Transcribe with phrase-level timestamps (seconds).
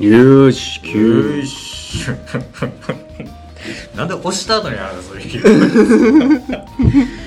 [0.00, 2.06] よし9よし
[3.94, 5.22] なんで押した後にあるのそれ。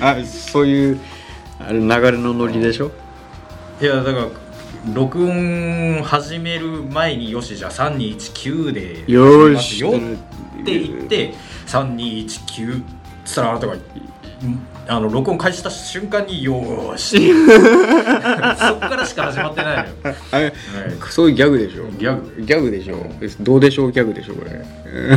[0.00, 1.00] あそういう
[1.60, 2.90] あれ流れのノリでしょ？
[3.80, 4.26] いやだから
[4.92, 11.32] 録音始める前によしじゃあ3219でよーしよって言って
[11.66, 12.84] 3219っ
[13.24, 13.74] つったらあなたが
[14.86, 17.32] あの録音開始した瞬間によーし。
[18.58, 20.52] そっからしか始まってないのよ、あれはい。
[21.10, 21.88] そういうギャグでしょ？
[21.98, 22.42] ギャグ。
[22.42, 22.96] ギャグでしょ？
[23.40, 24.62] どうでしょうギャグでしょこれ。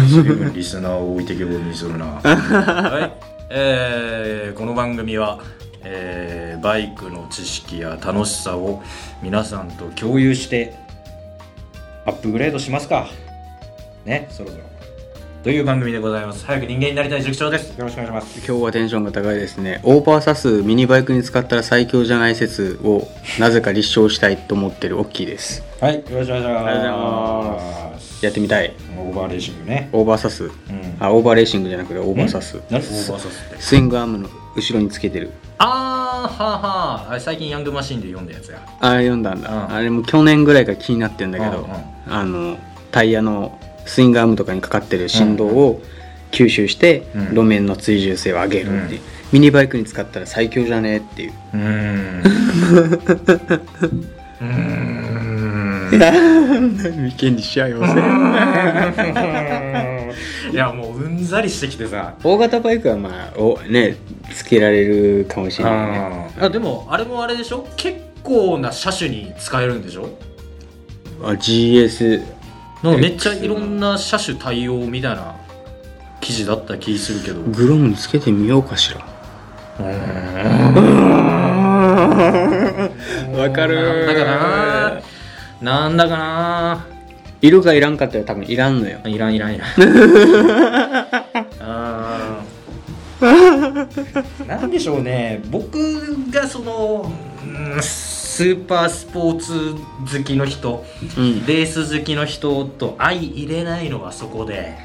[0.07, 2.05] 随分リスナーを置いてけぼりにするな。
[2.23, 3.11] はい。
[3.49, 5.39] えーこの番組は、
[5.83, 8.81] えーバイクの知識や楽しさを
[9.21, 10.73] 皆さんと共有して
[12.05, 13.07] アップグレードしますか。
[14.05, 14.63] ねそろそろ
[15.43, 16.45] という番組でございます。
[16.45, 17.77] 早く人間になりたい塾長です。
[17.77, 18.37] よろしくお願いします。
[18.39, 19.79] 今日はテンションが高いですね。
[19.83, 23.07] オーバーサスミニバイクに使ったら最強じゃない説を
[23.39, 25.63] なぜか立証したいと思ってるオッキーです。
[25.79, 26.43] はいよろしくお願いします。
[26.43, 26.91] ありがとうござい
[27.93, 28.25] ます。
[28.25, 28.73] やってみたい。
[28.97, 29.89] オーバーレーシングね。
[29.93, 30.43] オーバーサス。
[30.43, 30.51] うん。
[30.99, 32.59] あオーバーレーシングじゃなくてオーバーサス。
[32.69, 33.61] 何オーバーサスって？
[33.61, 35.31] スイングアームの後ろにつけてる。
[35.59, 38.59] あーはあはああれ最近ヤングマシーンで読んだやつや。
[38.81, 39.73] あれ読んだんだ、うん。
[39.73, 42.13] あれも去年ぐらいから気になってんだけど、うんうん。
[42.13, 42.57] あの
[42.91, 45.81] タイヤのスイングアームとかにかかってる振動を
[46.31, 47.25] 吸収して、うん。
[47.29, 49.05] 路面の追従性を上げるっていう、うん。
[49.31, 50.97] ミニバイクに使ったら最強じゃね？
[50.97, 51.33] っていう。
[51.53, 52.21] うーん。
[54.39, 56.01] うーん眉
[57.31, 57.77] 間にしちゃうよ
[60.51, 62.13] いやもううんざりしてきてさ。
[62.23, 63.95] 大型バイクはまあおね
[64.33, 66.29] つけられるかもしれないね。
[66.41, 67.65] あでもあれもあれでしょ？
[67.77, 70.09] 結構な車種に使えるんでしょ？
[71.23, 72.21] あ GS
[72.83, 75.35] なんかめっちゃいろんな車種対応みたいな
[76.21, 77.41] 記事だった気するけど。
[77.41, 78.99] グロムつけてみようかしら。
[83.37, 83.75] わかる。
[83.75, 85.01] なんだかな。
[85.61, 86.85] なんだかな。
[87.41, 88.99] いるかいらんかったら多分いらんのよ。
[89.05, 89.69] いらんいらんいらん。
[91.61, 92.57] あー。
[94.47, 95.41] なんでしょうね。
[95.49, 97.11] 僕がその
[97.43, 97.81] うん
[98.37, 99.73] スーパースポーツ
[100.15, 100.85] 好きの人
[101.17, 101.43] うん。
[101.47, 104.77] レース好きの人と相入れないのはそこで。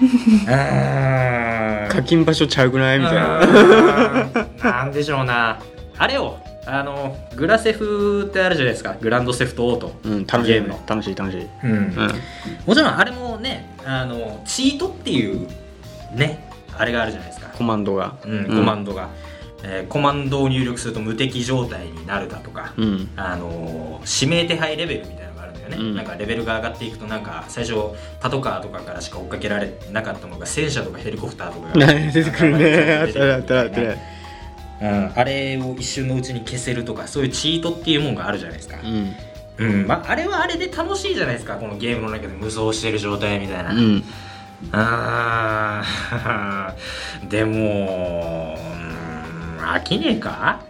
[0.46, 4.46] 課金場所ちゃうくないみたいな。
[4.62, 5.58] なんでしょうな。
[5.98, 6.38] あれよ。
[6.64, 8.96] あのグラセフってあるじゃないですか。
[8.98, 9.92] グランドセフトオート。
[10.02, 10.52] うん楽しい。
[10.54, 10.80] ゲームの。
[10.86, 11.46] 楽しい楽しい。
[11.64, 11.70] うん。
[11.70, 11.94] うん。
[12.64, 15.46] もちろんあれもねあのチートっていう
[16.14, 16.48] ね
[16.78, 18.14] あれがあるじゃないですか、コマンドが。
[18.24, 19.10] うん、コマンドが、
[19.62, 23.10] えーコマンドを入力すると無敵状態になるだとか、うん。
[23.16, 25.94] あの指名手配レベルみたいなのがあるんだよね、うん。
[25.94, 27.74] なんかレベルが上がっていくとなんか最初
[28.20, 32.94] パトカーとかからしか追っかけられなかったのが戦車とかヘリコプターとかが 出てくるね。
[32.94, 34.16] あったあったあった。
[34.78, 39.14] うん、あれを一瞬のうちに消せるとかそういうチートっていうもんがあるじゃないですか、うん。
[39.58, 39.86] うん。
[39.86, 44.04] まあ、あれはあれで楽しいじゃないですかこのゲームの中で無双してる状態みたいな、うん。
[44.72, 47.28] あー。
[47.28, 48.65] でもうん
[49.58, 50.60] 飽きねえか？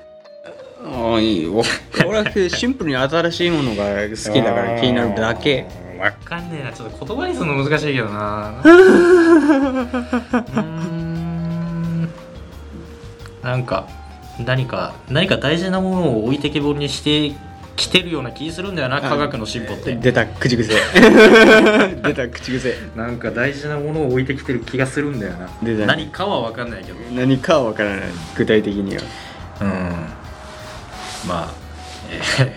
[0.84, 1.62] ああいいよ。
[2.06, 5.66] 俺はシンプルに新しいものが好きだから気になるだけ。
[5.82, 6.72] うんわかんねえな。
[6.72, 8.62] ちょっと言葉にするの難しいけどな。
[13.42, 13.88] なんか
[14.44, 17.34] 何か何か大事なものを置いてけぼりにして
[17.76, 19.94] きてるような気するんだよな科学の進歩って。
[19.94, 20.74] 出た口癖。
[22.02, 22.74] 出た口癖。
[22.96, 25.48] なんか大事なものを置いてきてる気がするんだよな。
[25.62, 25.80] 出た。
[25.80, 26.98] ね何かは分かんないけど。
[27.12, 28.00] 何かは分からない。
[28.34, 29.02] 具体的には。
[29.60, 29.68] うん。
[31.28, 31.54] まあ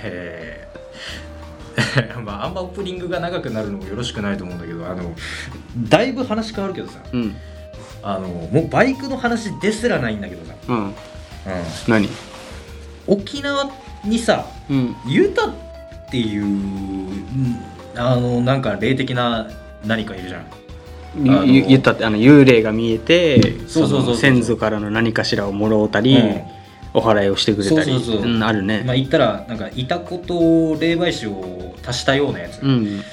[0.03, 0.59] えー
[2.21, 5.15] まああんまオープニングが長くなるのもよろしくないと思うんだけどあの
[5.87, 6.99] だいぶ話変わるけどさ。
[7.11, 7.35] うん。
[8.01, 10.77] あのもうバイクの話ですらないんだけどさ、うん。
[10.85, 10.93] うん、
[11.87, 12.09] 何？
[13.07, 13.69] 沖縄
[14.03, 14.95] にさうん。
[15.05, 15.53] ユタっ
[16.11, 17.57] ていううん
[17.95, 19.49] あのなんか霊的な
[19.85, 20.41] 何かいるじゃん。
[20.41, 20.45] あ
[21.15, 26.41] のゆ言ったってあの幽霊が見えて先祖からの何かしらをもろうたり、うん。
[26.91, 27.91] お祓いをしてくれたり。
[28.43, 30.33] あるね、まあ言ったらなんかいたこと
[30.79, 33.03] 霊媒師を足したようなやつ、うん。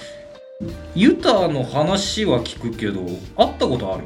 [0.94, 3.02] ユタの話は聞くけど
[3.36, 4.04] 会ったことある？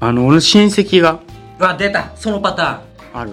[0.00, 1.20] あの俺の親戚が。
[1.58, 2.14] あ出た。
[2.14, 3.20] そのパターン。
[3.22, 3.30] ある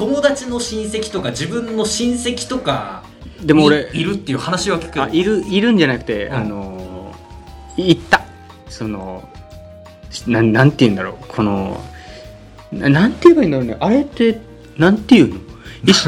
[0.00, 3.04] 友達の親戚とか自分の親戚とか
[3.44, 5.02] でも俺いいるっていう話は聞く。
[5.02, 6.34] あいるいるんじゃなくて、うん。
[6.34, 7.14] あの
[7.76, 8.24] 行った。
[8.70, 9.28] その
[10.26, 11.24] ななんて言うんだろう。
[11.28, 11.84] この
[12.72, 13.76] ななんて言えばいいんだろうね。
[13.78, 14.40] あれって
[14.78, 15.36] なんて言うの？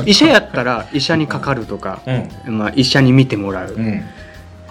[0.07, 2.01] 医者 やったら医者にかかるとか、
[2.47, 2.59] うん。
[2.59, 4.03] まあ、医者に見てもらう、うん。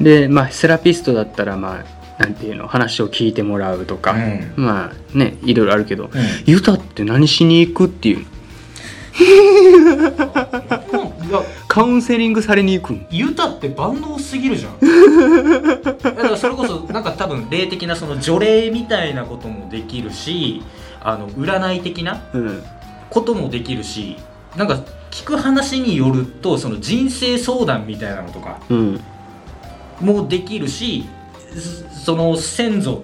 [0.04, 1.84] で、まあ、セラピストだったらま
[2.18, 2.68] あなんていうの？
[2.68, 4.54] 話を聞いてもらうとか、うん。
[4.56, 6.22] まあねいろいろあるけど、うん。
[6.48, 8.26] ユタって何しに行くっていう
[11.68, 13.06] カウンセリングされに行くん？
[13.10, 14.80] ユタって万能すぎるじゃん。
[15.82, 20.62] だからそれこそなんか多分霊的なその除霊みたいなこともできるし
[21.02, 22.64] あの占い的なうん。
[23.10, 24.16] こともできるし
[24.56, 24.80] なんか
[25.12, 29.00] 聞く話によるとその人生相談みたいなのとかうん。
[30.00, 31.06] もできるし
[32.00, 33.04] そその先祖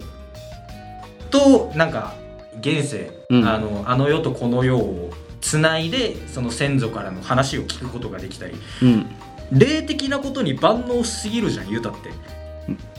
[1.30, 2.14] となんか
[2.62, 3.46] 現世、うん。
[3.48, 5.10] あのあの世とこの世を
[5.42, 8.56] つないでその先祖からの話を聞くことができたり。
[8.82, 9.06] うん。
[9.52, 12.12] 霊的なことに万能しすぎるじゃんユタって。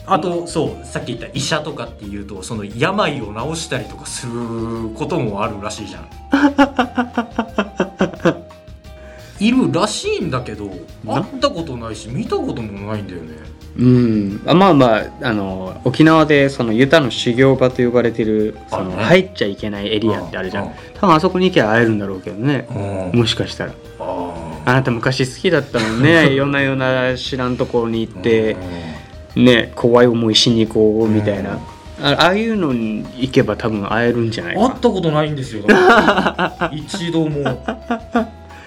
[0.07, 6.09] あとそうさっき言った医者とかっていうとその病を治したりとかすることもあるらしいじゃん。
[9.39, 10.65] いるらしいんだけど
[11.03, 11.21] な？
[11.21, 13.35] 会ったことないし見たこともないんだよね
[13.79, 22.67] うん、あまあまああの沖縄でそのユタの修行場と呼ばれてるその入っちゃいけないエリアってあるじゃうんん多分あそこに行けば会えるんだろうけどね。
[23.13, 23.19] うん。
[23.19, 23.73] もしかしたら。
[23.99, 24.73] ああ。
[24.73, 26.33] なた昔好きだったもんね。
[26.33, 28.57] いろんなような知らんところに行って
[29.35, 31.59] ね怖い思いしに行こうみたいな。
[32.01, 34.61] あああいうのに行けば多分会えるんじゃないか。
[34.61, 35.63] 会ったことないんですよ。
[36.71, 37.41] 一度も、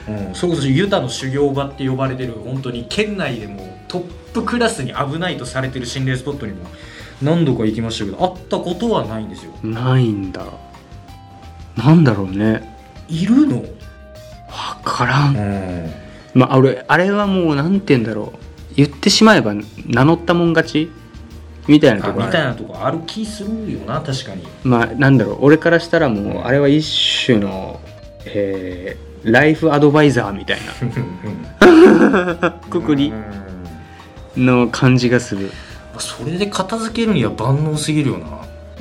[0.09, 6.65] うん、それこそユタの修行場って呼ばれてる本当に県内でもトップクラスに危ないとされてる心霊スポットにも
[7.21, 9.53] 何度か行きましたけど会ったことはないんですよ。
[9.63, 10.47] ないんだ。
[11.77, 12.75] なんだろうね。
[13.09, 13.67] いるの、分
[14.83, 15.35] からん。
[15.35, 15.93] ん、
[16.33, 18.39] まあ俺あれはもうなんて言うんだろう。
[18.75, 19.53] 言ってしまえば
[19.87, 20.91] 名乗ったもん勝ち？
[21.69, 24.43] みたいなとこみたいなとこある気するよな確かに。
[24.65, 25.39] まあなんだろう。
[25.43, 27.79] 俺からしたらもうあれは一種の、
[28.25, 30.59] えーライフアドバイザーみたい
[31.61, 32.51] な。
[32.69, 33.11] くくり。
[33.11, 33.42] うん
[34.37, 35.51] の感じがする。
[35.99, 38.27] それで片付けるには万能すぎるよな。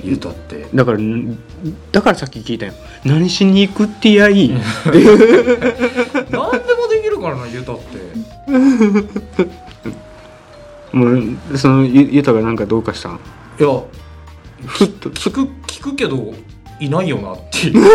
[0.03, 0.67] ユタって。
[0.73, 1.37] だからん
[1.91, 2.73] だからさっき聞いたよ。
[3.05, 4.45] 何しに行くってやい。
[4.45, 8.01] い何でもできるからなユタって。
[10.95, 11.05] も
[11.53, 13.09] うそのゆゆたがなんかどうかした？
[13.09, 13.17] んい
[13.63, 13.67] や
[14.65, 15.09] ふっと。
[15.09, 16.33] 聞く聞くけど
[16.79, 17.81] いないよなっていう。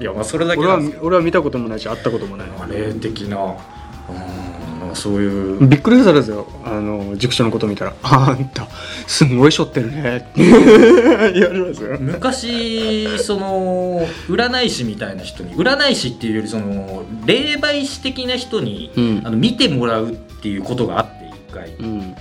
[0.00, 2.48] いやまあそれだけ俺は俺は見たこともないし会ったこともない。
[2.48, 3.36] ど霊的な。
[3.38, 4.57] うん
[4.94, 6.46] そういうびっくりされたよ。
[6.64, 8.66] あの塾長のこと見たら「あんた
[9.06, 11.96] すんごいしょってるね」って言われますよ。
[12.00, 19.22] 昔その占い師みたいな人に占い師っていうよりその霊媒師的な人に、うん。
[19.24, 21.74] あの見てもらうっていうことがあって一回。
[21.78, 22.14] うん。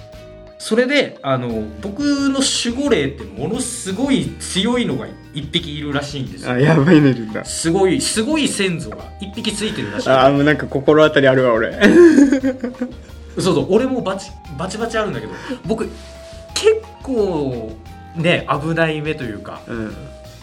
[0.60, 2.00] それであの僕
[2.30, 5.08] の守護霊ってものすごい強いのが
[5.38, 6.52] 一匹いるらしいんですよ。
[6.52, 7.46] あやばいのいるんだ。
[7.46, 10.10] すごいすごい先祖が一匹ついてるらしい。
[10.10, 11.74] あもうなんか心当たりあるわ俺。
[13.40, 15.34] そうそう俺もバチバチバチあるんだけど
[15.66, 15.88] 僕
[16.56, 17.72] 結構
[18.16, 19.96] ね危ない目というかうん。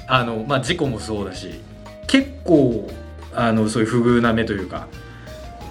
[0.06, 1.60] あの、まあ、事故もそうだし
[2.06, 2.88] 結構
[3.34, 4.86] あのそういう不遇な目というか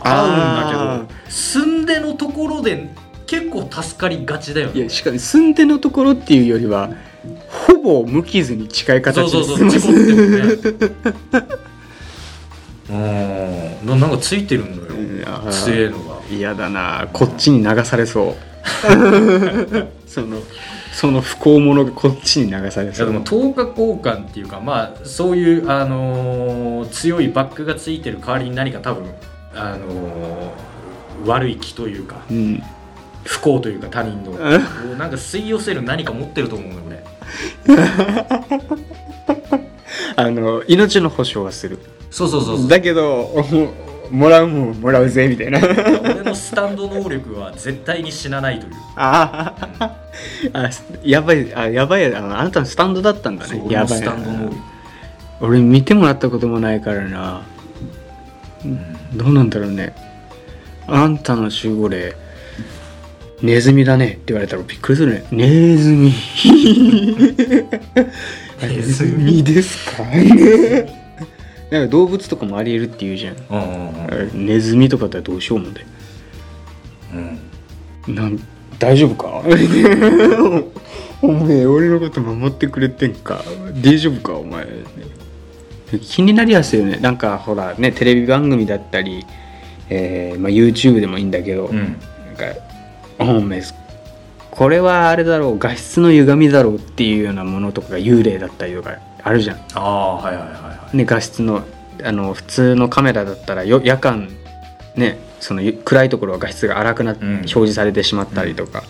[0.04, 2.90] 合うんだけあど住んでのところで
[3.26, 4.80] 結構助かりがちだよね。
[4.82, 6.90] いやしかも住んでのところっていうよりは
[7.48, 9.70] ほぼ無傷に近いそう形そうそう。
[9.70, 11.64] 事故ってもね
[12.90, 13.88] うん。
[13.88, 14.84] ななんかついてるのよ。
[14.90, 15.50] うんあー。
[15.52, 16.20] 強えのが。
[16.30, 17.08] 嫌だな。
[17.14, 18.36] こっちに流されそう。
[20.08, 20.42] その
[20.94, 29.06] その不幸者がこっちに流されいやでそうも等価交換っていうかまあそういう、あのー強いバックがついてる代わりに何か多分、
[29.56, 32.62] あのー悪い気というかうん。
[33.24, 34.32] 不幸というか他人の。
[34.32, 34.36] を
[34.98, 36.93] なんか吸い寄せる何か持ってると思うのよ俺
[40.16, 41.80] あの命の保証はする。
[42.12, 42.68] そうそうそうそう。
[42.68, 43.74] だけども
[44.12, 45.60] もらうもんもらうぜみたいな。
[45.60, 48.74] 俺のスタンド能力は絶対に死なないという。
[48.96, 49.90] あー。
[50.54, 50.70] あ
[51.04, 53.64] やばいあやばいああなたのスタンドだったんだね。
[53.70, 54.00] やばい。
[54.00, 54.56] スタンド能力。
[55.42, 57.42] 俺見てもらったこともないからな。
[59.16, 59.94] どうなんだろうね。
[60.88, 62.16] あんたの守護霊
[63.44, 65.26] ネズミだねって言われたらびっくりするね。
[65.32, 66.14] ネズミ。
[68.62, 70.04] ネズミですか？
[71.70, 73.36] なんか動物とかもありえるって言うじゃん。
[73.50, 75.82] うんうんネズミとかだったらどうしようもんで
[77.14, 77.40] うん
[78.08, 78.16] うん。
[78.16, 78.40] なん
[78.80, 79.44] 大丈夫か？
[81.22, 83.44] お前俺のこと守ってくれてんか？
[83.84, 84.34] 大丈夫か？
[84.36, 84.66] お前。
[86.02, 86.98] 気になりやすいよね。
[87.02, 89.26] なんかほらねテレビ番組だったり、
[89.90, 91.78] えーまあ、YouTube でもいいんだけど、うん。
[91.78, 91.88] なん
[92.36, 92.46] か
[94.52, 99.58] これはあれだろう画質の歪みだろうっていうようなものとかが幽霊だったりとかあるじゃん。
[99.74, 100.98] ああはいはいはいはい。
[100.98, 101.64] ね、画質の
[102.04, 104.30] あの普通のカメラだったらよ夜間
[104.96, 107.34] ねそのゆ暗いところは画質が荒くなってうん。
[107.38, 108.84] 表示されてしまったりとか、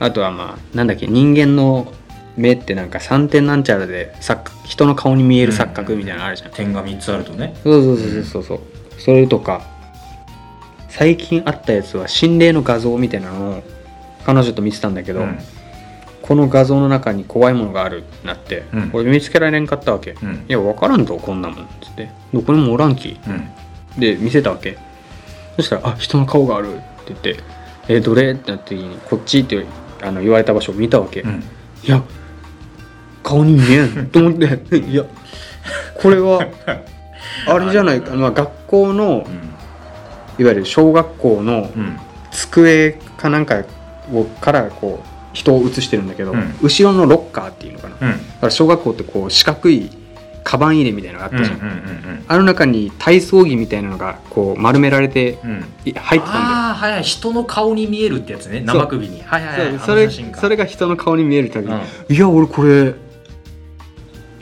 [0.00, 1.92] あとはまあなんだっけ人間の
[2.36, 4.12] 目ってなんか3点なんちゃらで
[4.64, 7.56] 人の顔に見える錯覚みたいなのあるじゃん、点が3つあるとね。
[7.62, 8.60] そうそうそうそうそう。
[8.98, 9.62] それとか
[10.96, 13.62] 最近あったやつは心霊の画像みたいなのを
[14.24, 15.38] 彼女と見てたんだけど、うん。
[16.22, 18.90] この画像の中に怖いものがあるってなって、うん。
[18.92, 20.44] 俺見つけられんかったわけ、うん。
[20.48, 22.10] いや分からんとこんなもんっつって。
[22.32, 23.18] どこにもおらんき。
[23.26, 24.00] うん。
[24.00, 24.78] で見せたわけ。
[25.56, 27.36] そしたら「あ人の顔がある」って言って
[27.88, 29.66] 「えどれ?」ってなった時に「こっち」って
[30.00, 31.42] あの言われた場所を見たわけ、うん。
[31.82, 32.00] いや
[33.24, 34.06] 顔に見えん。
[34.14, 34.78] と思って。
[34.78, 35.04] いや
[36.00, 36.46] これは
[37.48, 39.26] あれじゃないか、まあ、学校の
[40.38, 41.98] いわゆる小学校のうん。
[42.32, 43.62] 机かなんか
[44.12, 46.54] をからこう人を写してるんだけど、うん。
[46.62, 47.96] 後ろのロッカーっていうのかな。
[47.96, 48.12] だうん。
[48.14, 49.88] から小学校ってこう四角い
[50.42, 56.24] カバン入れみたいなのがあったじゃん、うんうんあの中に体操着みたいなのがこう丸められて入ってたんだよ。
[56.32, 58.62] ああはいはい人の顔に見えるってやつね。
[58.64, 59.22] 生首に。
[59.22, 59.78] はいはいはい。
[59.78, 61.80] それそれが人の顔に見えるたびに、うん。
[62.14, 62.94] いや俺これ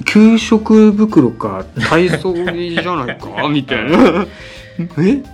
[0.06, 3.48] 給食袋か体操着じゃないか？
[3.48, 4.26] みたいな。
[4.78, 5.24] え うん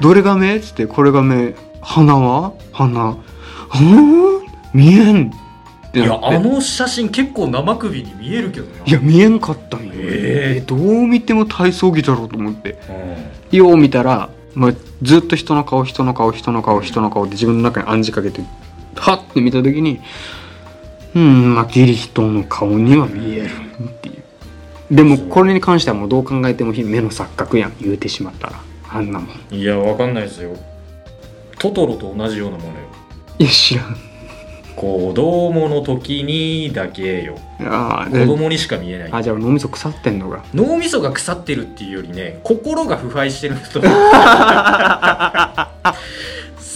[0.00, 0.56] どれが目？
[0.56, 0.86] っつって。
[0.86, 1.54] これが目。
[1.80, 2.52] 鼻は？
[2.72, 3.10] 鼻。
[3.10, 4.46] うん？
[4.74, 5.30] 見えん。
[5.88, 6.24] っていなって。
[6.26, 8.84] やあの写真結構生首に見えるけどな。
[8.84, 12.78] いや見えんかったんよ、えどう見ても体操着だろうと思って。
[13.52, 13.58] うん。
[13.58, 18.42] よう見たら、まあ、ずっと人の顔人の顔人の顔人の顔って自分の中に暗示かけて
[18.96, 20.00] はって見た時に
[21.14, 23.50] うんまあギリ人の顔には見える
[23.84, 24.16] っていう。
[24.94, 27.72] でもこれに関してはもうどう考えても目の錯覚やん。
[27.80, 28.60] 言うてしまったら
[28.96, 29.54] あんなもん。
[29.54, 30.56] いやわかんないですよ。
[31.58, 32.74] トトロと同じようなものよ。
[33.38, 33.96] いや知らん。
[34.76, 37.38] 子供の時にだけよ。
[37.60, 39.08] あー子供にしか見えない。
[39.12, 43.80] あじゃあ脳みそ腐ってんのが脳みそが腐ってるっていうよりね心が腐敗してる人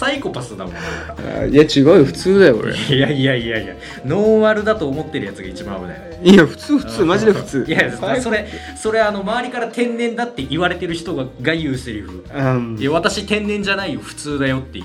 [0.00, 2.74] サイコパスだもんいや違うよ普通だよ俺。
[2.74, 3.74] いやいやいやいや
[4.06, 6.00] ノーマルだと思ってるやつが一番危ない。
[6.22, 7.64] いや普通普通マジで普通。
[7.68, 12.76] いや最それそれあの周りから天然だって言われてる人がが言うセリフうん。
[12.80, 14.84] いや私天然じゃないよ普通だよっていう。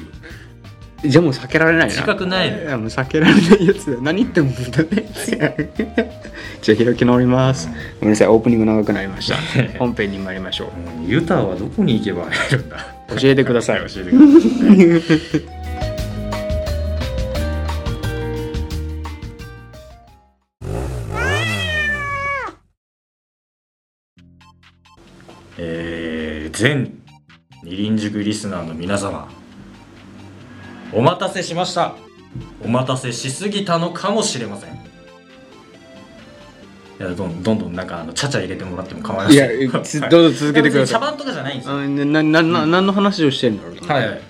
[1.08, 1.94] じゃあもう避けられないな。
[1.94, 4.02] 自覚ないのいやもう避けられないやつだよ。
[4.02, 5.56] 何言っても無駄なやつやん
[6.62, 7.70] じゃあ開き直ります、
[8.02, 9.38] ごめんなさいオープニング長くなりました。
[9.80, 11.02] 本編に参りましょう。
[11.04, 12.95] うんユタはどこに行けば会えるんだ？
[13.10, 13.80] 教えてください。
[13.88, 15.42] 教えてください。
[25.58, 27.02] えー、全
[27.64, 29.30] 二輪塾リスナーの皆様
[30.92, 31.96] お待たせしました。
[32.64, 34.85] お待たせしすぎたのかもしれません
[37.00, 39.36] いやどんどんどんなんかあのちゃちゃ入れてもらっても構いまい。
[39.36, 40.94] せ んやつどうぞ続けてください。
[40.94, 41.76] 茶番とかじゃないんですよ。
[41.76, 44.22] あなななな何の話をしてんだろうなはい、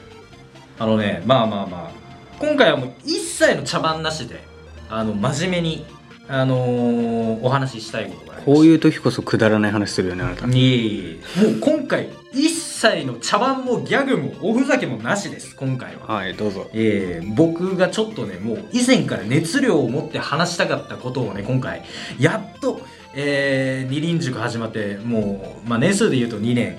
[0.79, 1.95] あのねまあまあまあ。
[2.39, 4.43] 今回はもう一切の茶番なしで
[4.89, 5.85] あの真面目に
[6.27, 10.47] あのーお話ししたいことがありこういう時こそくだらない話するよねあなた。
[10.47, 11.41] いえいえ。
[11.43, 16.13] もう今回一切の茶番もギャグもおふざけもなしです今回は。
[16.13, 16.69] はいどうぞ。
[16.73, 21.83] えー僕がちょっとねもう以前から熱量を持って話したかったことをね今回
[22.19, 22.81] やっと、
[23.15, 26.77] えー、二輪塾始まってもう、まあ、年数で言うと2年。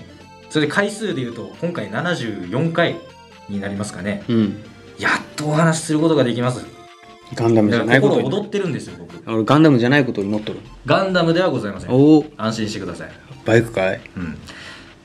[0.51, 2.97] それで回数で言うと今回74回
[3.49, 4.23] になりますかね。
[4.29, 4.63] うん。
[4.99, 6.65] やっとお話しすることができます。
[7.35, 9.31] ガンダムじゃないことを心躍ってるんですよ僕。
[9.31, 10.61] 俺ガンダムじゃないことを祈っとる。
[10.87, 11.91] ガンダムではございません。
[11.91, 13.11] おお安心してください。
[13.45, 14.01] バイクかい？
[14.17, 14.39] うん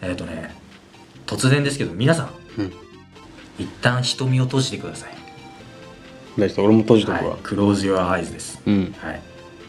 [0.02, 0.56] えっ、とね
[1.26, 2.74] 突然ですけど皆さんうん。
[3.60, 5.10] 一旦瞳を閉じてください。
[6.38, 7.32] 大丈夫俺も閉じとくわ。
[7.32, 8.96] はい、クローズ・ユア・アイズです、うん。
[8.98, 9.22] はい、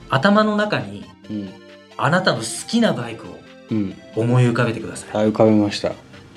[0.09, 1.51] 頭の中にうん。
[1.97, 3.39] あなたの好きなバイクを
[3.71, 3.95] うん。
[4.17, 5.17] 思い浮かべてください。
[5.17, 5.93] はい浮かべました。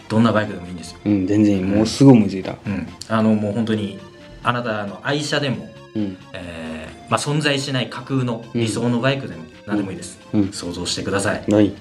[0.09, 1.63] どんなバイクでもいいんですよ、うん全然いい。
[1.63, 2.55] もうすぐ思いついた。
[2.65, 3.99] うん、あのもう本当に
[4.43, 6.17] あなたの愛車でも、うん。
[6.33, 10.51] えーまあ、存在しない架空の理想のバイクでも何でもいいです、うん。
[10.51, 11.43] 想像してください。
[11.47, 11.71] ない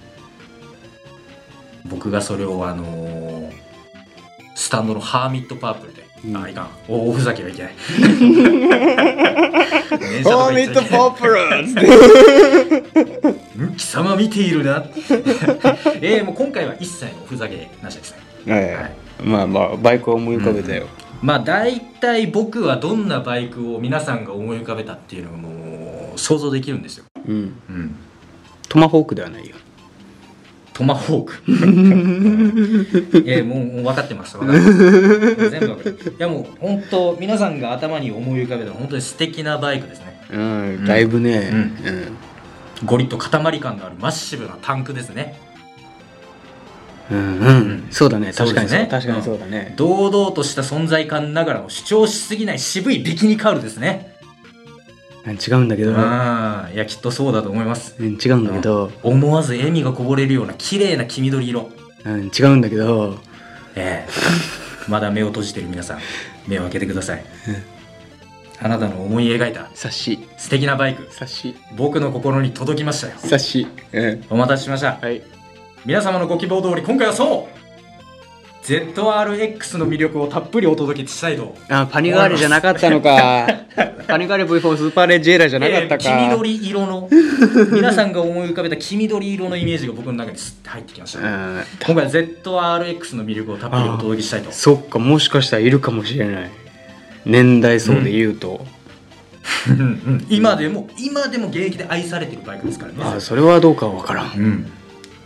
[1.85, 3.65] 僕がそれをあのー
[4.55, 6.37] スタンドのハーミットパープルで、うん。
[6.37, 6.71] あいかん。
[6.89, 7.75] おおふざけはいけない。
[9.99, 11.11] 電車とか行っちゃいけない。
[11.13, 11.27] プ
[13.59, 14.85] ル 貴様見ているな
[16.01, 18.15] えー、もう今回は一切のおふざけなしです
[18.47, 18.53] ね。
[18.53, 18.93] はいはい。
[19.23, 20.87] まあまあバイクを思い浮かべたよ。
[21.21, 27.35] まあ大体僕はどんなバイクを皆さんが思い浮かべたっていうのがもう想像できるんですよ、うん。
[27.35, 27.97] うん、
[28.69, 29.57] トマホークではないよ
[30.75, 31.25] トマホー
[33.13, 33.27] ク。
[33.27, 34.37] い やもうもう分かってます。
[34.37, 35.51] 分かってます。
[35.51, 36.09] 全部分かってます。
[36.11, 40.21] いやもう本当皆さんが頭に思い浮かべた本当に素敵なバイクですね。
[40.33, 41.49] うんだいぶね。
[41.53, 41.59] うん。
[41.59, 41.73] うん
[42.85, 45.39] ゴリッと塊感のあるマッシブなタンクですね。
[47.11, 47.21] うんう
[47.53, 47.87] ん。
[47.91, 48.33] そうだね。
[48.33, 49.75] 確かにね確かにそうだね。
[49.77, 54.14] 堂々とした存在感ながらも主張しすぎない渋いビキニカールですね
[55.33, 55.91] 違うんだけど。
[55.91, 57.97] うんああいやきっとそうだと思います。
[58.03, 58.91] 違うんだけど。
[59.03, 61.71] 思わず笑みがこぼれるような綺麗な黄緑色。
[62.05, 63.19] うん違うんだけど。
[63.77, 64.07] え
[64.89, 65.99] まだ目を閉じてる皆さん
[66.47, 67.25] 目を開けてください。
[68.61, 73.15] あなたの思い描いた察し素敵なバイク察し僕の心に届きましたよ。
[73.17, 74.25] 察しうん。
[74.31, 74.99] お待たせしました。
[75.01, 75.23] はい。
[75.85, 77.64] 皆様のご希望通り今回はそう
[78.65, 81.55] ZRX の魅力をたっぷりお届けしたいと。
[81.69, 83.47] あパニガーレじゃなかったのか。
[84.09, 87.11] パニガーレ V4 スーパーレジェラじゃなかったか、えー黄緑色の。
[87.73, 94.51] 皆さんが思い浮かべた黄緑色のイメージが僕の中にスッて入ってきました、うん今回は ZRX の魅力をたっぷりお届けしたいと。
[94.51, 96.51] そっかもしかしたらいるかもしれない。
[97.27, 98.65] 年代層で言うと、
[99.69, 99.79] うん。
[99.79, 103.17] うん今でも今でも現役で愛されてるバイクですからね。
[103.17, 104.33] あそれはどうかは分からん。
[104.37, 104.67] うん。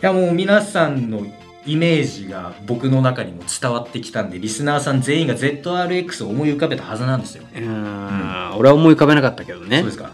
[0.02, 1.24] いやもう皆さんの
[1.68, 8.52] イメージが僕の中にも伝わってきたんでリスナーさん全員が ZRX を思い浮かべたはずなんですよ、うん。
[8.56, 9.80] 俺は思い浮かべなかったけどね。
[9.80, 10.12] そうですか。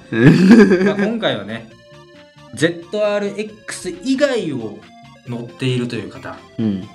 [0.85, 1.71] まあ今回はね
[2.57, 4.79] ZRX 以外を
[5.29, 6.37] 乗っているという方。
[6.59, 6.89] うん。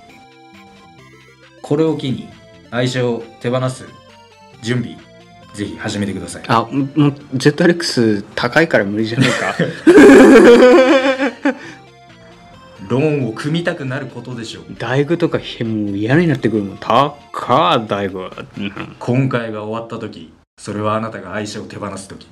[1.62, 2.28] これを機に
[2.70, 3.86] 愛車を手放す
[4.62, 4.98] 準備
[5.54, 6.44] ぜひ始めてください。
[6.48, 9.56] あももう ZRX 高いから無理じゃないか
[12.90, 14.64] ローンを組みたくなることでしょう。
[14.80, 16.78] 大工とかへもう嫌になってくるもん。
[16.80, 17.16] 高
[17.86, 22.28] い大工うん今回が終わった時それはあなたが愛車を手放す時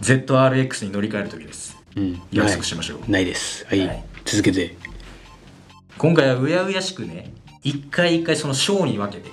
[0.00, 1.76] ZRX に乗り換える時です。
[1.96, 2.22] うん。
[2.32, 3.66] 約束しましょう、ないです。
[3.66, 4.04] はい、はい。
[4.24, 4.74] 続けて。
[5.98, 7.30] 今回はうやうやしくね
[7.62, 9.30] 一回一回その章に分けて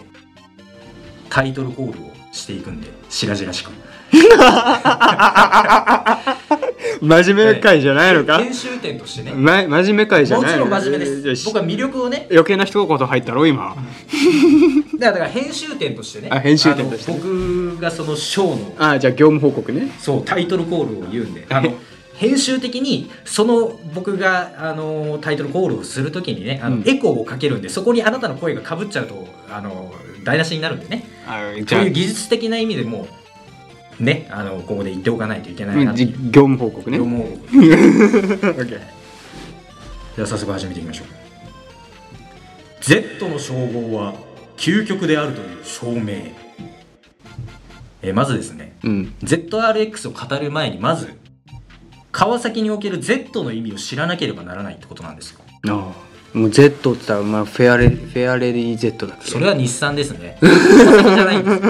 [1.29, 3.71] タイトルコールをしていくんで白々しく
[7.01, 9.31] 真面目会じゃないのか、編集点としてね。
[9.31, 11.45] もま、真面目会じゃないちろん真面目です。
[11.45, 12.27] 僕は魅力をね。
[12.31, 13.75] 余計な一言入ったろ今。
[14.97, 16.29] だからだから編集点としてね。
[16.31, 19.91] あ編集点としてあの僕がその章のあじゃあ業務報告ね。
[19.99, 21.45] そうタイトルコールを言うんで。
[21.49, 21.73] あの
[22.15, 26.83] 編集的にその僕があのタイトルコールをするときにねあの、うん。
[26.87, 29.93] エコーをかけるんでそこにあなたの声がかぶっちゃうとあの
[30.23, 31.03] 台無しになるんでね。
[31.27, 31.85] あじそうゃあ。
[31.85, 33.07] いう技術的な意味でも
[33.99, 36.07] ねあのここで言っておかないといけないなっていう。
[36.07, 36.97] じ業務報告ね。
[36.97, 37.47] 業務報告。
[38.63, 41.07] OK では早速始めていきましょう。
[42.81, 44.13] Z の称号は
[44.57, 46.31] 究極であるという証明。
[48.01, 48.75] えまずですね。
[48.83, 49.13] うん。
[49.23, 51.09] ZRX を語る前にまず
[52.11, 55.39] 川崎における Z の意味を知らなければならないってことなんですよ。
[55.69, 56.07] ああ。
[56.37, 59.31] もう Z って言ったら、まあ、フェアレフェアレディ Z だっけ？
[59.31, 60.37] それは日産ですね。
[60.41, 61.61] じゃないんです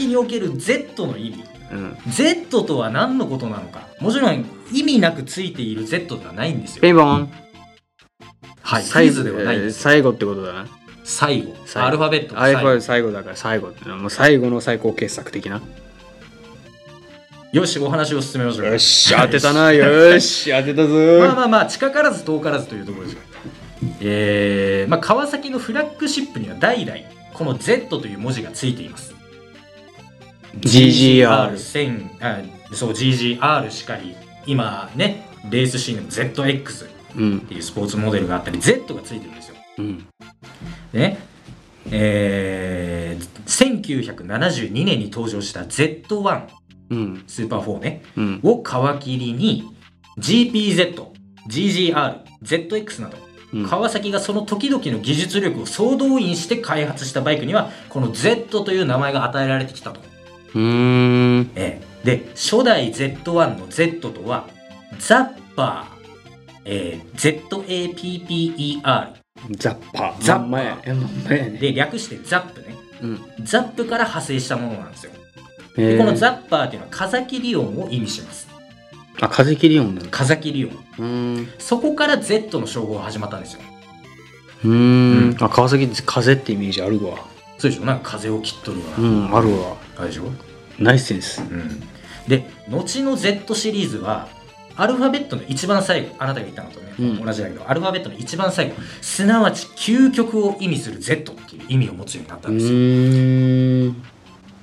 [0.00, 1.44] における Z の意味。
[1.72, 3.88] うん Z とは何のことなのか。
[4.00, 6.82] もちろん意味なくついている Z ではないんですよ。
[6.82, 7.30] ピンポン。
[8.62, 8.82] はい。
[8.82, 9.80] ク最後イズではないんです。
[9.80, 10.66] 最後ってことだな。
[11.04, 11.54] 最後。
[11.74, 15.62] アルファベットのアイ最後ファ最後だから最後ってのはもう最後の最高傑作的な。
[17.52, 18.66] よしお話を進めましょう。
[18.66, 20.94] よし当てたなよし当てたぞ。
[21.20, 23.20] まあまあまあ近からず遠からずというところですよ
[24.00, 26.98] えーまあ、川崎のフラッグシップには代々
[27.32, 29.14] この Z という文字がついています
[30.60, 37.40] GGR 1000あそう GGR しかり今ねレースシーンでも ZX っうん。
[37.40, 39.56] ていうスポーツモデルがあったり Z がついてるんですよ。
[39.78, 40.06] うん。
[40.92, 41.18] でね。
[41.90, 46.48] えー、1972年に登場した Z1
[46.90, 47.24] うん。
[47.26, 48.02] スーパー4ね。
[48.16, 48.40] うん。
[48.42, 49.70] を皮切りに
[50.18, 51.06] GPZ、
[51.48, 53.18] GGR、ZX など、
[53.52, 53.66] うん。
[53.66, 60.00] 川崎がその時々の技術力を総動員して開発したバイクにはこの Z という名前が与えられてきたと。
[60.54, 61.50] うーん。
[61.54, 62.06] ええ。
[62.06, 64.46] で初代 Z1 の Z とは
[64.98, 69.12] ザッパー、えー ZAPPER
[69.58, 70.22] ザッパー。
[70.22, 71.58] ザッパー。
[71.58, 72.76] で略してザップね。
[73.02, 73.20] うん。
[73.42, 75.12] ザップから派生したものなんですよ。
[75.76, 75.96] えー。
[75.96, 78.48] でこのザッパーっていうのは風切り音を意味します。
[79.20, 80.08] あ風切り音なんだ。
[80.10, 80.74] 風切り音。
[80.98, 81.48] うーん。
[81.58, 83.60] そこから Z の称号が始まったんですよ。
[84.64, 85.36] うーん。
[85.42, 87.16] あ川崎って風ってイメージあるわ。
[87.58, 87.84] そうでしょ？
[87.84, 88.84] なんか風を切っとるわ。
[88.98, 90.32] うんあるわあれでしょ
[90.78, 91.82] ナイスセンスうん。
[92.28, 94.28] で、後の Z シリーズは、
[94.76, 103.94] アルファベットの一番最後、あなたが言ったのとね、うん同じだけど、アルファベットの一番最後、すなわち究極を意味する Z っていう意味を持つようになったうんですよ。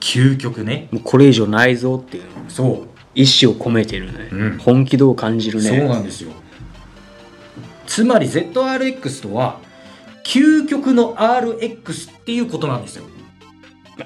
[0.01, 0.89] 究極ね。
[0.91, 2.87] もうこれ以上ないぞっていうのそう。
[3.13, 6.31] 意志を込めてるね、うん本気度を感じるねそうなんですよ。
[7.85, 9.59] つまり ZRX とは、
[10.23, 13.05] 究極の RX っていうことなんですよ。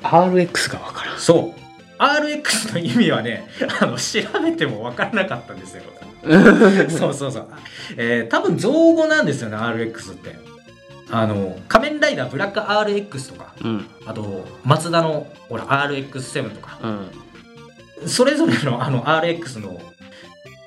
[0.01, 1.65] RX がわからんそう。
[2.01, 3.47] RX の意味はね、
[3.81, 5.83] あの調べても分からなかったんですよ。
[6.89, 7.47] そうそうそう。
[7.97, 10.35] えー多分造語なんですよね、RX って。
[11.11, 17.09] あの、仮面ライダーブラック RX とか、うんあと、マツダのほら RX7 とか、うん
[18.07, 19.79] それぞれのあの RX の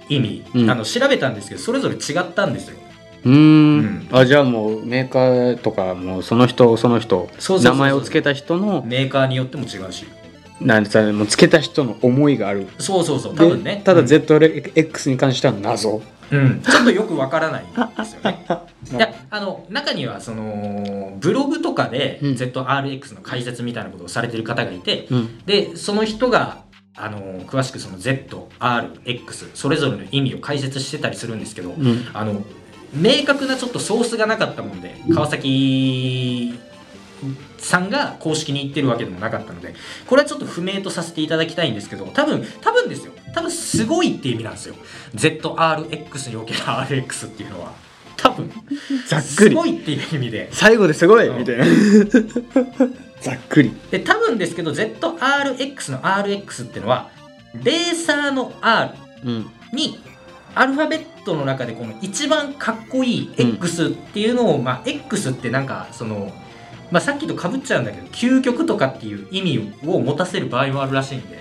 [0.08, 2.78] 意味、うんあの調べたんですけど、それぞれ違ったんですよ。
[3.24, 3.78] うーん。
[3.78, 4.09] うん。
[4.12, 7.28] あじゃあもうメーカーとかもうその人その人
[7.62, 10.07] 名前を付けた人のメーカーによっても違うし。
[10.61, 12.66] なんでさもう付けた人の思いがある。
[12.78, 13.76] そうそうそう多分ね。
[13.76, 14.07] でただうん。
[14.07, 18.44] ZX に関しては謎、うん、ちょっとよくわからないんですよね。
[18.90, 22.33] いやあの中にはそのブログとかでうん。
[22.33, 25.38] ZRX の解説みたいなことをされてる方がいて、うん。
[25.46, 26.64] でその人が
[26.96, 32.09] あの詳しくその ZRX それぞれの意味を解説してたりするんですけど、うん。
[32.12, 32.42] あの
[32.92, 36.59] 明確なちょっとソースがなかったもんで川崎
[37.59, 39.74] さんが公式に言ってるわけでもなかったので
[40.07, 43.12] これはちょっと不明とさせていただきたいんですけど多分多分ですよ。
[43.35, 44.74] 多分すごいっていう意味なんですよ。
[45.14, 47.72] ZRX における RX っていうのは。
[48.16, 48.51] 多分。
[49.07, 49.51] ざっくり。
[49.51, 50.48] すごいっていう意味で。
[50.53, 51.38] 最後ですごい、うん。
[51.38, 51.64] みたいな。
[53.20, 53.72] ざっくり。
[53.90, 57.11] で多分ですけど ZRX の RX っていうのは
[57.62, 58.90] レーサーの R
[59.24, 59.51] うん。
[59.72, 59.98] に
[60.54, 66.32] アルファベットの中でこの一番かっこいい X っていうのを、まあ X ってなんかその、
[66.90, 71.38] まあ、さっきとかぶっちゃうんだけど究極とかっていう意味を持たせる場合もあるらしいんで。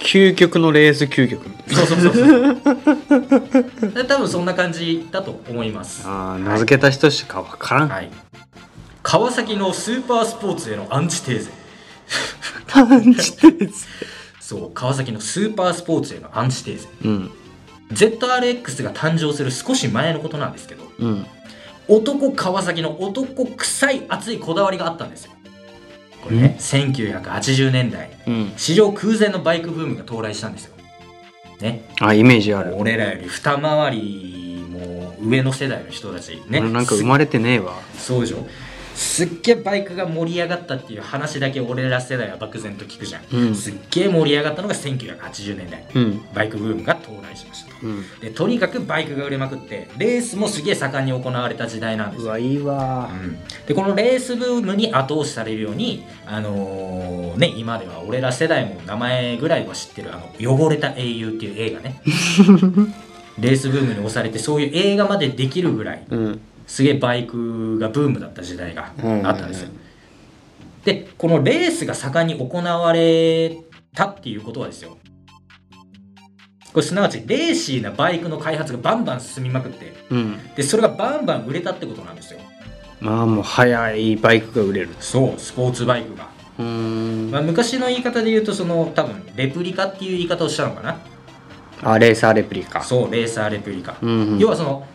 [0.00, 1.42] 究極のレース究極。
[1.68, 3.92] そうそうそうそう。
[3.92, 6.06] で多分そんな感じだと思います。
[6.06, 8.10] ああ名付けた人しか分からん、はい。
[9.02, 11.50] 川崎のスーパースポーツへのアンチテーゼ。
[12.66, 13.86] 感じです
[14.40, 16.88] そう川崎のスーパースポーツへのアンチテーゼ。
[17.04, 17.30] うん
[17.94, 21.26] ZRX が誕生する少し前のことなんですけどうん。
[21.86, 25.32] 男川崎の男臭い熱いこだわりがあったんですよ。
[26.22, 28.52] これね、1980年代うん。
[28.56, 30.74] 史上空前のバイクブームが到来したんですよ。
[31.60, 31.84] ね。
[32.00, 36.60] あイメージある、俺らより二回りも上の世代の人たちね。
[36.60, 37.74] 俺なんか生まれてねえわ。
[37.96, 38.46] すそうでしょ
[38.94, 43.54] すっげえバイクが盛り上がったっていう話だけ俺ら世代は漠然と聞くじゃん、うん。
[43.54, 45.84] すっげえ盛り上がったのが1980年代。
[45.94, 46.20] うん。
[46.32, 47.74] バイクブームが到来しました。
[47.74, 48.20] とうん。
[48.20, 52.26] でとにかくバイクが売れまくってレースもすげえ盛んに行われた時代なんですよ。
[52.26, 53.10] うわいいわ。
[53.66, 62.00] でこのレースブームに後押しされるように、あのーね、今では俺ら世代も名前ぐらいは知ってる「あの汚れた英雄」っていう映画ね。
[63.38, 68.92] レースブームに押されてそういう映画までできるぐらいうんすげえバイクがブームだった時代が
[69.24, 69.68] あったんですよ。
[69.68, 69.84] うん
[70.84, 73.56] でこのレースが盛んに行われ
[73.94, 74.98] たっていうことはですよ。
[76.72, 80.54] これすなわちレーシーなバイクの開発がバンバン進みまくってうん。
[80.54, 82.40] でそれがバンバン売れたってことなんですよ。
[83.00, 84.90] まあもう速いバイクが売れる。
[85.00, 86.28] そうスポーツバイクが。
[86.58, 87.30] うーん。
[87.30, 90.98] まあ、昔の言い方で言うとその多分レプリカっていう言い方をしたのかな。
[91.82, 92.82] あレーサーレプリカ。
[92.82, 94.38] そうレーサーレプリカ、うんうん。
[94.38, 94.86] 要はその、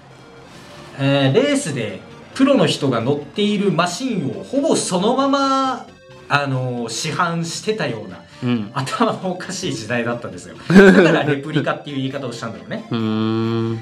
[0.99, 1.99] えーレースで
[2.35, 5.87] プロの人が乗っているマシンをほぼそのまま
[6.29, 8.71] あの市販してたようなうん。
[8.73, 10.55] 頭のおかしい時代だったんですよ。
[10.69, 12.85] だからレプリカっていう言い方をしたんだろうね。
[12.91, 13.79] うーん。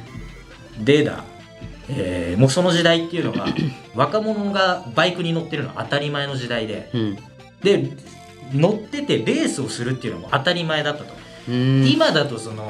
[0.79, 1.23] でだ、
[1.89, 3.47] えーもうその時代っていうのは
[3.95, 6.89] 若者がバイクに乗ってるのは当たり前の時代で。
[6.93, 7.17] うん。
[7.61, 7.91] で
[8.53, 11.13] 乗っててレースをするっていうのも当たり前だったと
[11.47, 12.67] 今だとその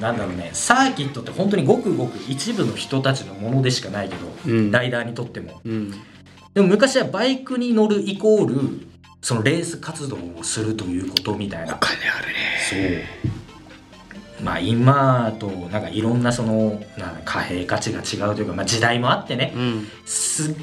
[0.00, 4.70] なんだろうねサーキットって本当にごくごく一部の人たちのものでしかないけど、うん。
[4.70, 5.60] ライダーにとっても。
[5.64, 5.90] うん。
[6.54, 8.86] でも昔はバイクに乗るイコール
[9.22, 11.74] そのレース活動をするということみたいな。
[11.74, 12.34] お金あるね。
[12.68, 12.76] そ
[14.40, 14.44] う。
[14.44, 19.52] まあ今となんかいろんなそのなんだ貨幣価値が違うというか、まあ、時代もあってね。
[19.54, 19.86] うん。
[20.06, 20.54] す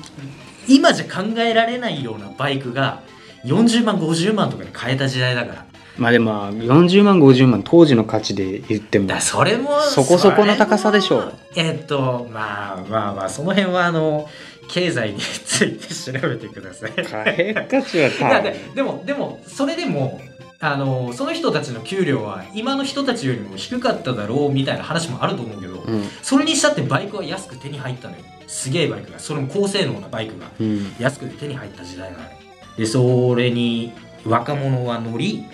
[0.68, 3.04] 今じゃ考えられないようなバイクが
[3.46, 5.66] 40万50万とかで買えた時代だから
[5.98, 11.34] まあでも40万50万当時の価値で言ってもそれもそこそこの高さでしょう。
[11.56, 14.28] えっとまあまあまあその辺はあの
[14.70, 16.92] 経済について調べてください。
[16.92, 18.44] 貨幣価値は高い。
[18.44, 20.20] ででもでもそれでも
[20.60, 26.04] あのその人たちの給料は今の人たちよりも低かっただろうみたいな話もあると思うけど、うん。
[26.22, 28.24] それにしたってバイクは安く手に入ったのよ。
[28.48, 29.20] すげえバイクが。
[29.20, 30.48] それも高性能なバイクが。
[30.60, 30.96] うん。
[31.00, 32.30] 安くて手に入った時代なのよ
[32.78, 33.92] でそれに
[34.26, 35.46] 若者は乗り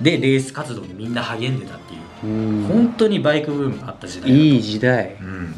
[0.00, 2.32] でレース活動にみんな励んでたっていう。
[2.32, 2.66] うん。
[2.66, 5.16] 本当にバイクブームがあった時代いい時代。
[5.20, 5.54] うん。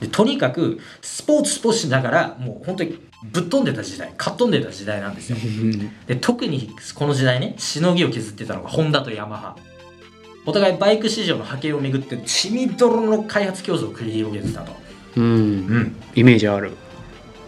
[0.00, 5.38] でとにかくスポーツスポーツしながらもう本当にぶっ飛んでた時代かっ飛んでた時代なんですよ。
[6.06, 9.56] で特にこの時代ねしのぎを削ってたのがホンダとヤマハ。
[10.46, 14.72] お互いバイク市場の覇権をめぐって血みどろの開発競争を繰り広げてたと、
[15.16, 15.24] うん。
[15.24, 16.72] うん、イメージある。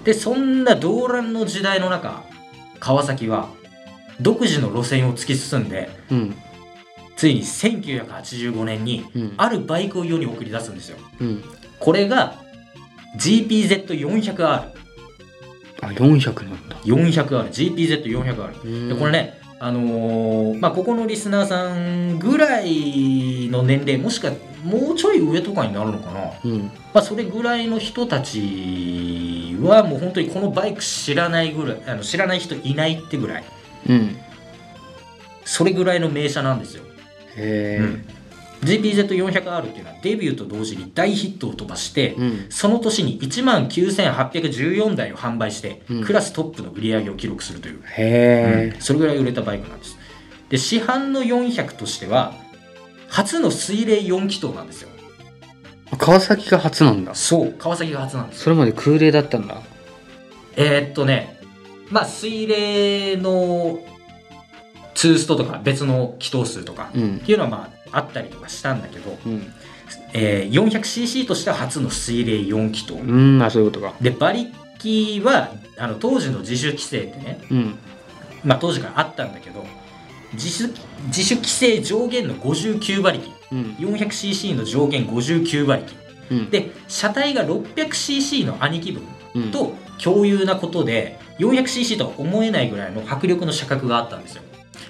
[0.05, 2.23] でそんな動乱の時代の中
[2.79, 3.51] 川崎は
[4.21, 6.37] 独自の路線を突き進んでうん。
[7.17, 9.35] ついに1985年にうん。
[9.37, 10.99] あるバイクを世に送り出すんですよ。
[11.21, 11.45] うん。
[11.79, 12.43] これが
[13.19, 14.73] GPZ400R あ
[15.89, 16.77] 400なんだ。
[16.85, 18.89] 400R GPZ400R うん。
[18.89, 26.65] でこれねあのーまあ、ここのリスナーさんぐらいの年齢もしくはもうちょい上とかになるのかな、うん。
[26.93, 33.45] まあ、それぐらいの人たちはもう本当にこのバイク知らないぐらいあの知らない人いないってぐらい
[33.89, 34.17] うん。
[35.45, 36.85] それぐらいの名車なんですよ。
[37.37, 38.17] へえ
[38.63, 42.47] GPZ400R っていうのはデビューと同時に大ヒットを飛ばして、うん。
[42.49, 46.05] その年に1万9814台を販売して、うん。
[46.05, 49.97] クラストップの売り上げを記録するという、へえそれぐらい売れたバイクなんです。
[50.49, 52.35] で市販の400としては
[53.09, 54.89] 初の水冷4気筒なんですよ。
[55.99, 57.15] 川崎が初なんだ。
[57.15, 59.63] そう川崎が初なんですそれまで空冷だったんだ。
[60.57, 61.36] えーっとね
[61.91, 63.79] まあ水冷の
[64.95, 67.17] ツーストとか別の気筒数とかうん。
[67.17, 69.53] っていうのはまああったりとかしたんだけど、うん。
[70.13, 73.95] えー 400cc としては初の水冷4気筒、うんあそういうことか。
[74.01, 77.79] で馬力はあの当時の自主規制ってね、うん。
[78.45, 79.65] まあ、当時からあったんだけど
[80.33, 80.73] 自主
[81.07, 83.29] 自主規制上限の59馬力。
[83.53, 83.77] うん。
[83.79, 85.93] 400cc の上限59馬力。
[86.31, 86.51] うん。
[86.51, 89.03] で車体が 600cc の兄貴分
[89.35, 89.51] うん。
[89.51, 94.43] と共有なことで 400cc とは思えないぐらいの迫力の車格があったんですよ。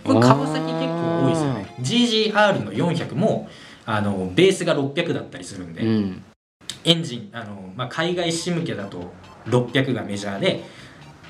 [0.04, 1.74] これ川崎結構多いですよね。
[1.80, 3.48] GGR の400も
[3.84, 6.22] あのベースが600だったりするんで、うん。
[6.84, 9.12] エンジンあの、まあ、海外仕向けだと
[9.46, 10.64] 600がメジャーで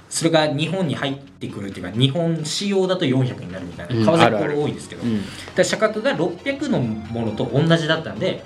[0.08, 4.04] それが日本に入ってくるっていうか日本仕様だと400になるみたいな、うん。
[4.04, 5.22] 川崎これ多いんですけど、うん。
[5.54, 8.42] で車格が600のものと同じだったんで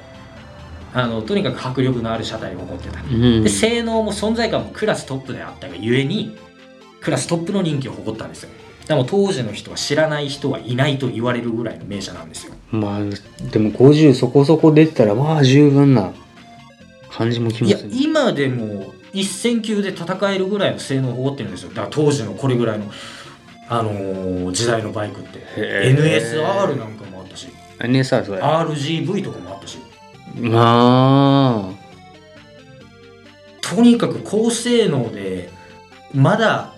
[0.92, 3.42] あのとにかく迫力のある車体を誇ってた、うん。
[3.42, 6.36] で性能も存在感もクラストップであったがゆえに
[7.00, 8.50] クラストップの人気を誇ったんですよ。
[8.86, 12.54] でも当時の人は知らない人はいないと言われるぐらいの名車なんですよ。
[12.72, 13.00] まあ
[13.50, 16.12] でも50そこそこ出てたらまあ十分な
[17.10, 21.68] 感じもきいやますね今でも一戦級で戦えるぐらいの性能を誇ってるんですよ。
[21.70, 22.86] だから当時のこれぐらいの、
[23.68, 25.38] あのー時代のバイクって。
[25.56, 27.48] NSR なんかもあったし。
[27.78, 29.78] NSR それ RGV とかもあったし。
[30.36, 31.80] まあ。
[33.60, 35.50] とにかく高性能で
[36.12, 36.74] まだ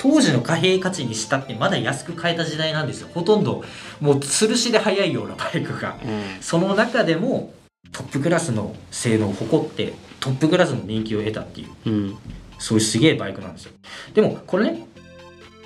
[0.00, 3.08] 当時の貨幣価値にしたってまだ安く買えた時代なんですよ。
[3.12, 3.62] ほとんど
[4.00, 5.98] もう吊るしで速いようなバイクが。
[6.02, 6.42] うん。
[6.42, 7.52] その中でも
[7.92, 11.90] トップクラスの性能を誇ってトップクラスの人気を得たっていう。
[11.90, 12.18] うん。
[12.58, 13.72] そういうすげえバイクなんですよ。
[14.14, 14.86] でもこれね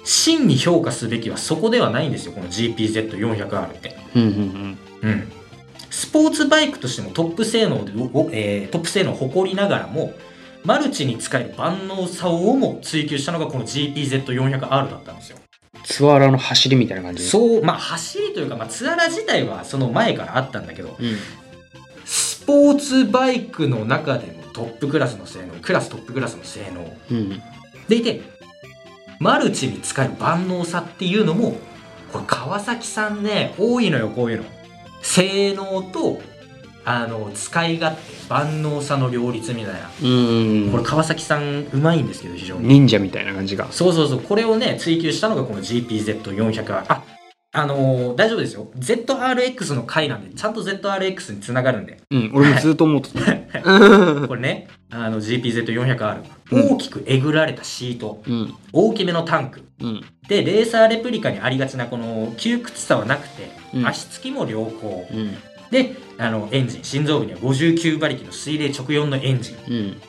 [0.02, 2.32] 真に評価すべきはそこではないんですよ。
[2.32, 3.96] この GPZ400R って。
[4.16, 5.32] うんうんうん。
[5.90, 10.12] スポーツバイクとしてもトップ性能で、おえートップ性能を誇りながらも
[10.64, 15.38] マルチに使える万能さをも追求したのがこの GPZ400R だったんですよ。
[15.84, 17.62] ツアラの走りみたいな感じそう。
[17.62, 21.16] まあ走りというか、まあ、ツアラ自体はその前からあったんだけどうん。
[22.06, 26.96] スポーツバイクの中でもトップクラスの性能クラストップクラスの性能。
[27.10, 27.42] うん。
[27.88, 28.22] でいて
[29.20, 31.56] マルチに使える万能さっていうのも
[32.12, 34.44] これ川崎さんね多いのよこういうの。
[35.02, 36.20] 性能と
[36.86, 39.90] あの使い勝手万能さの両立みたいな。
[40.02, 40.06] う
[40.68, 40.70] ん。
[40.70, 42.68] これ川崎さんうまいんですけど非常に。
[42.68, 43.68] 忍者みたいな感じが。
[43.70, 47.02] そうそうそうこれをね追求したのがこの GPZ400R あ
[47.56, 48.68] あのー大丈夫ですよ。
[48.76, 52.00] ZRX の回なんでちゃんと ZRX につながるんで。
[52.10, 53.20] うん俺もずっと思ってた。
[54.28, 56.72] これねあの GPZ400R うん。
[56.72, 58.22] 大きくえぐられたシート。
[58.26, 58.54] うん。
[58.72, 59.62] 大きめのタンク。
[59.80, 60.00] うん。
[60.28, 63.86] でレーサーレプリカにありがちなこの窮屈さはなくて、うん。
[63.86, 65.06] 足つきも良好。
[65.12, 65.34] うん
[65.74, 69.56] であのエンジン心臓部には59馬力の水冷直4のエンジン。
[69.68, 70.00] うん。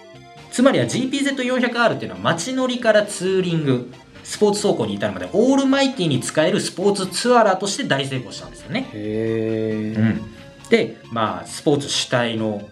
[0.51, 3.91] つまりは GPZ400R っていうのは街乗りからツーリング
[4.23, 10.21] スポーツ走行に至るまでオールマイティに使えるスポーツツアラーとして大成功したんですよね、へえうん、
[10.69, 12.69] でまあスポーツ主体の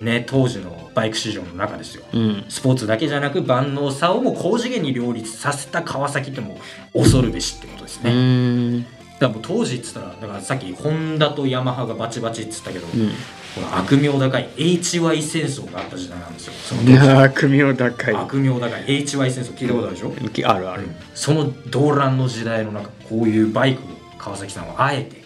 [0.00, 2.04] ね当時のバイク市場の中ですよ。
[2.12, 2.44] うん。
[2.48, 6.58] スポーツだけじゃなく万能さをも高次元に両立させた川崎っても
[6.94, 8.86] う恐るべしってことですうね、ん
[9.18, 13.10] だもう当時っつったらだからさっきホンダとヤマハがバチバチっつったけど、うん。
[13.54, 16.52] この悪名高い HY 戦争があった時代なんですよ。
[16.52, 16.92] その時。
[16.92, 18.14] なあ組を高い。
[18.14, 18.84] 悪名高い。
[18.84, 20.12] HY 戦争聞いたことあるでしょ、
[20.50, 20.88] あるある。
[21.14, 23.86] その動乱の時代の中こういうバイクを
[24.18, 25.24] 川崎さんはあえて。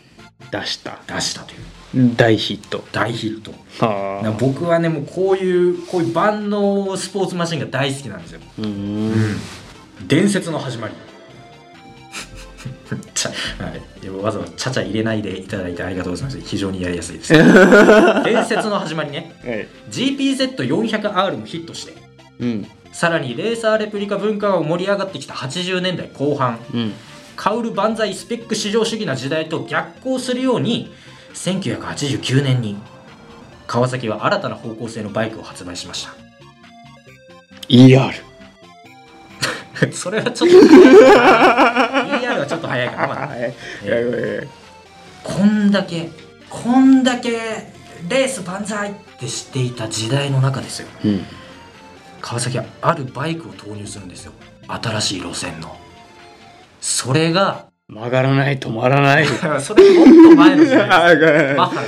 [0.50, 0.98] 出した。
[1.06, 2.16] 出したという。
[2.16, 2.84] 大ヒット。
[2.92, 3.52] 大ヒット。
[3.84, 8.40] は僕はねもうこういうこういう万能スポーツマシンが大好きなんですよ。
[8.58, 9.36] うん。
[10.06, 10.94] 伝説の始まり
[12.94, 16.40] はい、でもわざわざちゃちゃ入れないでいただいてありがとうございます。
[16.40, 17.32] 非常にやりやすいです。
[18.24, 19.34] 伝説の始まりね。
[19.44, 19.68] はい。
[19.90, 21.94] GPZ400R もヒットして。
[22.40, 22.66] うん。
[22.92, 26.58] さらにレーサーレプリカ文化が盛り上がってきた80年代後半。
[26.74, 26.92] うん。
[27.36, 30.92] カウル万歳スペック至上主義な時代と逆行するように
[31.34, 32.76] 1989年に
[33.66, 36.12] 川崎は新たな方向性のバイクを発売しました。
[37.68, 38.12] ER
[39.92, 40.60] それはちょっと ER
[42.42, 44.42] はちょっと早いからま えやいやいや。
[45.24, 46.10] こんだけ
[46.50, 47.30] こんだけ
[48.08, 50.88] レース万歳って知っていた時代の中ですよ。
[51.04, 51.24] うん。
[52.20, 54.32] 川崎はあるバイクを投入するんですよ。
[54.68, 55.76] 新しい路線の。
[56.80, 59.26] それが曲がらない止まらない。
[59.60, 61.82] それもっと前の時代ですマッハ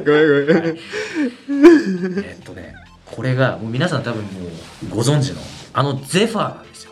[0.00, 0.78] ごめんごめん。
[2.24, 5.40] えっとねこれがもう皆さん多分もうご存知の
[5.74, 6.91] あのゼファーなんですよ。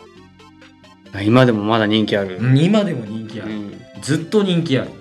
[1.19, 3.81] 今でもまだ人気ある、今でも人気ある、うん。
[4.01, 4.91] ずっと人気ある。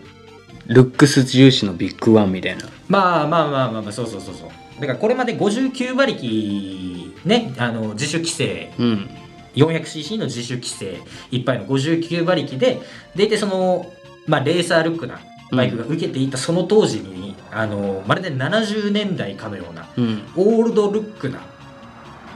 [0.67, 2.65] ルックス重視のビッグワンみたいな。
[2.89, 4.49] まあまあまあまあまあそうそうそうそう。
[4.81, 8.73] だからこれまで59馬力ねあの自主規制。
[8.79, 9.11] うん。
[9.55, 11.01] 400cc の自主規制。
[11.31, 12.81] いっぱいの59馬力で
[13.17, 13.93] 大体その、
[14.27, 15.21] まあ、レーサールックな
[15.51, 20.23] バイクが受けていたその当時に、あのまるで70年代かのようなうん。
[20.37, 21.41] オールドルックな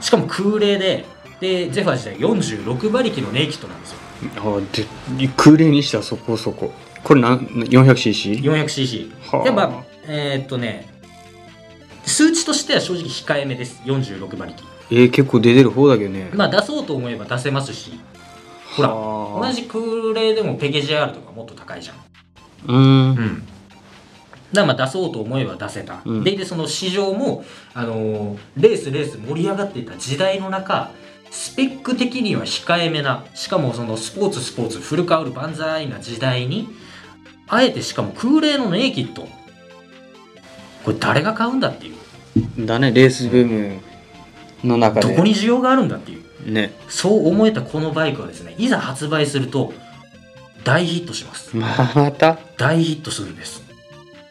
[0.01, 1.05] しかも空冷で
[1.39, 3.97] でゼファー自体46馬力のネイキッドなんですよ。
[4.37, 4.61] あ
[5.17, 6.71] で空冷にしたらそこそこ。
[7.03, 8.41] これなん 400cc?
[8.41, 9.43] 400cc はあ。
[9.43, 10.87] でまあえーっとね
[12.05, 13.81] 数値としては正直控えめです。
[13.85, 14.63] 46馬力。
[14.91, 16.29] えー、結構出てる方だけどね。
[16.33, 17.99] まあ出そうと思えば出せますし。
[18.75, 19.47] ほらはあ。
[19.47, 19.81] 同じ空
[20.13, 21.95] 冷でもペケ JR とかもっと高いじゃん。
[22.67, 23.17] うーん。
[23.17, 23.47] うん、
[24.53, 26.23] だまあ出そうと思えば出せた、うん。
[26.23, 27.43] ででその市場も、
[27.73, 30.91] あのーレースレース盛り上がっていた時代の中
[31.31, 36.69] スペック的には控えめなしかもそのスポーツスポーツフルカウル万歳な時代に
[37.47, 39.27] あえてしかも空冷のネイキッド。
[40.83, 42.65] これ誰が買うんだっていう。
[42.65, 43.79] だねレースブーム
[44.63, 45.09] の中で。
[45.09, 46.51] どこに需要があるんだっていう。
[46.51, 46.73] ね。
[46.87, 49.73] そう思えたこのバイクはですねいざ発売すると
[50.63, 51.55] 大ヒットします。
[51.55, 52.39] また。
[52.57, 53.64] 大ヒットするんです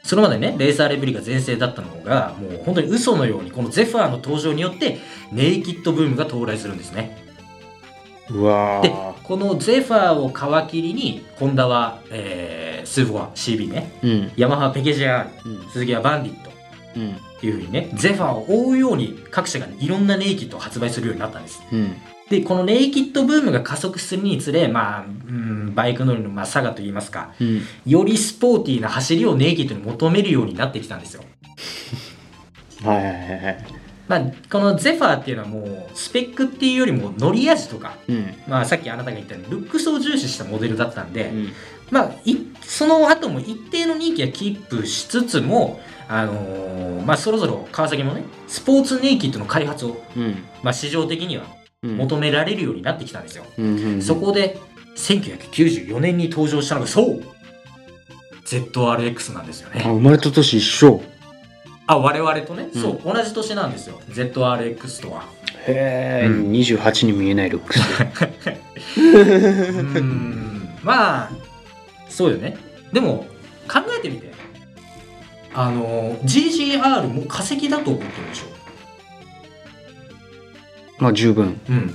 [0.05, 4.99] それまでねレーサーレプリカが全盛だったのがもう本当に嘘のようにこのゼファーの登場によって
[5.33, 7.25] ネイキッドブームが到来するんですね。
[8.31, 14.33] うわでーこのゼファーを皮切りにホンダは、えー、スーフォア CB ねうん。
[14.37, 15.69] ヤマハはペケ JR うん。
[15.71, 16.51] スズキはバンディット。
[16.51, 16.53] っ
[16.97, 17.17] うん。
[17.41, 21.63] ていうふうにねゼファーを追うように各社がいろんなネイキッドを発売するようになったんです。
[21.73, 21.97] うん
[22.31, 27.63] でこのネイキッドブームが加速するにつれまあ、うん、バイク乗りのまあ性がといいますかうん。
[27.85, 31.23] よりスポーティーな走りをネイキッドに求めるようになってきたんですよ。
[32.83, 33.13] はいはいはい
[33.45, 33.65] はい。
[34.07, 38.35] まあ、このゼファーっていうのはもうスペックっていうよりも乗り味とか、うん。
[38.47, 41.53] まあ、さっきあなたが言ったようにルックスを重視したモデルだったんで、うん。
[41.91, 50.43] まあ、いその後も一定の人気はキープしつつも、あのーまあ、そろそろ川崎もねスポーツネイキッドの開発を、うん。
[50.63, 53.45] まあ、市場的にはうん求められるようになってきたんですよ。
[53.59, 54.59] うんうんそこで
[54.97, 57.23] 1994年に登場したのがそう。
[58.45, 59.83] ZRX なんですよね。
[59.85, 61.03] あ生まれた年一緒。
[61.87, 62.81] あ我々とね、うん。
[62.81, 63.01] そう。
[63.05, 64.01] 同じ年なんですよ。
[64.11, 65.25] ZRX とは。
[65.67, 66.53] へえ、うん。
[66.53, 67.81] 28に見えないルックス。
[68.97, 70.79] うーん。
[70.83, 71.31] まあ
[72.09, 72.57] そうよね。
[72.93, 73.27] でも
[73.69, 74.33] 考えてみて。
[75.57, 78.54] あの GGR も化石だと思ってるでしょ
[80.99, 81.61] まあ十分。
[81.69, 81.95] うん。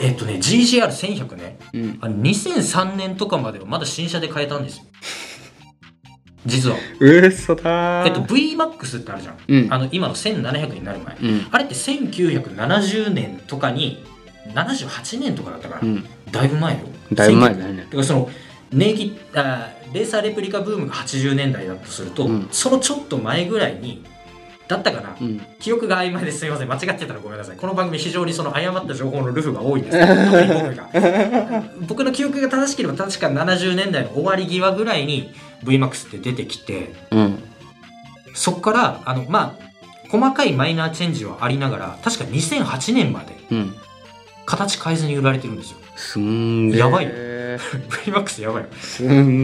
[0.00, 1.58] えっとね GGR1100 ね。
[1.72, 1.98] うん。
[2.00, 4.84] あの2003年とかまではまだ新車で買えたんですよ。
[6.46, 6.76] 実は。
[7.00, 8.08] 嘘だー。
[8.08, 9.36] えっと VMAX ってあるじゃん。
[9.46, 9.72] うん。
[9.72, 11.16] あの今の1700になる前。
[11.16, 11.46] うん。
[11.50, 14.04] あれって1970年とかに
[14.54, 16.04] 78年とかだったから、うん。
[16.30, 16.80] だいぶ前よ。
[17.12, 17.82] だいぶ前だよね。
[17.84, 18.30] だからその
[18.72, 22.48] ネイキあレーサーレプリカブームが80年代だとすると、うん。
[22.50, 24.04] そのちょっと前ぐらいに
[24.72, 25.40] だったかな、うん。
[25.58, 26.68] 記憶が曖昧ですみません。
[26.68, 27.56] 間違ってたらごめんなさい。
[27.56, 29.98] この番組非常にその誤った情報のルフが多いんです。
[31.86, 35.32] 僕の記憶が正しければ確か70年代の終わり際ぐらいに
[35.64, 37.42] VMAX って出てきてうん。
[38.34, 43.74] そっからあのまあ細かいマイナーチェンジはありながら確か2008年までうん。
[44.46, 45.76] 形変えずに売られてるんですよ。
[45.96, 47.04] すんやばい。
[47.06, 47.10] よ
[48.06, 48.68] VMAX やばいよ。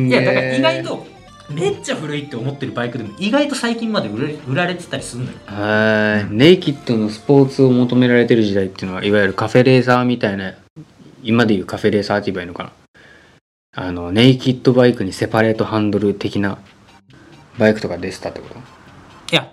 [0.06, 1.17] いやだから意外と
[1.50, 5.38] めっちゃ古いって思ってるバイクでも意外と最近まで売られ売られてたりするのよ。
[5.46, 6.34] はい。
[6.34, 10.54] ネイキッドのスポーツを求められてる時代っていうのはいわゆるカフェレーサーみたいな
[11.22, 12.72] 今でいうカフェレーサーって言えばいいのかな。
[13.76, 16.58] あのネイキッドバイクにセパレートハンドル的な
[17.58, 18.58] バイクとか出てたってこと？
[19.32, 19.50] いや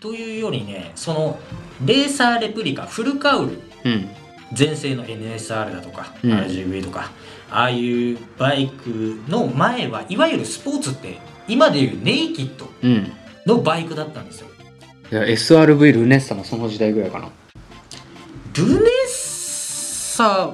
[0.00, 1.38] というよりねその
[1.84, 3.60] レーサーレプリカフルカウル。
[3.84, 4.08] うん。
[4.52, 6.32] 全盛の NSR だとか、うん。
[6.32, 7.12] RGV とか
[7.50, 13.12] ああいうバイクの前はいわゆるスポーツって今でいうネイキッドうん。
[13.46, 14.48] のバイクだったんですよ。
[15.10, 17.28] いや SRV ルネッサのその時代ぐらいかな。
[18.56, 20.52] ルネッサ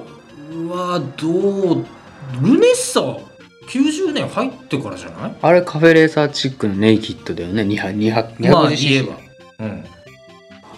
[0.69, 1.85] はどう
[2.41, 3.01] ルネッサ
[3.69, 5.35] 90年入ってからじゃない？
[5.41, 7.63] あれカフェレーサーチックのネイキッドだよね。
[7.63, 9.17] 200 200まあ 250cc 言えば。
[9.59, 9.83] うん。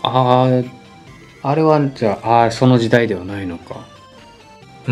[0.02, 0.64] あ
[1.44, 3.86] ああれはじゃああーその時代ではないのか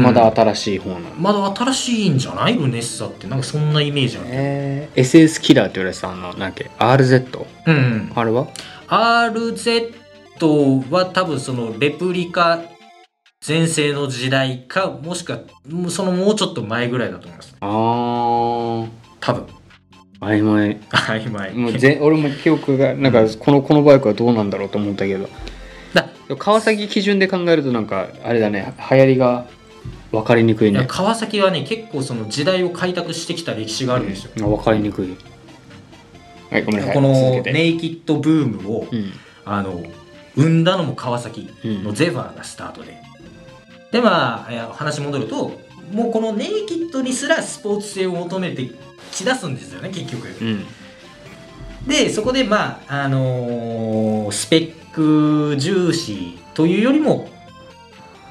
[0.02, 2.54] まだ新しい方なの、まだ新しいんじゃない？
[2.56, 3.28] ルネッサって。
[3.28, 7.46] なんかそんなイメージあるえー、SS キラーって言われてたあのなんだっけ？RZ?
[7.66, 8.12] うんうん。
[8.16, 8.48] あれは
[8.90, 9.94] ？RZ
[10.92, 12.60] は多分そのレプリカ
[13.48, 15.40] 前世の時代かもしくは
[15.70, 17.56] もうそのもうちょっと前ぐらいだと思います。
[17.60, 18.88] あー。
[19.20, 19.46] 多分。
[20.20, 20.80] 曖昧。
[20.92, 21.54] 曖昧。
[21.54, 25.30] もうぜ 俺も記憶がなんかこのこのバイクはどうなんだろうと思ったけど。
[25.94, 29.46] だ川崎基準で考えるとなんかあれだね流行りが
[30.12, 30.86] 分かりにくいね。
[30.88, 35.18] 川崎はね結構その時代を開拓してきた歴史があるんですよ、分かりにくい。
[36.50, 36.96] はいごめんなさい。
[36.96, 39.12] このネイキッドブームを、うん。
[39.50, 39.82] あの
[40.36, 42.98] 生んだのも川崎のゼファーがスタートで、
[43.94, 45.54] でまあ話戻ると
[45.94, 48.70] もうこのネイキッドにすらスポーツ性を求めて
[49.12, 50.28] きだすんですよね結局。
[50.42, 50.66] うん。
[51.88, 57.30] でそこでまああのースペック重視というよりも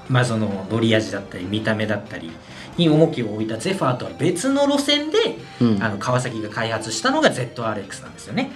[0.08, 2.30] まあその乗り味だったり見た目だったり
[2.76, 5.18] に重きを置いたゼファーとは別の路線で、
[5.60, 5.82] うん。
[5.82, 8.50] あの川崎が開発したのが ZRX なんですよね。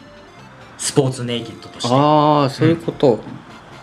[0.78, 1.94] スポーツネイキッドとして。
[1.94, 3.20] ああそういうこと。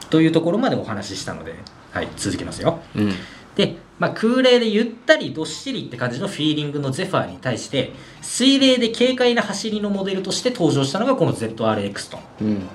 [0.09, 1.55] というところまでお話ししたので、
[1.91, 2.79] はい、続きますよ。
[2.95, 3.13] うん。
[3.55, 7.91] で、まあ、空冷でゆったりどっしりって感じのフィーリングのゼファーに対して
[8.21, 12.19] 水冷で軽快な走りのモデルとして登場したのがこの ZRX と。
[12.41, 12.67] うん。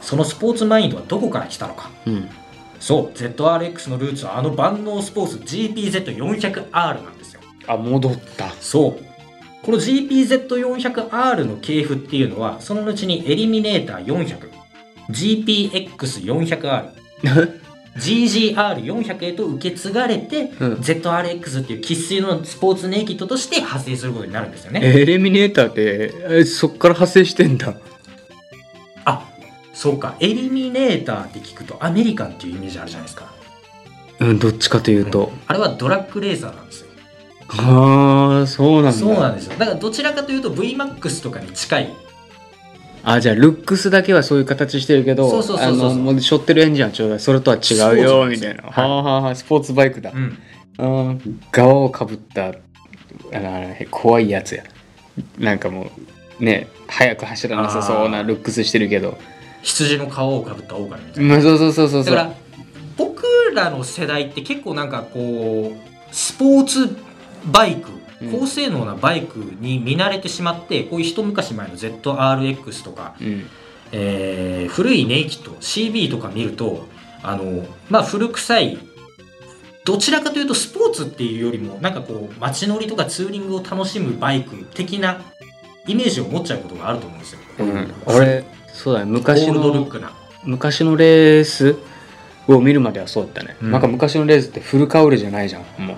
[0.00, 1.90] そのスポーツマインドはどこから来たのか。
[2.06, 2.28] うん
[2.80, 6.72] そう ZRX のルーツはあの万能スポーツ GPZ400R
[7.02, 7.40] なんですよ。
[7.66, 8.50] あ戻った。
[8.60, 9.04] そう。
[9.62, 14.48] この GPZ400R の系譜っていうのはその後にエリミネーター400
[15.10, 16.90] GPX400R
[17.98, 20.72] GGR400 へと受け継がれて、うん。
[20.74, 24.80] ZRX っていう生粋のスポーツネイキッドとして発生することになるんですよね。
[24.82, 27.70] エレミネーターってえそっから派生してんだ。
[27.70, 27.74] あ
[29.78, 33.32] そうかエリミネーターって聞くとアメリカンっていうイメージあるじゃないですか。
[34.18, 36.88] うんどっちかというと、あれはドラッグレーザーなんですよ。
[37.46, 39.56] ああそうなんだそうなんですよ。
[39.56, 41.94] だからどちらかというと VMAX とかに近い。
[43.04, 51.40] あじゃあルックスだけはそういう形してるけどそうそうそうもう背負ってるエンジンはちょうだいそれとは違うよみたいな、はいはあはあはあスポーツバイクだ、うん。
[51.52, 52.52] 側をかぶったあ
[53.32, 54.64] の怖いやつや
[55.38, 55.92] なんかも
[56.40, 59.16] うね速く走らなさそうなルックスしてるけど
[59.62, 61.34] 羊の皮をかぶった狼みたいな。
[61.34, 62.34] まあそうそうそうそうだから
[62.96, 66.96] 僕らの世代って結構なんかこうスポーツ
[67.52, 67.90] バイク
[68.20, 73.46] うん高性能なバイクに見慣れてしまって、こういう一昔前の ZRX とか、うん
[73.92, 76.86] えー古いネイキッド CB とか見ると
[77.22, 78.78] あのまあ古臭い
[79.84, 85.22] どちらかというとスポーツっていうよりもなんかこう街乗りとかツーリングを楽しむバイク的な
[85.86, 87.38] イメージを持っちゃうことがあると思うんですよ。
[87.60, 88.44] うん、俺
[88.78, 89.10] そうだね。
[89.10, 90.12] 昔オールッのクな。
[90.44, 91.76] 昔のレース
[92.46, 93.72] を見るまではそうだったね、うん。
[93.72, 95.82] なんか昔のレースってフルカウルじゃないじゃん。
[95.84, 95.94] も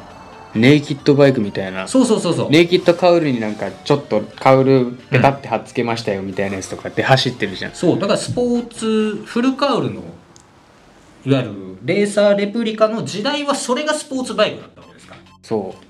[0.55, 1.87] うネイキッドバイクみたいな。
[1.87, 2.51] そうそうそうそう。
[2.51, 7.73] ネイキッドカウルになんかちょっとカウルペタって貼っつけましたよみたいなやつとかって走ってるじゃん。
[7.73, 7.99] そう。
[7.99, 10.01] だからスポーツフルカウルの
[11.27, 15.15] いわゆるレーサーレプリカの時代はそれがスポーツバイクだったわけですか。
[15.15, 15.90] らそう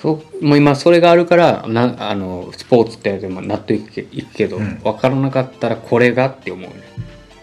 [0.00, 4.78] そうもう今それがあるからなあのスポーツってでも納得いくけいくけど、うん。
[4.78, 6.82] 分からなかったらこれがって思うね。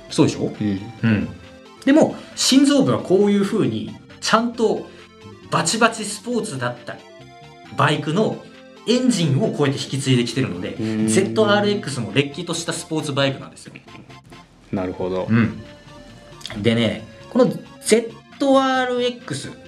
[0.10, 0.52] そうでしょ？
[0.60, 0.80] うん。
[1.04, 1.30] うん。
[1.86, 4.88] でも心臓部はこういうふうにちゃんと
[5.52, 6.98] バチバチスポーツだった
[7.78, 8.44] バイクの
[8.88, 10.86] エンジンをこうやって引き継いできてるのでうん。
[11.06, 13.74] ZRX もれっきとしたスポーツバイクなんですよ。
[14.72, 15.28] なるほど。
[15.30, 15.62] うん、
[16.62, 19.67] でねこの ZRX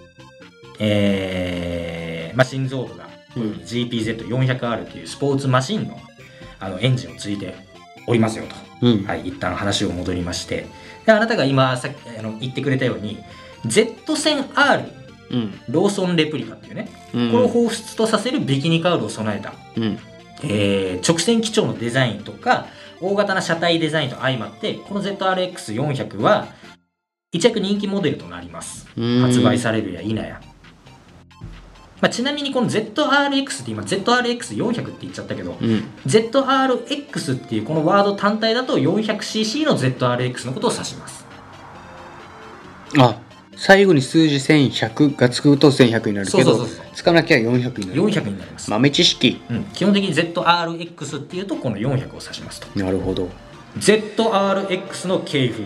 [0.79, 3.43] えーまあ、心臓部がうん。
[3.63, 5.99] GPZ400R というスポーツマシンの
[6.59, 7.55] あのエンジンをついて
[8.05, 9.03] おりますよと、うん。
[9.05, 10.65] はい、一旦話を戻りまして。
[11.05, 13.19] であなたが今さっきあの言ってくれたように
[13.65, 14.83] Z 線 R
[15.31, 15.59] うん。
[15.69, 17.31] ローソンレプリカっていうね、うん。
[17.31, 19.53] これを彷彿とさせるビキニカウルを備えた。
[19.77, 19.99] うん。
[20.43, 22.67] えー直線基調のデザインとか
[23.01, 26.47] 大型な車体デザインと相まってこの ZRX400 は
[27.31, 28.87] 一躍人気モデルとなります。
[28.97, 29.21] うん。
[29.21, 30.41] 発売されるや否や、
[32.01, 35.83] まあ、ちなみにこの ZRX って今 ZRX400 って言っちゃったけどうん。
[36.05, 41.25] ZRX っていうこのワード単体だと 400cc の ZRX のことを指します。
[42.97, 43.19] あ
[43.55, 48.01] 最後に数字1100がつくと1100になるけどつかなきゃ400になる。
[48.01, 49.41] 400になります、豆知識。
[49.49, 52.79] うん、基本的に ZRX っていうとこの400を指しますと。
[52.79, 53.29] なるほど。
[53.77, 55.65] ZRX の系譜、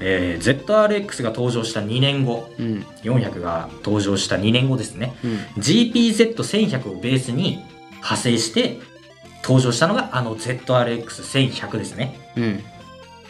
[0.00, 2.50] えー ZRX が登場した2年後。
[2.58, 2.86] うん。
[3.02, 5.14] 400が登場した2年後ですね。
[5.24, 5.32] うん。
[5.60, 7.62] GPZ1100 をベースに
[7.96, 8.78] 派生して
[9.42, 12.18] 登場したのがあの ZRX1100 ですね。
[12.36, 12.64] うん。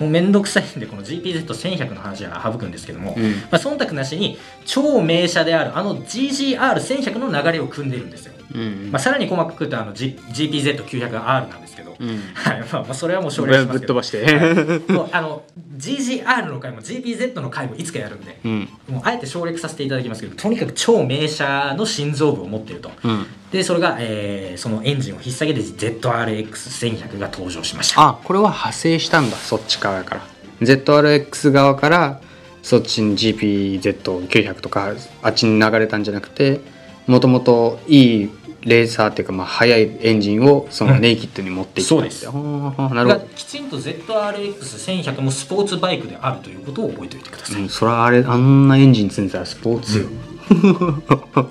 [0.01, 3.23] もうめんどくさいんでこの GPZ1100 の話は省くんですけども、うん。
[3.23, 12.19] まあ、忖度なしに超名車であるあの GGR1100 の流れを組んでるんですよ、うんまあ、さらに細かく言うとあの、G、GPZ900R なんですけど、うん。
[12.35, 12.61] はい。
[12.61, 13.95] まあ、まあそれはもう省ぶ略しますけど。
[13.95, 14.93] ぶっ飛ばして。
[14.93, 15.43] もうあの
[15.77, 18.41] GGR の回も GPZ の回もいつかやるんで。
[18.45, 18.69] うん。
[18.89, 22.91] もうあえて省略させていただきますけどとにかく超名車の心臓部を持っていると。
[23.05, 23.27] うん。
[23.53, 25.67] でそれが、えーそのエンジンを引っ提げて
[26.01, 28.09] ZRX1100 が登場しました。
[28.09, 30.21] あこれは派生したんだそっち側から。
[30.61, 32.21] ZRX 側から
[32.63, 34.93] そっちに GPZ900 とか
[35.23, 36.61] あっちに流れたんじゃなくて
[37.07, 38.31] もともといい
[38.63, 42.27] レーサーっていうかまあ速いエンジンをそのネイキッドに持っていったそうです。
[42.27, 50.05] なるほがきちんと ZRX1100 もスポーツバイクであるということを覚えておいてくださど、い、うん、それはあれあんなエンジン積んでたらスポーツよ、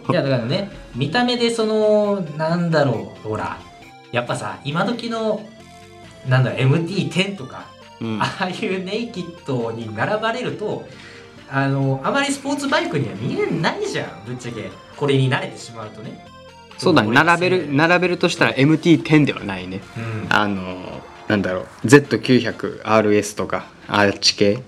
[0.10, 3.60] いやだからね見た目でそのなんだろうほら
[4.12, 5.42] やっぱさ今時の
[6.28, 7.66] なんだろう MT10 とか
[8.02, 8.22] うん。
[8.22, 10.88] ああいうネイキッドに並ばれると
[11.52, 14.70] あのあまりスポーツバイクには見えないじゃんぶっちゃけ。
[14.96, 16.26] これに慣れてしまうとね
[16.80, 17.12] そうだね。
[17.12, 19.82] 並べるうん並べるとしたら MT10 ではないね。
[20.30, 21.88] あのあなんだろう。
[21.88, 24.64] Z900RS とかあっち系。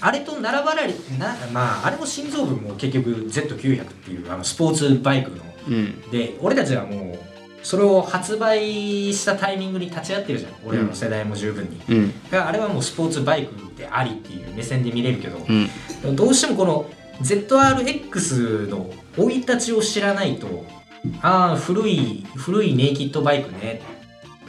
[0.00, 5.36] あれと並ばれるなまああれも心臓部も結局 Z900 っていうあのスポーツバイクの。
[5.68, 6.00] うん。
[6.10, 7.18] で俺たちはもう
[7.62, 10.52] それを発売したタイミングに立ち会ってるじゃん。
[10.64, 12.12] 俺らの世代も十分に、うん。
[12.32, 15.44] あれはもうスポーツバイクでありっていう目線で見れるけど、
[16.04, 16.14] うん。
[16.14, 16.88] どうしてもこの
[17.22, 20.64] ZRX の生い立ちを知らないと
[21.22, 23.82] ああ古い古いネイキッドバイクね。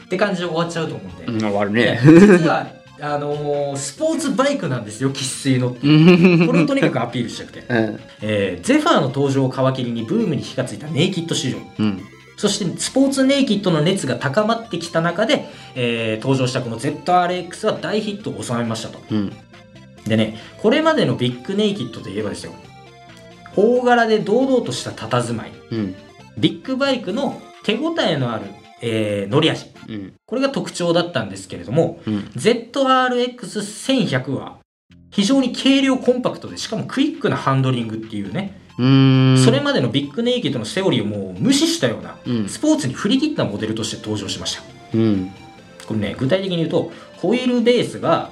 [0.05, 1.99] って感じで終わっちゃうと思うんで、うん終わるね。
[2.03, 2.67] 実は
[2.99, 7.99] あのースポーツバイクなんですよ生粋のこれをとにかくアピールしたくて、 うん。
[8.21, 11.57] えーゼファーの登場を皮切りにブームに火がついたネイキッド市場。
[11.79, 12.01] うん。
[12.37, 15.45] そしてスポーツネイキッドの熱が高まってきた中で、
[15.75, 18.99] えー登場したこの ZRX は大ヒットを収めましたと。
[19.11, 19.33] うん。
[20.07, 22.53] でねこれまでのビッグネイキッドといえばですよ。
[23.55, 25.51] 大柄で堂々とした佇まい。
[25.71, 25.95] うん
[26.37, 28.45] ビッグバイクの手応えのある、
[28.81, 30.13] えー乗り味うん。
[30.25, 32.19] これが特徴だったんですけれどもうん。
[32.35, 34.57] ZRX1100 は
[35.09, 42.49] 非常に軽量コンパクトでしかもクイックなハンドリングっていうね、それまでのビッグネイキッドのセオリーをもう無視したようなうん。
[42.49, 44.63] スポーツに振り切ったモデルとして登場しました。
[44.93, 45.31] うん。
[45.87, 48.31] これね具体的に言うとホイールベースが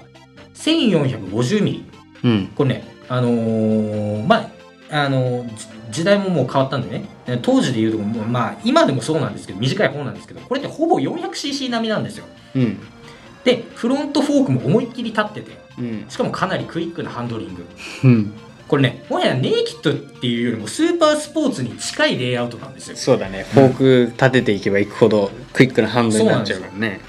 [0.55, 1.83] 1450mm
[2.23, 2.47] うん。
[2.55, 4.51] これねあのーま
[4.91, 7.05] ああのーじ時代ももう変わったんでね
[7.41, 12.25] 当時で言うともうまあ今でもそうなんですけど短い方なんですけどこれってほぼ 400cc 並みなんですよ。
[12.55, 12.79] うん。
[13.43, 16.05] でフロントフォークも思いっきり立っててうん。
[16.07, 17.65] しかもかなりクイックなハンドリング。
[18.03, 18.33] うん。
[18.67, 22.95] これねもはやネイキッドっていうよりもスーパースポーツに近いレイアウトなんですよ。
[22.95, 23.43] そうだね。
[23.43, 26.99] フォーク立てていけばいくほどクイックなハンドルになっちゃうからね。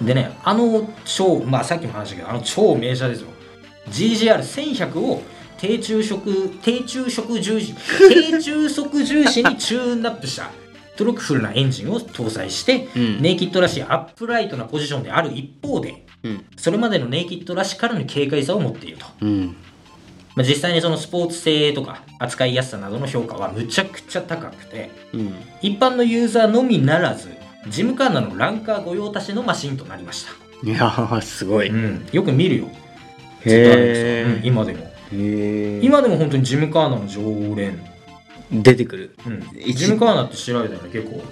[0.00, 3.28] でねあの超まあさっきも話したけどあの超名車ですよ。
[3.90, 5.22] ZZR1100 を
[5.60, 7.74] 低中速低中速重視
[8.08, 10.50] 低中速重視にチューンアップした
[10.96, 13.22] トルクフルなエンジンを搭載して、うん。
[13.22, 16.44] ネイキッドらしいアップライトなポジションである一方でうん。
[16.56, 19.56] それまでのネイキッドらしからぬ軽快さを持っていると、うん。
[20.34, 25.34] まあ、実際にそのスポーツ性とか扱いやすさなどの評価はむちゃくちゃ高くてうん。
[25.62, 27.30] 一般のユーザーのみならず
[27.68, 30.32] ジムカーナのランカー御用達のマシンとなりました。
[30.66, 31.72] いやーすごい。
[32.12, 32.66] よく見るよ。
[33.46, 37.82] ん今でも今でも本当にジムカーナの常連、
[38.50, 39.16] 出てくる。
[39.26, 41.22] うん、一ジムカーナって調べたら結構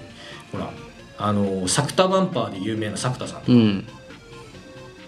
[0.51, 0.71] ほら
[1.17, 3.51] あのサクタバンパーで有名なサクタさん。
[3.51, 3.87] うん。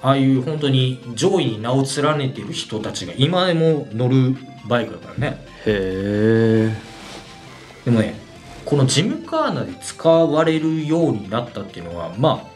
[0.01, 4.35] ああいう本当に上位に名を連ねている人たちが今でも乗る
[4.67, 5.45] バイクだからね。
[5.65, 6.75] へえ
[7.85, 8.15] でもね
[8.65, 12.51] このジムカーナで使われるようになったっていうのはまあ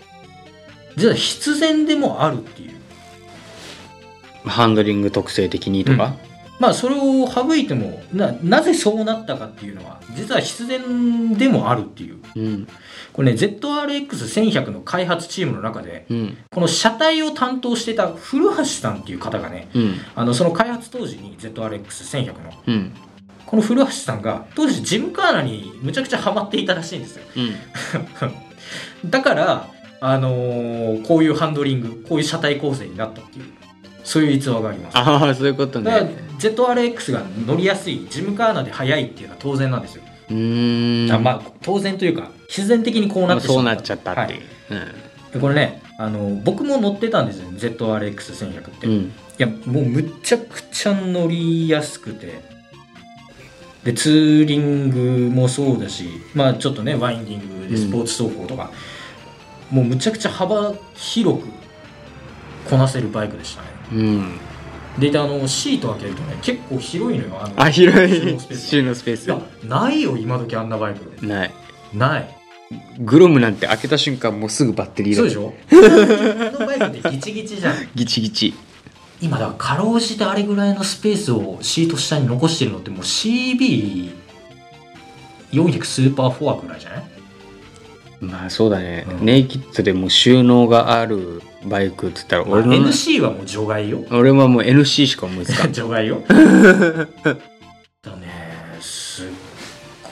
[0.95, 2.74] 実は必然でもあるっていう
[4.45, 6.15] ハンドリング特性的にとか。
[6.59, 12.19] まあそれを省いてもななぜそうなったかっていうのは実は必然でもあるっていう。
[12.35, 12.67] うん。
[13.11, 16.37] これね ZRX1100 の開発チームの中でうん。
[16.49, 19.95] この車体を担当してた古橋さんっていう方がねうん。
[20.15, 22.33] あのその開発当時に ZRX1100 の。
[22.67, 22.93] うん。
[23.45, 27.23] この古橋さんが当時ジムカーナにむちゃくちゃハマっていたらしいんですよ。
[27.35, 27.41] う
[29.05, 29.09] ん。
[29.09, 29.67] だから
[29.99, 33.45] あのーこういうハンドリングこういう車体構成になったっていう
[34.05, 34.97] そういう逸話があります。
[34.97, 41.11] ああそういうことだからね ZRX が乗りやすいジムカーナで速いっていうのは当然なんですよ、うーん。
[41.11, 43.59] あまあ当然というか必然的にこうなってしまった。
[43.59, 44.33] そうなっちゃったって。
[44.35, 44.37] い。
[44.37, 44.41] う
[45.33, 49.13] でこれねあの僕も乗ってたんですよ ZRX1100 って、いうん。
[49.37, 52.55] やもうむっちゃくちゃ乗りやすくて。
[53.83, 58.71] でツーリングもそうだしまあちょっとねワインディングでスポーツ走行とか、
[59.69, 61.47] もうむちゃくちゃ幅広く
[62.67, 64.39] こなせるバイクでしたねうん。
[64.99, 68.39] でいてあのシート開けるとね結構広いのよあのあ広い。
[68.55, 69.27] 収納スペース
[69.67, 71.53] ないよ今時あんなバイクない。
[71.93, 72.29] ない。
[72.99, 75.17] グロムなんて開けた瞬間もうすぐバッテリーだ。
[75.17, 75.53] そうでしょ？
[76.57, 77.75] あのバイクってギチギチじゃん。
[77.93, 78.53] ギチギチ。
[79.21, 84.11] 今だかろうじてあれぐらいのスペースをシート下に残してるのってもう CB400
[85.83, 87.03] スーパーフォアぐらいじゃない？
[88.21, 89.25] まあそうだね、うん。
[89.25, 94.03] ネイキッドでも収納があるバイクって言ったらまあ俺の、NC はもう除外よ。
[94.11, 95.73] 俺はもう NC しか思いつかん。
[95.73, 96.23] 除外よ。
[96.27, 99.25] だねすっ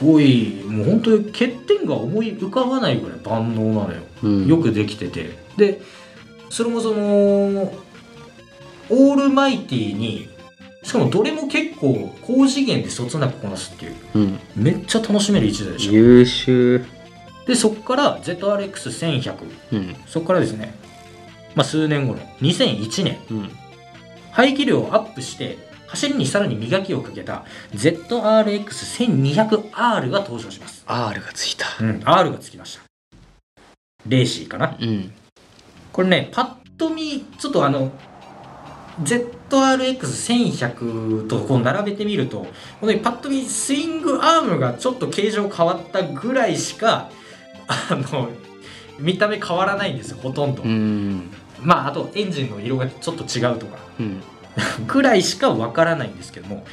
[0.01, 4.47] ごいもう本当に欠点が思い浮かばないぐらい万能なのよ、うん。
[4.47, 5.37] よくできてて。
[5.57, 5.81] で
[6.49, 7.73] それもその
[8.89, 10.29] オールマイティに
[10.83, 14.39] しかもどれも結構高次元でそつなくこなすっていううん。
[14.55, 16.85] めっちゃ楽しめる一台でした優秀。
[17.47, 19.35] でそこから ZRX1100
[19.71, 19.95] うん。
[20.05, 20.73] そこからですね、
[21.55, 23.19] まあ、数年後の2001年。
[23.31, 23.51] うん。
[24.31, 27.45] 排気量をアップして走りにさらに磨きをかけた
[27.75, 31.67] ZRX1200R が登場します、R がついた。
[31.79, 32.81] うん、R がつきました。
[34.07, 34.75] レーシーかな？
[34.81, 35.13] うん。
[35.91, 37.91] これねパッと見ちょっとあの
[39.03, 42.47] ZRX1100 とこう並べてみると
[42.81, 47.11] 本当にパッと見スイングアームがちょっと形状変わったぐらいしか
[47.67, 48.29] あの
[48.99, 51.29] 見た目変わらないんですよほとんど、うん
[51.63, 54.21] まああとエンジンの色がちょっと違うとかうん。
[54.87, 56.63] ぐらいしかわからないんですけども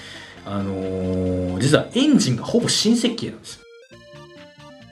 [0.45, 3.61] あのー実はエンジンがほぼ新設計なんですよ。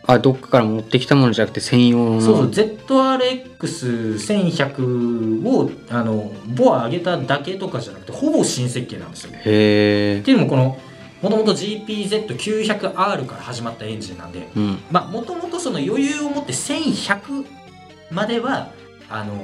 [0.06, 2.20] あどっかから持ってきたものじゃなくて専用の。
[2.22, 9.32] そうそう ZRX1100 をあのボア上げただけとかじゃなくてほぼ新設計なんですよ。
[9.34, 10.78] へえっていうのもこの
[11.20, 14.78] もともと GPZ900R から始まったエンジンなんでうん。
[14.90, 17.44] まあもともとその余裕を持って1100
[18.10, 18.70] までは
[19.10, 19.34] あの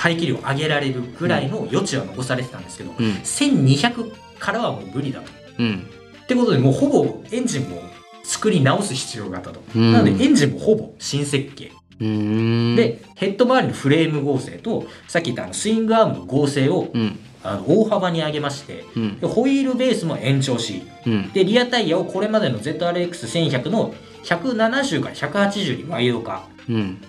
[0.00, 3.06] 排気量上げられるぐらいの余地は残されてたんですけど、うん。
[3.16, 5.30] 1200からはもう無理だと。
[5.58, 5.86] うん。
[6.22, 7.82] ってことでもうほぼエンジンも
[8.22, 9.60] 作り直す必要があったと。
[9.76, 9.92] うん。
[9.92, 11.72] なのでエンジンもほぼ新設計。
[11.98, 17.18] でヘッド周りのフレーム合成とさっき言ったあのスイングアームの合成をうん。
[17.42, 19.20] あの大幅に上げましてうん。
[19.20, 21.30] でホイールベースも延長しうん。
[21.32, 23.92] でリアタイヤをこれまでの ZRX1100 の
[24.24, 26.48] 170から180にワイド化。
[26.70, 27.02] うん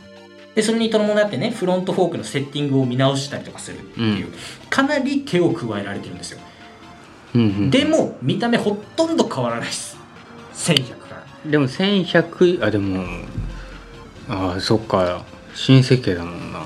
[0.56, 4.34] でそれに伴ってねフロントフォークのセッティングを見直したりとかするっていう、うん。
[4.70, 6.40] かなり手を加えられてるんですよ。
[7.36, 9.98] うんでも見た目ほとんど変わらないです。
[10.54, 11.24] 1100から。
[11.50, 13.04] でも1100あでも
[14.28, 15.24] あそっか。
[15.54, 16.66] 新設計だもんな。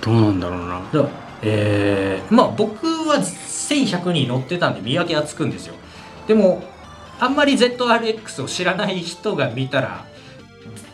[0.00, 0.80] どうなんだろうな。
[0.80, 1.08] だから
[1.42, 5.74] えーまあ僕は1100に乗ってたんで見分けはつくんですよ。
[6.26, 6.62] でも
[7.18, 10.04] あんまり ZRX を知らない人が見たら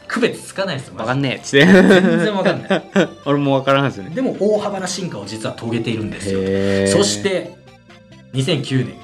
[0.08, 1.06] 区別つかないですよマジで。
[1.06, 1.34] わかんねえ。
[1.36, 1.88] って全
[2.20, 2.82] 然わかんない。
[3.26, 4.10] 俺もわからんすよね。
[4.14, 6.40] でも大幅な進化を実は遂げているんですよ。
[6.98, 7.54] そして
[8.34, 8.94] 2009年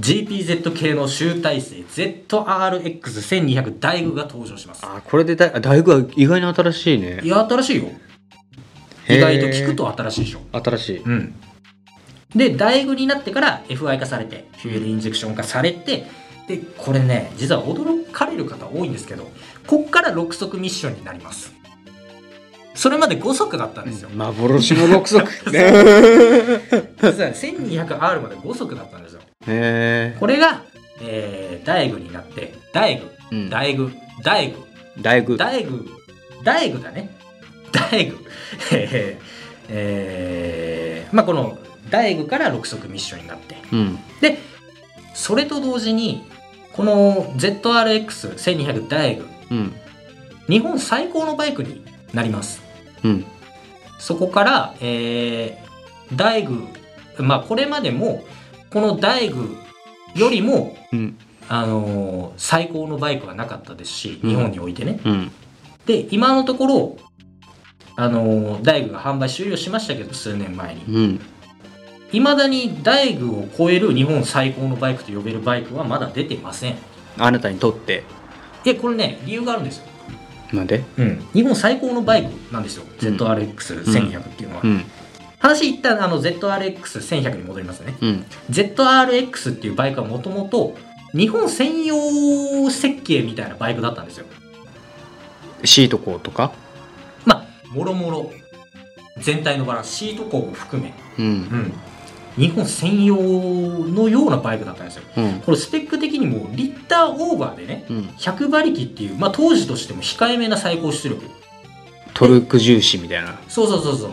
[0.00, 4.84] GPZ 系の集大成 ZRX1200 ダイグが登場します。
[4.84, 7.20] あこれでだあ大学は意外に新しいね。
[7.22, 7.84] いや新しいよ。
[9.08, 10.40] 意外と聞くと新しいでしょ。
[10.52, 10.98] 新しい。
[10.98, 11.34] うん。
[12.34, 16.04] でダイグになってから FI 化されてフューエルインジェクション化されて
[16.46, 19.30] でこれね実は驚かれる方多いんですけど
[19.68, 21.52] こっから6速ミッションになります。
[22.74, 25.20] それまで5速だったんですよ、幻の六足。
[25.54, 25.70] へ
[27.02, 29.20] 実は 1200R まで5速だったんですよ。
[29.46, 30.62] えこれが、
[31.02, 33.50] えー、ダイグになってダイグうん。
[33.50, 33.92] ダイグ
[34.22, 34.64] ダイグ
[35.02, 35.86] 大工ダイグ
[36.42, 37.10] ダイグだね。
[37.72, 38.16] ダイグ
[38.72, 39.24] えー
[39.68, 41.58] えーまあこの
[41.90, 43.56] ダイグから6速ミッションになって。
[43.72, 43.98] うん。
[44.22, 44.38] で
[45.14, 46.24] それと同時に
[46.72, 49.72] この ZRX1200 ダイグうん。
[50.48, 51.84] 日本最高のバイクに
[52.14, 52.62] なります。
[53.04, 53.26] うん。
[53.98, 56.66] そこから、えー、ダイグ
[57.18, 58.22] まあこれまでも
[58.70, 59.56] このダイグ
[60.14, 61.18] よりもうん。
[61.50, 64.30] あのー最高のバイクはなかったですしうん。
[64.30, 65.32] 日本においてね、うん。
[65.86, 66.96] で今のところ
[67.96, 70.84] あのーダイグが販売終了しましたけど数年前に。
[70.84, 71.20] うん。
[72.10, 76.76] いまだにダイグを超える日本最高のバイクと呼べるバイクはまだ出てません。
[77.18, 78.04] あなたにとって
[78.68, 79.84] えこれね理由があるんですよ、
[80.52, 80.84] なんで？
[80.96, 83.16] うん、日本最高のバイクなんですよ、うん。
[83.16, 84.84] ZRX1100 っていうのは、うん。
[85.38, 87.94] 話一旦あの ZRX1100 に戻りますね。
[88.00, 88.24] うん。
[88.50, 90.76] ZRX っていうバイクはもともと
[91.12, 94.26] 日本専用設計みたいなバイクだったんですよ。
[95.64, 96.52] シートコーとか？
[97.24, 98.32] まあもろもろ。
[99.20, 99.88] 全体のバランス。
[99.88, 100.94] シート高も含め。
[101.18, 101.24] うん。
[101.26, 101.72] うん、
[102.38, 105.02] 日本専用のようなバイクだったんですよ。
[105.16, 105.40] うん。
[105.40, 107.98] これスペック的にもリッターオーバーでねうん。
[108.18, 111.22] 100馬力っていう、まあ、当時としても控えめな最高出力。
[112.14, 113.38] トルク重視みたいな。
[113.48, 114.10] そうそうそうそう。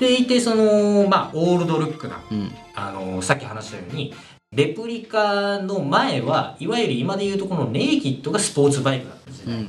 [0.00, 2.52] でいてそのまあオールドルックなうん。
[2.74, 4.14] あのさっき話したように
[4.54, 9.68] レプリカの前はいわゆる今でいうとこのネイキッドがスポーツバイクだったんですよ、うんうん。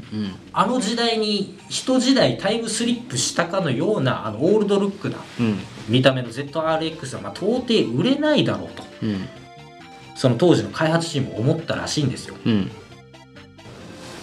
[0.53, 5.59] あの時代に一時代タイムスリップしたかのようなあのオールドルックなうん。
[5.89, 8.83] 見た目の ZRX はまあ到底売れないだろうと。
[9.03, 9.27] うん。
[10.15, 12.35] その当時の開発チームも思ったらしいんですよ。
[12.45, 12.71] うん。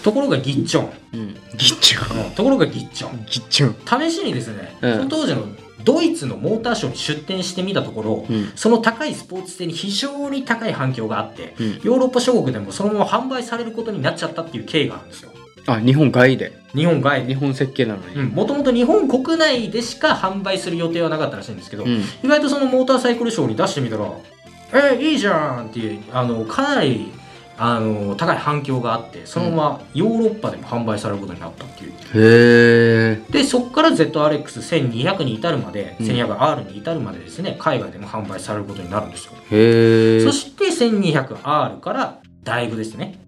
[0.02, 1.34] ところがギッチョン、うん。
[1.34, 2.34] ギッチョン。
[2.34, 3.24] ところがギッチョン。
[3.26, 4.10] ギッチョン。
[4.10, 4.92] 試しにですね、うん。
[4.94, 5.46] その当時の
[5.84, 8.52] ドイツのモーターショーに出展してみたところ、うん。
[8.54, 11.80] その高いスポーツ性に非常に高い反響があって、うん。
[11.82, 15.30] ヨーロッパ諸国でもそのまま販売されることになっちゃったっていう経緯があるんですよ。
[15.66, 16.60] あ日本外で。
[16.74, 17.28] 日本外で。
[17.28, 18.22] 日本設計なのに。
[18.30, 22.02] もともと日本国内でしか販売する予定はなかったらしいんですけど、うん。
[22.22, 24.08] 意外とそのモーターサイクルショーに出してみたら
[24.74, 27.12] 「えいいじゃん!」っていうあのかなり
[27.58, 31.92] あの高い反響があってそのままヨーロッパでも販売されることになったっていう。
[31.92, 33.22] へえ。
[33.30, 36.06] でそこから ZRX1200 に至るまで、うん。
[36.06, 39.32] 1200R に至るまでですね海外でも販売されることになるんですよ。
[39.50, 40.20] へえ。
[40.24, 43.18] そして 1200R からダイグですね。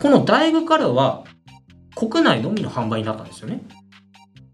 [0.00, 1.24] このダイグからは
[1.94, 3.62] 国内のみの販売になったんですよね。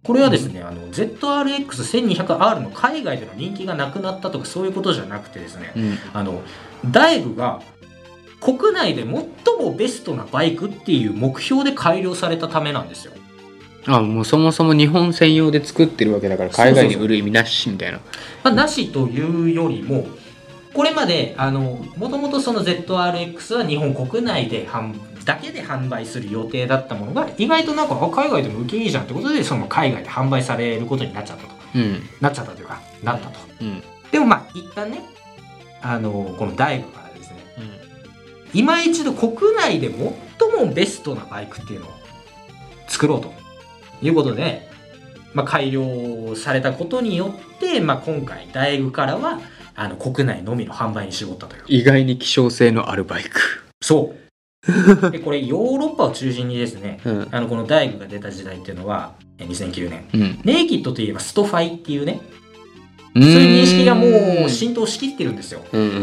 [0.04, 5.98] これはですね、あの ZRX1200R の海外での人気がなくなったとかそういうことじゃなくてですねうん。
[6.14, 6.40] あの
[6.90, 7.60] ダイグが
[8.40, 9.10] 国内で最
[9.58, 13.12] もベストなバイクっていう目標で改良されたためなんですよ。
[13.86, 17.98] あもうそもそも日本専用で作ってるわけだから海外に売る意味なしみたいな。
[18.44, 20.06] まあ、なしというよりも
[20.74, 31.54] これまであのもともとその ZRX は日本国内で販だけで販売する予定だったものが意外となんかあ海外でも受けいいじゃんってことでその海外で販売されることになっちゃったと。
[31.74, 32.02] うん。
[32.20, 33.40] なっちゃったというかなったと。
[33.60, 33.82] うん。
[34.10, 35.02] でもまあ一旦ね
[35.80, 37.07] あのこのダエグからですね
[38.54, 41.90] 今一度国内で最もベストなバイクっていうのを
[42.86, 43.32] 作ろうと
[44.02, 44.68] いうことで、
[45.34, 49.40] まあ、改良されたことによって、まあ、今回ダエグからは
[49.74, 51.62] あの国内のみの販売に絞ったという。
[51.68, 53.40] 意外に希少性のあるバイク。
[53.80, 54.28] そう。
[55.12, 57.28] でこれヨーロッパを中心にですねうん。
[57.30, 60.40] あのこのダエグが出た時代っていうのはえ2009年うん。
[60.44, 62.20] ネイキッドといえばストファイっていうね
[63.20, 65.62] そういう認識がもう浸透しきってるんですよ。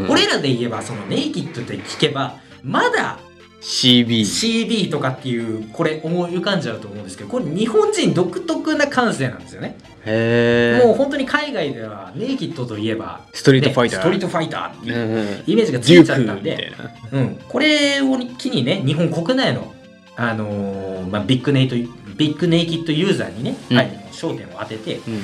[0.10, 3.20] 俺らで言えばそのネイキッドって聞けばまだ
[3.62, 9.78] CB CB とかっていうこれ思い浮かんじゃうと思うんですけどこれ日本人独特な感性なんですよね。
[10.06, 14.00] へえもう本当に海外ではネイキッドといえばストリートファイター。
[14.00, 15.44] ねストリートファイターってうんいううん。
[15.48, 16.74] イメージがついちゃったんで、
[17.12, 17.20] な。
[17.20, 19.74] うん、これを機にね日本国内の、
[20.16, 23.78] あのーまあ、ビッグネイトビッグネイキッドユーザーにね、うん。
[23.78, 25.22] はい焦点を当ててうん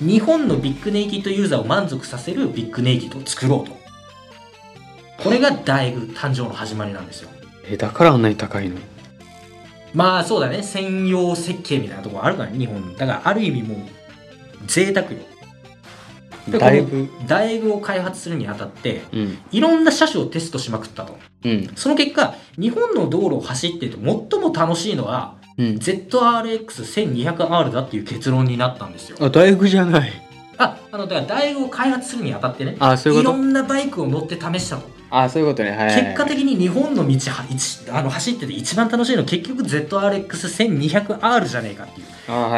[0.00, 3.78] 日本のビッグネイキッドユーザーを満足させるビッグネイキッドを作ろうと。
[5.22, 7.30] これが大工誕生の始まりなんですよ。
[7.66, 8.78] えだからあんなに高いの？
[9.92, 10.62] まあそうだね。
[10.62, 12.94] 専用設計みたいなところあるからね日本。
[12.94, 13.78] だからある意味もう
[14.66, 15.18] 贅沢よ。
[16.48, 17.06] でだいぶ？
[17.06, 19.38] この大工を開発するにあたってうん。
[19.52, 21.18] いろんな車種をテストしまくったと。
[21.44, 21.72] うん。
[21.76, 25.66] その結果日本の道路を走っていて最も楽しいのはうん。
[25.76, 29.16] ZRX1200R だっていう結論になったんですよ。
[29.20, 30.12] あダエグじゃない。
[30.58, 32.76] ああのだからダエグを開発するにあたってね。
[32.80, 33.36] あそういうこと。
[33.36, 34.88] いろんなバイクを乗って試したと。
[35.12, 35.70] あそういうことね。
[35.70, 36.04] はいはいはい。
[36.04, 42.06] 結果的に日本の道は一あの走ってて一番楽しいのは結局 ZRX1200R じゃねえかっていう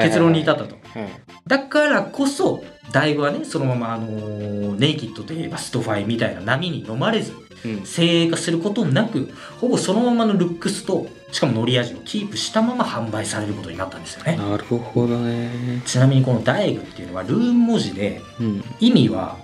[0.03, 0.74] 結論に至ったと。
[0.74, 1.09] はい
[1.45, 7.41] だからこそダエグはねそのままあのーネイキッドといえばストファイみたいな波に飲まれずうん
[7.84, 14.36] 先鋭化することなくほぼそのままのルックスとしかも乗り味をキープしたまま販売されることになったんですよね。
[14.36, 15.82] なるほどね。
[15.86, 18.64] ちなみにこのダエグっていうのはルーン文字でうん。
[18.80, 19.38] 意味は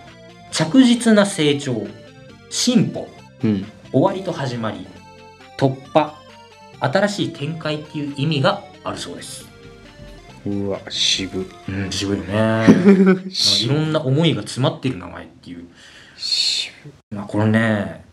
[0.50, 1.86] 着実な成長
[2.50, 3.08] 進歩
[3.42, 3.66] うん。
[3.90, 4.86] 終わりと始まり
[5.56, 6.14] 突破
[6.80, 9.48] 新しい展開っていう意味があるそうです。
[10.46, 11.50] うわ渋。
[11.68, 12.66] うん渋いよね。
[13.64, 15.66] いろんな思いが詰まってる名前っていう。
[16.16, 16.74] 渋。
[17.10, 18.07] まあこれね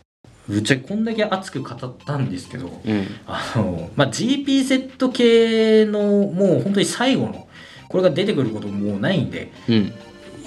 [0.48, 3.06] ぶっちゃけこんだけ熱く語ったんですけどうん。
[3.26, 7.48] あの、まあ、GPZ 系のもう本当に最後の
[7.88, 9.92] これが出てくることもうないんでうん。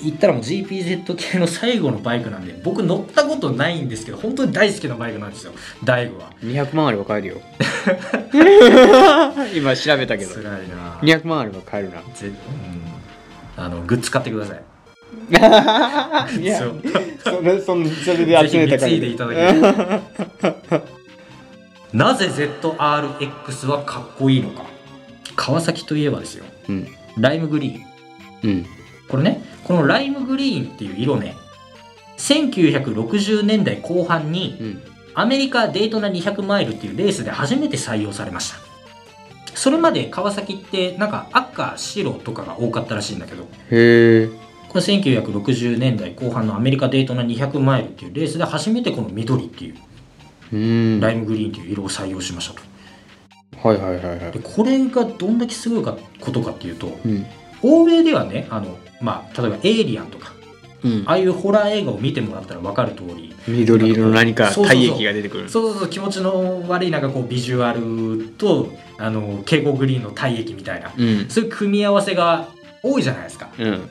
[0.02, 5.52] 言ったらもう GPZ 系の最後のバイクなんで僕乗ったことないんですけど本当に大好きなバイクなんですよ
[5.84, 6.32] 大悟は。
[6.42, 7.38] 200万あれば買えるよ。
[9.54, 10.36] 今調べたけど。
[10.36, 11.00] 辛いな。
[11.02, 11.98] 200万あれば買えるな。
[12.14, 12.34] ぜうん。
[13.60, 14.62] あのグッズ買ってください
[16.40, 16.60] いや。
[17.24, 18.92] それそんそれで集めたから。
[18.92, 20.82] 貢いでいただける
[21.94, 24.64] なぜ ZRX はかっこいいのか。
[25.36, 26.46] 川崎といえばですよ。
[26.68, 26.88] うん。
[27.18, 28.52] ライムグリーン。
[28.52, 28.66] うん。
[29.08, 31.36] これねこのライムグリーンっていう色ね。
[32.18, 34.82] 1960年代後半にうん。
[35.16, 38.60] アメリカデイトナ200マイルっていうレースで初めて採用されました。
[39.56, 43.44] それまで川崎ってなんか赤白とかが多かったらしいんだけど。
[43.44, 49.76] へえこれ1960年代後半のアメリカデートナ200マイルっていうレースで初めてこの緑っていう
[50.54, 51.00] うん。
[51.00, 53.68] ライムグリーンっていう色を採用しましたと。
[53.68, 54.32] はいはいはいはい。
[54.32, 57.26] でこれがどんだけすごいかことかっていうとうん。
[57.62, 60.34] 欧米ではねあの、まあ、例えば「エイリアン」とか
[60.84, 61.04] うん。
[61.08, 65.50] ああいうホラー映画を見てもらったら分かる通り緑色の何か体液が出てくる。
[65.50, 71.26] そうそうそう気持ちの悪いなんかこうビジュアルとあの蛍光グリーンの体液みたいなうん。
[71.28, 72.48] そういう組み合わせが
[72.84, 73.50] 多いじゃないですか。
[73.58, 73.90] うん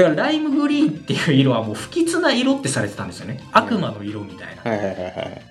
[0.00, 3.40] だからライムグリーンっていう色はもう不吉な色ってされてたんですよね。
[3.52, 5.42] 悪魔の色みたいな、はいはいはいはい。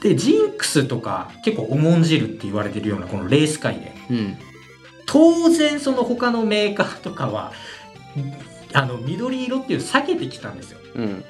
[0.00, 3.92] でジンクスとか結構重んじるって言われてるようなこのレース界で。
[4.10, 4.36] うん。
[5.06, 7.52] 当然その他のメーカーとかは
[8.72, 10.78] あの緑色っていうのを避けてきたんですよ。
[10.94, 11.24] うん。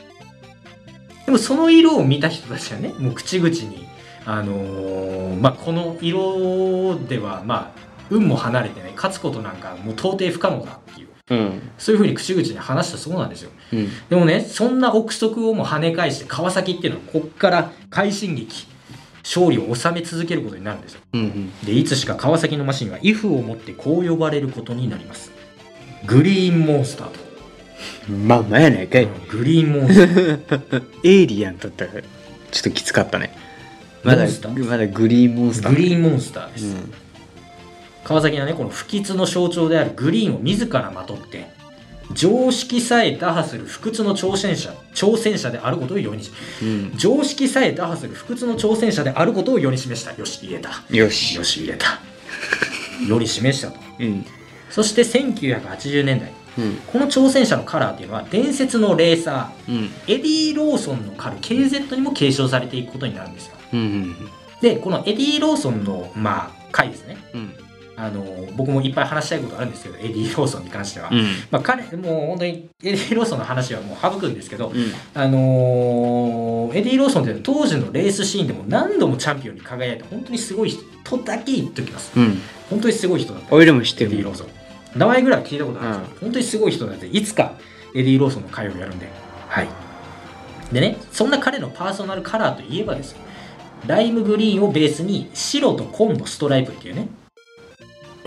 [1.24, 3.86] でもその色を見た人たちはねもう口々に、
[4.26, 7.80] あのーまあ、この色ではまあ
[8.10, 11.70] 運も離れてね勝つことなんかもう到底不可能だっていううん。
[11.78, 13.50] そういうふうに口々に話したそうなんですよ。
[13.72, 13.88] うん。
[14.08, 18.66] でもねそんな憶測をも跳ね返して川崎っていうのはこっから快進撃
[19.24, 21.00] 勝利を収め続けることになるんですよ。
[21.14, 25.32] うんでいつしか川崎のマシンは if をもってこう呼ばれることになります。
[26.06, 27.20] グリーンモンスターと。
[28.08, 30.82] うんまあまあやないかいグリーンモンスター。
[31.02, 32.00] エイリアンだったらちょ
[32.60, 33.36] っときつかったね。
[34.04, 35.74] まだまだグリーンモンスター。
[35.74, 36.92] グリーンモンスターです、うん
[38.06, 41.50] 川崎はねこの不吉の象徴であるグリーンを自らまとって
[42.12, 46.30] 常識さえ打破する不屈の挑戦者挑戦者であることを世にし
[46.62, 46.92] うん。
[46.96, 50.12] 常識さえ打破する不屈の挑戦者であることを世に示した。
[50.12, 50.70] よし入れた。
[50.88, 51.36] よし。
[51.36, 51.98] よし入れた。
[53.08, 53.80] 世に示したと。
[53.98, 54.24] うん。
[54.70, 59.84] そして1980年代うんこの挑戦者のカラーっていうのは伝説のレーサーうん。
[60.06, 63.56] エディ・ローソンのカル KZ にも継承されていくことになるんですよ。
[63.72, 64.14] うん。
[64.62, 67.16] でこのエディ・ローソンのまあ会ですね。
[67.34, 67.65] うん
[67.98, 68.24] あの
[68.56, 71.24] 僕もいっぱい話したいことあるんですけどエディ・ローソンに関しては、うん。
[71.50, 74.92] まあ、彼もう本当にエディ・ローソンの話はもう省くんですけど、うん。
[75.14, 82.12] あのーエディ・ローソンって当時のレースシーンでも何度もチャンピオンに輝いた本当にすごい人だけ言っておきます。
[82.18, 82.40] うん。
[82.68, 84.48] 本当にすごい人だったおいらも知ってるエディ・ローソン。
[84.96, 87.54] 名前ぐらいは聞いたことあるんですよ、本当にすごい人だっていつか
[87.94, 89.08] エディ・ローソンの会をやるんで。
[89.48, 89.68] はい。
[90.72, 93.18] でねそんな彼のパーソナルカラーといえばですよ。
[93.86, 97.08] ライムグリーンをベースに白と紺のストライプっていうね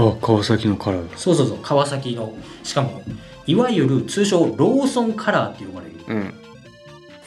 [0.02, 1.18] あカワサキのカラーだ。
[1.18, 2.34] そうそうそうカワサキの
[2.64, 3.02] しかも
[3.46, 6.34] いわゆる通称ローソンカラーって呼ばれる、うん。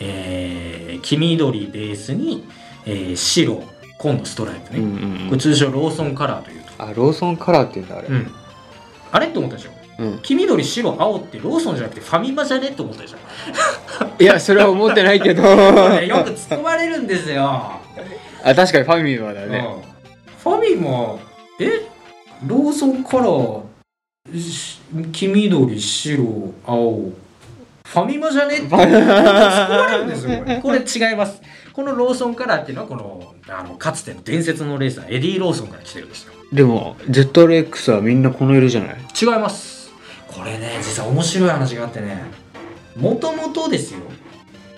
[0.01, 2.45] えー黄緑ベースに、
[2.87, 3.63] えー白
[3.99, 6.63] 紺のストライプね、うんうんこれ通称ローソンカラーという。
[6.63, 8.09] と、あローソンカラーって言うんだあれ。
[8.09, 8.31] うん、
[9.13, 9.71] あれって思ったでしょ？
[9.99, 10.19] うん。
[10.23, 13.19] 黄緑白青ってローソンじゃなくてファミマじゃねって思ったでしょ？
[14.23, 15.43] いやそれは思ってないけど。
[15.45, 15.49] よ
[16.25, 17.81] く突っ込まれるんですよ、あ
[18.55, 19.59] 確かにファミマだね。
[19.59, 19.83] うん。
[20.39, 21.17] ファミマ？
[21.61, 21.92] え？
[22.47, 23.63] ローソンカラー
[24.39, 24.81] し
[25.13, 27.11] 黄緑白青。
[27.85, 28.57] ファミマじゃね？
[28.59, 30.61] って突っ込まれるんですよこれ。
[30.63, 30.79] これ
[31.11, 31.41] 違います。
[31.73, 36.33] このローソンカラーっていうのはこのあのかつての伝説のレーサーエディ・ローソンから来てるんですよ。
[36.53, 38.97] でも ZRX はみんなこの色じゃない？
[39.21, 39.91] 違います
[40.29, 42.23] これね実は面白い話があってね。
[42.97, 44.01] もともとですよ。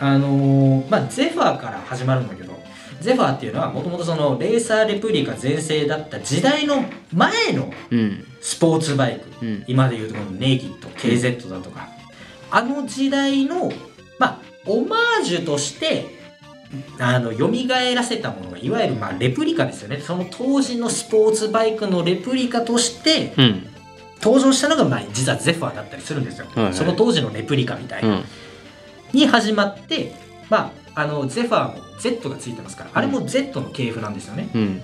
[0.00, 2.52] あのーまあゼファーから始まるんだけど
[3.04, 8.24] ゼファーっていうのはもともとそのレーサーレプリカ全盛だった時代の前のうん。
[8.40, 9.46] スポーツバイク。
[9.46, 9.64] うん。
[9.66, 11.88] 今でいうとこのネイキッド KZ だとか、
[12.50, 13.70] あの時代の
[14.18, 16.06] まあオマージュとして
[16.98, 17.48] あの蘇
[17.94, 19.98] らせたものがいわゆるまあレプリカですよね。
[19.98, 23.68] その当時のスポーツバイクのレプリカとしてうん。
[24.22, 26.74] 登場したのがまあ実はゼファーだったりするんですよ、はいはい。
[26.74, 28.24] その当時のレプリカみたいうな、ん。
[29.12, 30.12] に始まって
[30.48, 34.82] まああのゼファーも Z がついてますからあれも Z の系譜なんですよね、うん。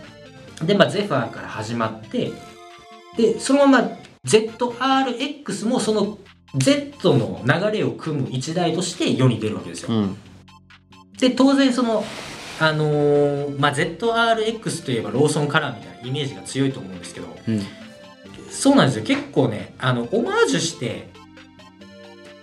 [0.67, 2.33] で、まあ、ゼファーから始まって、
[3.17, 3.91] で、そのまま
[4.27, 6.19] ZRX もその
[6.57, 9.89] Z の流れを組む一台として世に出るわけですよ。
[9.91, 10.17] うん。
[11.19, 12.05] で、当然その、
[12.61, 17.63] あのーまあ、ZRX といえばローソンカラーみたいなイメージが強いと思うんですけど、うん。
[18.51, 19.05] そうなんですよ。
[19.05, 21.10] 結構ね、あの、オマージュして、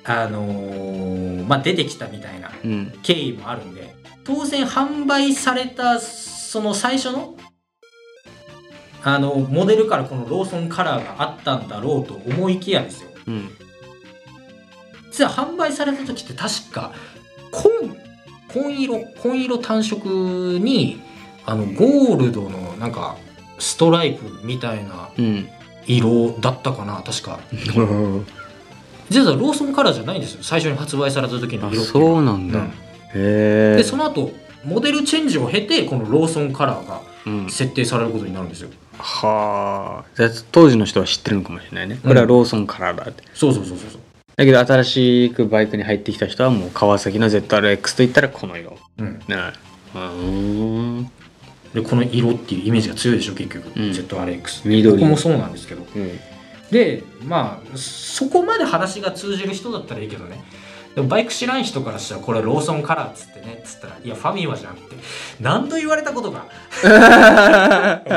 [0.07, 2.93] あのーまあ、出てきたみたいなうん。
[3.03, 3.93] 経緯もあるんで
[4.23, 7.35] 当然販売されたその最初の
[9.03, 13.09] あのモデルからこのローソンカラーがあったんだろうと思いきやですよ。
[13.27, 13.49] うん。
[15.11, 16.93] 実は販売された時って確か
[17.51, 17.97] 紺
[18.49, 21.01] 紺色紺色単色に
[21.45, 23.17] あのゴールドのなんか
[23.59, 25.49] ストライプみたいなうん。
[25.89, 27.39] 色だったかな確か
[29.09, 30.43] 実はローソンカラーじゃないんですよ。
[30.43, 32.59] 最初に発売された時のあ色そうなんだ。
[32.59, 32.65] うん。
[32.65, 32.71] へ
[33.15, 33.75] え。
[33.77, 34.31] でその後
[34.65, 37.49] モデルチェンジを経てこのローソンカラーがうん。
[37.49, 38.69] 設定されることになるんですよ。
[38.99, 40.05] はあ。
[40.15, 41.99] じゃあ当時の人は知ってるのかもしれないね。
[42.01, 43.23] これはローソンカラーだって。
[43.33, 44.01] そうそうそうそうそう。
[44.35, 48.77] だけど新しくバイクに入ってきた人はもう川崎の ZRX といったらこの色。
[48.99, 49.35] うん、ね。
[49.93, 51.01] うー。
[51.01, 51.11] ん
[51.73, 53.73] でこの色っていうイメージが強いでしょ結局、うん。
[53.91, 54.95] ZRX 緑。
[54.95, 55.85] ここもそうなんですけど。
[55.95, 56.19] うん
[56.71, 60.43] でまあそこまで話が通じる人だったらいいけどね。
[60.95, 64.95] でもバイク知らん人からしたらこれローソンカラーっつってねっつったらいやファミマじゃんって
[65.39, 66.47] 何度言われたことか。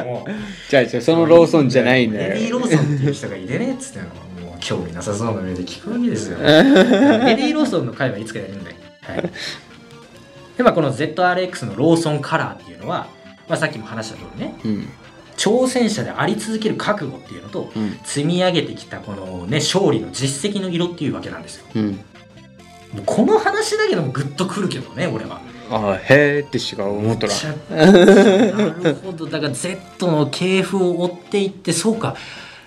[0.02, 0.30] も う
[0.70, 2.34] じゃあじゃあそのローソンじゃないんだよ。
[2.34, 4.06] エディ・ローソンっていう人がいてねっつっての
[4.46, 6.38] もう興味なさそうな目で聞くわけですよ。
[6.42, 9.30] エディ・ローソンの回はいつかやるんで、はい、
[10.56, 13.08] でまあこの ZRX のローソンカラーっていうのは、
[13.46, 14.54] まあ、さっきも話した通りね。
[14.64, 14.88] うん
[15.40, 17.98] 挑戦者であり続ける覚悟っていうのとうん。
[18.04, 21.66] 積み上げてきたこのね勝利の実績の色っていうわけなんですよ。
[21.74, 21.92] うん。
[21.92, 21.96] も
[22.98, 25.40] うこの話だけでもグッとくるけどね俺は。
[25.70, 27.32] ああへえってしか思っとら
[27.86, 27.92] な
[28.72, 29.26] るほど。
[29.26, 32.16] だから Z の系譜を追っていってそうか。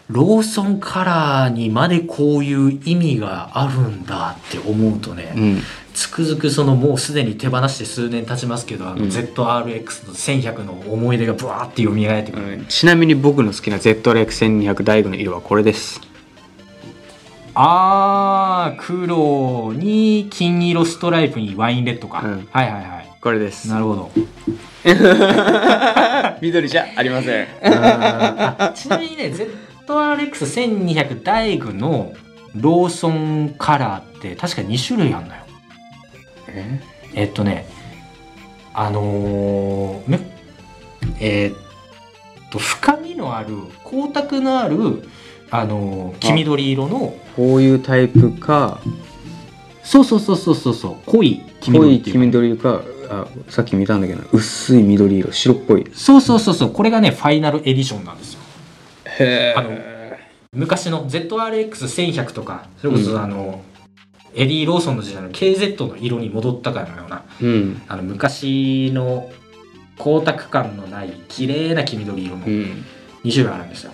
[0.10, 5.62] ローソンカラーにまでこういう意味があるんだって思うとね、うん
[5.94, 9.10] つくづくそのもうすでに手放して数年経ちますけどあのうん。
[9.10, 12.66] ZRX の1100の思い出がブワーって蘇ってくる、うん。
[12.66, 16.02] ちなみに僕の好きな ZRX1200 ダイゴの色はこれです。
[17.56, 22.48] あー黒に金色ストライプにワインレッドか、うん。
[22.52, 23.10] はいはいはい。
[23.22, 23.70] これです。
[23.70, 24.12] なるほど。
[26.42, 27.48] 緑じゃありません。
[27.62, 29.32] あちなみにね
[29.86, 32.14] ZRX1200 ダイグの
[32.56, 35.43] ローソンカラーって確か2種類あるのよ
[36.54, 36.80] え
[37.16, 37.66] えっとね
[38.74, 40.20] あのー、め
[41.20, 41.58] えーっ
[42.50, 45.08] と深みのある光沢のある
[45.52, 48.80] あのー黄緑色のこういうタイプか。
[49.84, 55.92] そうそうそうそうそうそう濃い黄濃い黄緑かあさっき見たんだけど薄い緑色白っぽい。
[55.94, 58.40] そうそうそうそうこれがねファイナルエディションなんですよ。
[59.20, 59.72] へあの
[60.54, 63.06] 昔の ZRX1100 とかそれこうん。
[63.06, 63.62] そあの、
[64.36, 67.82] エディ・ローソンの時代の KZ の色に戻ったかのようなうん。
[67.88, 69.32] あの昔の
[69.98, 72.86] 光沢感のない綺麗な黄緑色のうん。
[73.24, 73.92] 2種類あるんですよ。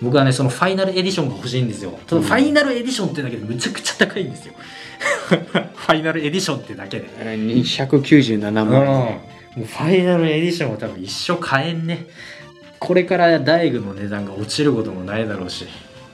[0.00, 1.98] 僕はねそのファイナルエディションが欲しいんですよ。
[2.06, 2.22] ただうん。
[2.22, 4.54] ファイナルエディションってだけでむちゃくちゃ高いんですよ。
[5.28, 7.08] ファイナルエディションってだけで。
[7.18, 8.64] 297万。
[8.66, 9.20] も
[9.58, 12.06] うファイナルエディションは多分一生買えんね。
[12.78, 15.66] これから大工の値段が落ちることもないだろうし。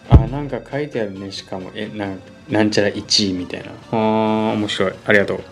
[0.09, 1.71] あなんか書いてあるねしかも。
[1.75, 2.19] えなん
[2.49, 3.71] なんちゃら1位みたいな。
[3.91, 4.93] あー面白い。
[5.07, 5.45] ありがとう。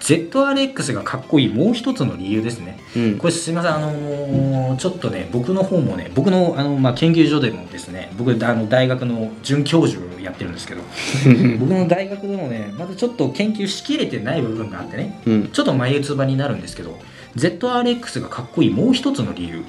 [0.00, 2.78] ZRX がかっこいいもう一つの理由ですね。
[2.94, 3.18] うん。
[3.18, 10.82] これすみませんあのーちょっとね僕の方もね僕のあの、まあ、研究所でもですね僕あの大学の准教授をやってるんですけど
[11.58, 15.48] 僕の大学でもねまだちょっと研究しきれてない部分があってねうん。
[15.48, 16.98] ちょっと眉唾になるんですけど
[17.36, 19.62] ZRX がかっこいいもう一つの理由。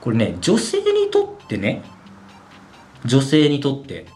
[0.00, 1.82] これね女性にとってね
[3.04, 4.06] 女性にとって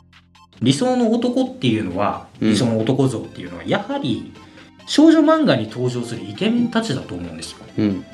[0.62, 2.50] 理想の男っていうのはうん。
[2.50, 4.32] 理想の男像っていうのはやはり
[4.86, 7.58] 少女漫画に登場するイケメンたちだと思うんですよ。
[7.78, 8.04] うん。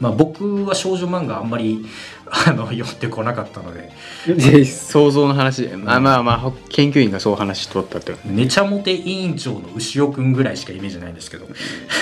[0.00, 1.84] まあ僕は少女漫画あんまり
[2.30, 3.90] あの読んでこなかったので。
[4.26, 5.62] で想像の話。
[5.62, 8.14] でまあまあまあ研究員がそう話しとったって。
[8.26, 11.46] ねちゃモテ委員長の牛尾くんぐらいしかイメージないんですけど。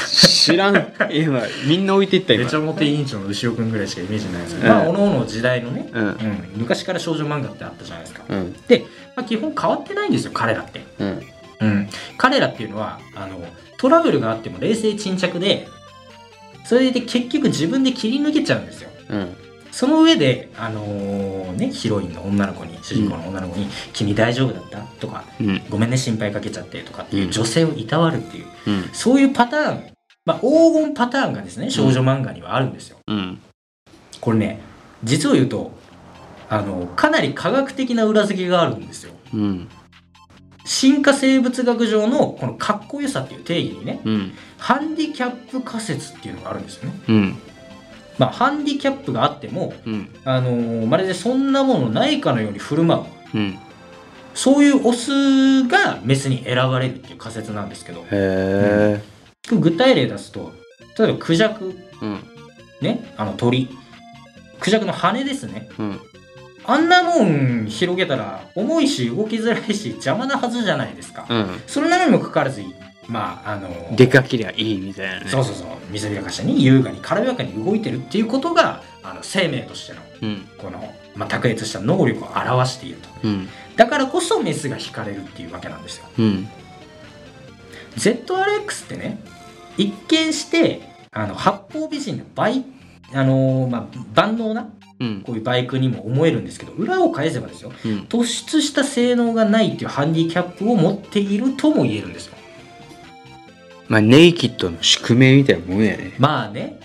[0.09, 0.93] 知らん。
[1.15, 2.45] 今みんな置いていった今。
[2.45, 4.79] めちゃモテ委員長の牛尾くんぐらいしかイメージないんですけど、うん。
[4.79, 6.03] まあおのおの時代のね、うん。
[6.03, 6.17] うん、
[6.57, 8.53] 昔から少女漫画ってあったじゃないですか、うん。
[8.67, 8.85] で、
[9.17, 11.23] まあ、基本変わってないんですよ彼らって、うん。
[11.59, 11.89] うん、
[12.19, 13.41] 彼らっていうのはあの
[13.79, 15.67] トラブルがあっても冷静沈着で
[16.67, 18.91] それで結局自分で切り抜けちゃうんですよ。
[19.09, 19.37] うん。
[19.71, 27.31] その上で、あのーね、ヒロインの女の子に主人公の女の子に「君大丈夫だった?」とかうん「ごめんね心配かけちゃって」とかっていううん。
[27.31, 28.91] 女性をいたわるっていううん。
[28.93, 29.85] そういうパターン、
[30.25, 32.99] まあ、黄金パターンがですね少女漫画にはあるんですよ。
[33.07, 33.41] うん。
[34.21, 34.61] これね
[35.05, 35.76] 実を言うと
[36.49, 39.13] あのかなり科学的な裏付けがあるんですよ。
[39.35, 39.69] うん。
[40.65, 44.33] 進化生物学上のこのかっこよさっていう定義にねうん。
[44.59, 47.01] ハンディキャップ仮説っていうのがあるんですよね。
[47.09, 47.39] うん。
[48.19, 50.09] まあハンディキャップがあってもうん。
[50.25, 53.01] あのーまるでそんなものないかのように振る舞
[53.35, 53.39] う。
[53.39, 53.59] うん。
[54.35, 58.01] そういうオスがメスに選ばれるっていう仮説なんですけど。
[58.03, 59.03] へえ
[59.49, 60.53] 具体例出すと
[60.99, 61.79] 例えばクジャク。
[62.03, 62.21] うん。
[62.81, 63.69] ねあの鳥。
[64.59, 65.69] クジャクの羽ですね。
[65.79, 66.01] うん
[66.67, 71.63] あんなもん広げたら重いし動きづらいし邪魔なはずじゃないですか、うん。
[71.67, 72.63] それなのにもかかわらず
[73.09, 75.31] まああの出かけりゃいいみたいなね。
[75.31, 75.69] そうそうそう。
[75.91, 80.49] 水びらかしに優雅に軽やかに動いてるっていうことがあの生命としてのうん。
[80.59, 83.09] この、まあ、卓越した能力を表していると。
[83.25, 83.49] うん。
[83.77, 86.07] だからこそメスが惹かれるっていうわけなんですよ。
[86.19, 86.49] うん。
[87.97, 89.19] ZRX ってね
[89.77, 92.65] 一見してあの八方美人のバイ
[93.13, 98.07] あのーまあ、万能なうんこういうバイクにも思えるんですけど裏を返せばですようん。
[98.09, 102.37] 突出した性能がないっていうハンディキャップを持っているとも言えるんですよ。
[103.89, 106.15] まあネイキッドの宿命みたいなもんやね。
[106.19, 106.81] まあね。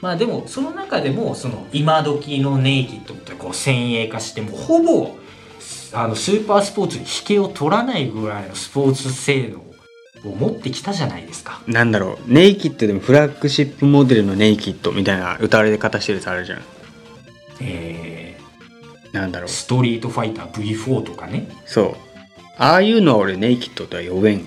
[0.00, 5.16] まあでもその中でもその今時のネイキッドってこう先鋭化してもうほぼ
[5.92, 11.60] あのスーパースポーツに引けを取らないぐらいのスポーツ性能を持ってきたじゃないですか。
[11.66, 12.32] なんだろう。
[12.32, 16.62] ネイキッドでもフラッグシップモデルのネイキッドみたいな歌われ方してるやつあるじゃん
[17.62, 18.36] え
[19.12, 19.48] なんだろう。
[19.48, 21.48] ーストリートファイター V4 とかね。
[21.66, 21.96] そう。
[22.58, 24.46] ああいうのは俺ネイキッドとは呼べん。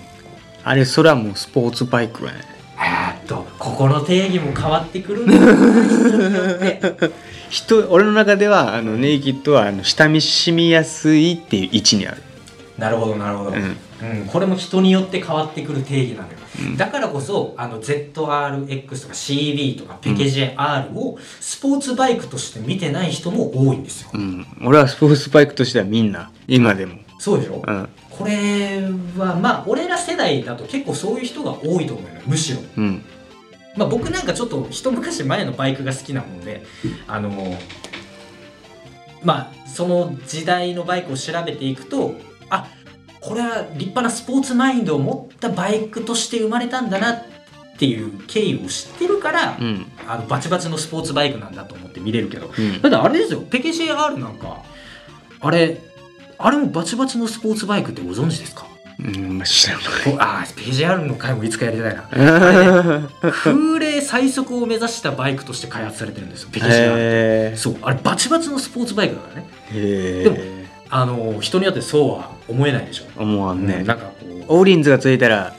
[0.64, 2.40] あれそれはもうスポーツバイクやね。
[2.78, 6.80] えーっとここの定義も変わってくるんですよね。
[7.48, 12.22] 人俺の中ではあのネイキッドはあの下見しみやすいっていう位置にある。
[12.76, 13.56] なるほどなるほど、うん。
[13.56, 16.35] うん、これも人によって変わってくる定義なのよ、うん
[16.76, 24.46] だからこそあの ZRX とか CB とかペケジェ R をスポーツバイクとして見てない人も多いんですよ、うん。
[24.64, 26.98] 俺はスポーツバイクとしてはみんな今でも。
[27.18, 27.88] そうでしょ、うん。
[28.10, 28.80] これ
[29.16, 33.04] はまあ俺ら世代だと結構そういう人が多いと思うよむしろ、うん。
[33.76, 36.64] まあ、僕なんかちょっと一昔前のバイクが好きなもんで
[37.06, 37.30] あの
[39.22, 42.14] まあその時代のバイクを調べていくと
[42.48, 42.70] あ
[43.26, 47.22] これは立派なスポーツマインドを持ったバイクとして生まれたんだなっ
[47.78, 49.86] ていう経緯を知ってるから、うん。
[50.08, 52.50] あのバチバチのスポーツバイクなんだと思って見れるけど。
[52.56, 52.80] うん。
[52.80, 54.62] だってあれですよペケ JR なんか
[55.40, 55.80] あれ
[56.38, 58.66] あれもバチバチのスポーツバイクってご存知ですか？
[58.98, 59.84] うんまあ知らない。
[60.04, 62.08] こああペケ JR の回もいつかやりたいな。
[62.12, 69.48] へ空冷最速を目指したバイクとして開発されてるんですよペケ JR えそうあれバチバチのスポーツバイクだからね。
[69.72, 70.55] へでもえ
[70.88, 73.82] あの人によってそうは思えないでしょ、思わんね。
[73.82, 74.44] なんかこう。
[74.48, 75.54] オーリンズがついたら。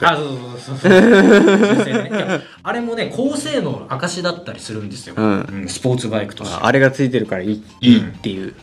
[0.00, 0.26] あそう
[0.58, 0.90] そうそう。
[0.92, 5.40] そう純正ねいやあれもね高性能の証だったりするんですよ、うん。
[5.40, 6.54] うんスポーツバイクとして。
[6.54, 7.64] ああれがついてるからいい。
[7.80, 8.54] いいっていう。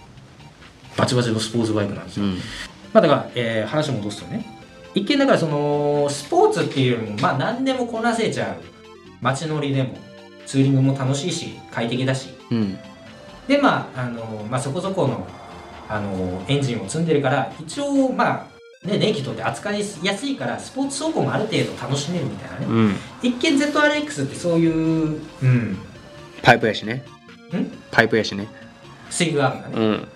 [0.97, 2.35] バチバチのスポーツバイクなんですよ、うん。
[2.93, 4.45] まあだから、えー話戻すとね。
[4.93, 8.57] 一見だからそのスポーツっていうよりもまあ何でもこなせちゃう。
[9.21, 9.97] 街乗りでも
[10.45, 12.29] ツーリングも楽しいし快適だし。
[12.49, 12.77] うん。
[13.47, 15.27] でまああの、まあ、そこそこの
[15.87, 18.47] あのエンジンを積んでるから一応ま
[18.83, 22.95] あねネイキッドって扱いやすいからスポーツ走行もある程度楽しめるみたいなね、うん。
[23.21, 25.77] 一見 ZRX ってそういう、うん、
[26.41, 27.05] パイプやしね。
[27.53, 27.71] ん？
[27.91, 28.47] パイプやしね。
[29.09, 30.07] スイングがあるんだね、うん。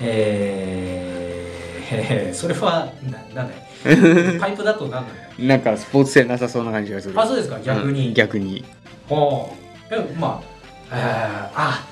[0.00, 2.88] えー、 それは
[3.34, 3.68] ななんだい？
[4.40, 7.14] パイプだとなんだよなんかスポーツ性なさそうな感じがする。
[7.20, 7.58] あそうですか。
[7.60, 8.14] 逆に、うん。
[8.14, 8.64] 逆に。
[9.08, 9.48] お
[9.90, 10.42] えま
[10.90, 11.87] ああーあ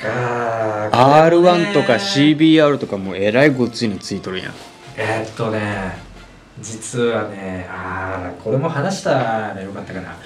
[0.00, 4.54] か R1 とかね CBR とかもえらいごっついのついとるやん。
[4.96, 6.06] えーっとね
[6.60, 9.12] 実はねああこれも話した
[9.54, 10.16] らよかったかな。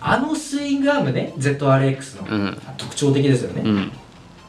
[0.00, 2.58] あのスイングアームね ZRX の、うん。
[2.76, 3.92] 特徴的ですよね、うん。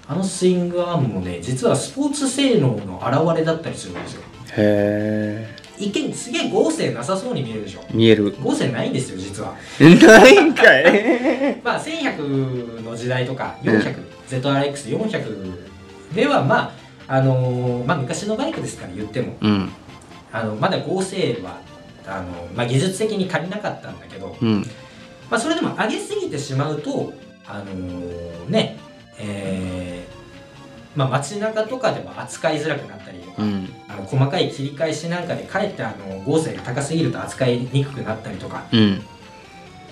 [0.07, 4.21] あのスイングアームもね実はスポーツ性能の表れだったりするんですよ。
[4.57, 7.81] へ一見すげえ合成なさそうに見えるでしょ。
[7.89, 8.35] え見える。
[8.41, 9.55] 合成ないんですよ実は。
[9.79, 11.59] ないんかい。
[11.63, 13.81] まあ1100の時代とかうん
[14.27, 16.73] 400ZRX400 ではま
[17.07, 19.69] ああのーまあ昔のバイクですから言ってもうん。
[20.31, 21.61] あのまだ合成は
[22.05, 24.61] あの、まあ、技術的に足りなかったんだけど、うん。
[25.29, 27.13] まあ、それでも上げすぎてしまうと
[27.47, 28.77] あのーね
[29.17, 33.69] えーまあ、街中とかでも扱いづらくなったりとか、うん。
[33.87, 39.01] あの細かい切り返しなんかでかえってあの合成が高すぎると扱いにくくなったりとか、うん。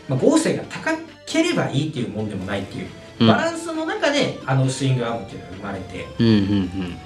[0.10, 0.92] まあ、合成が高
[1.26, 5.36] ければいいっていうもんでもないっていううんバランスの中であのスイングアームって。
[5.36, 6.98] いうのが生まれて、うんうん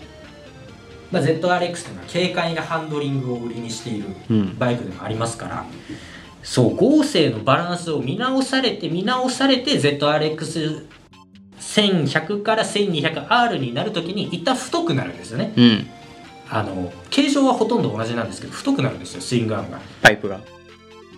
[1.12, 1.44] まあ、ZRX とい
[1.94, 4.58] うのは軽快なハンドリングを売りにしているうん。
[4.58, 5.66] バイクでもありますから。
[6.44, 15.52] そう合成のバランスを見直されて見直されて ZRX1100 から 1200R になるときに一旦太くなるんですよね。
[15.58, 15.90] うん。
[16.50, 20.40] あの形状はほとんど同じなんですけど太くなるんですよスイングアームが、パイプが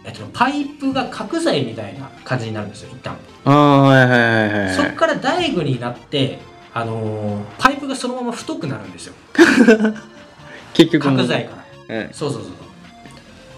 [0.09, 3.15] えっと、パイプが角材みたいな感じになるんですよ一旦。
[3.45, 6.39] ああはいはいはいはいそっから台具になって
[6.73, 9.13] あのーパイプがそのまま太くなるんですよ。
[10.73, 11.57] 結局角材か
[11.87, 11.95] ら。
[12.03, 12.51] うんそうそうそう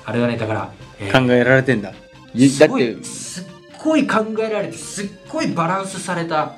[0.06, 1.94] あれはねだから、えー考えられてんだ。
[2.34, 2.92] いすごだって。
[3.00, 3.46] いすっ
[3.82, 6.56] ごい考えられてすっごいバランスされた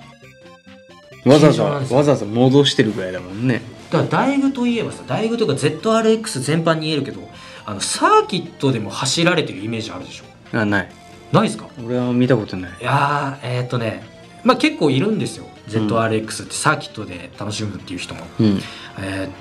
[1.26, 3.62] わざわざわざわざ戻してるぐらいだもんね。
[3.92, 7.22] だから台具といえばさ台具とか ZRX 全般に言えるけど
[7.66, 10.58] あのサーキットでも走られてるイメージあるでしょ？
[10.58, 10.90] あない。
[11.32, 11.68] ないですか？
[11.84, 12.72] 俺は見たことない。
[12.80, 14.04] いやーえーっとね
[14.44, 15.46] まあ結構いるんですよ。
[15.70, 18.60] ZRX ってサーキットで楽しむっていう人も、うん。
[19.00, 19.32] えーっ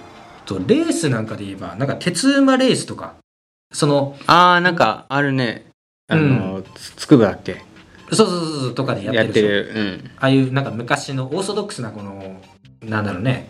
[0.47, 3.15] とレースなんかで言えばなんか鉄馬レースとか。
[3.73, 5.67] そのああなんかあるね。
[6.09, 7.63] あの、つつくばだっけ？
[8.13, 9.83] そうそうそうそうとかでややってるでしょ。
[9.83, 10.11] る。
[10.19, 12.41] ああいうなんか昔のオーソドックスなこの
[12.83, 13.49] なんだろうね。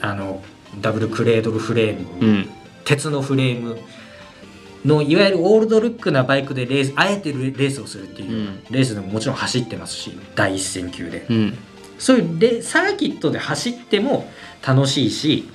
[0.00, 0.42] あの
[0.80, 2.48] ダブルクレードルフレーム、うんうん
[2.88, 3.78] 鉄のフレーム
[4.82, 8.64] のいわゆるオールドルックなバイクでレースあえてレースをするっていう、うん。
[8.70, 11.26] レースでももちろん走ってますし第一線級で。
[11.28, 11.58] うん。
[11.98, 14.30] そういうレサーキットで走っても
[14.66, 15.50] 楽しいし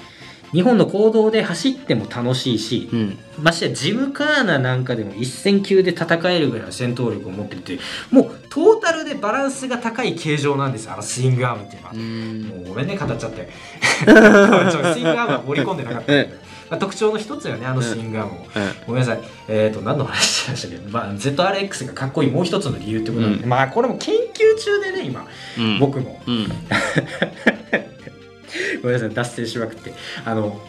[0.51, 3.17] 日本の公道で走っても楽しいし、うん。
[3.41, 7.79] ましてやジムカーナなんかでも一戦級で戦えるぐらいの戦闘力を持ってるっていう
[8.11, 11.93] もうトータルでバランスが高い形状なんですよあのスイングアームっていうのは。
[11.95, 11.97] う。
[11.97, 12.43] ん。
[12.43, 13.49] もうごめんね語っちゃって。
[14.05, 18.47] スイングアームは盛り込んでなかったまあ、特徴の一つよねあのスイングアームも、
[18.87, 19.19] ごめんなさい。
[19.47, 20.75] えっ、と何の話してましたけ？
[20.77, 23.49] ど、まあ、ZRX がかっこいいもう一つの理由ってことなんで、うん。
[23.49, 25.27] まあこれも研究中でね今。
[25.59, 25.77] うん。
[25.77, 26.19] 僕も。
[26.25, 26.47] うん。
[28.81, 29.93] ごめんなさい脱線しまくって。
[30.25, 30.59] あの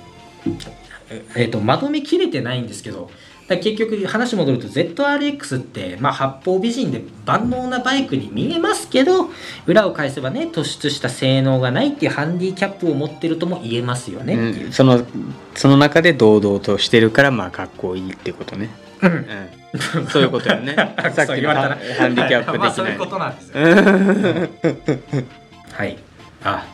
[1.37, 3.11] えっ、とまとめきれてないんですけど
[3.49, 9.29] 結局話戻ると ZRX って、まあ、八方美人で万能なバイクに見えますけど
[9.67, 14.35] 裏を返せばね突出した性能がないっていうハンディキャップを持ってるとも言えますよね。
[14.35, 15.05] ううん、その
[15.55, 18.71] その中で堂々としてるからまあかっこいいってことね、
[19.03, 19.27] うん。
[19.99, 20.75] うん、そういうことよね。
[21.13, 23.61] さっきのハハンディキャップ的な、 まあそういうことなんですよ。
[23.61, 23.69] う
[25.21, 25.27] ん
[25.71, 25.99] はい。
[26.45, 26.65] あ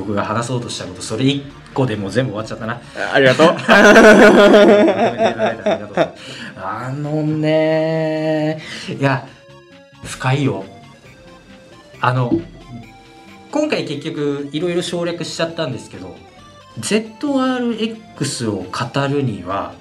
[0.00, 1.44] 僕が話そうとしたことそれ一
[1.74, 2.80] 個でもう全部終わっちゃったな。
[3.12, 3.56] ありがとう。
[6.56, 8.62] あのね。
[8.88, 9.28] いや
[10.02, 10.64] 深いよ。
[12.00, 12.32] あの
[13.50, 16.16] 今回結局いろいろ省略しちゃったんですけど
[16.78, 19.74] ZRX を語るには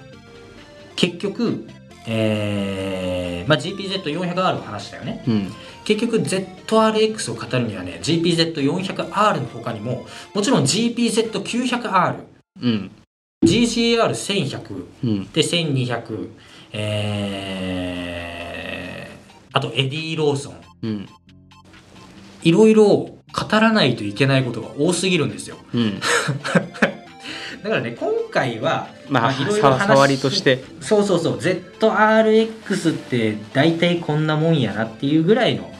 [0.98, 1.66] 結局
[2.08, 5.24] えーまあ、GPZ400R の話だよね。
[5.28, 5.52] うん
[5.90, 10.06] 結局 ZRX を語るにはね GPZ400R の他にも
[10.36, 12.16] もちろん GPZ900R
[12.62, 12.92] うん、
[13.44, 16.30] GCR1100 うん、で1200
[16.72, 20.62] えー、あとエディ・ローソン。
[20.84, 21.10] うん、
[22.44, 23.16] いろいろ語
[23.52, 25.58] らないといけないことが多すぎるんですよ。
[25.74, 26.06] うん、 だ
[26.62, 26.70] か
[27.64, 31.40] らね今回はまあ、いろいろ触りとして、そうそうそう。
[31.40, 35.79] ZRX って大体こんなもんやなっていうぐらいのうん、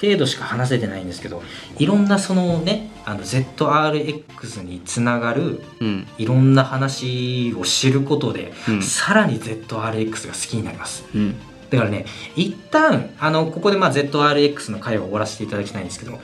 [0.00, 1.42] 程度しか話せてないんですけど
[1.78, 8.82] いろんなそのねあの ZRX につながるうん、いろんな話を知ることで、うん。
[8.82, 11.04] さらに ZRX が好きになります。
[11.14, 11.34] うん、
[11.70, 16.18] だからね一旦あのここでまあ ZRX の回を終わらせていただきたいんですけど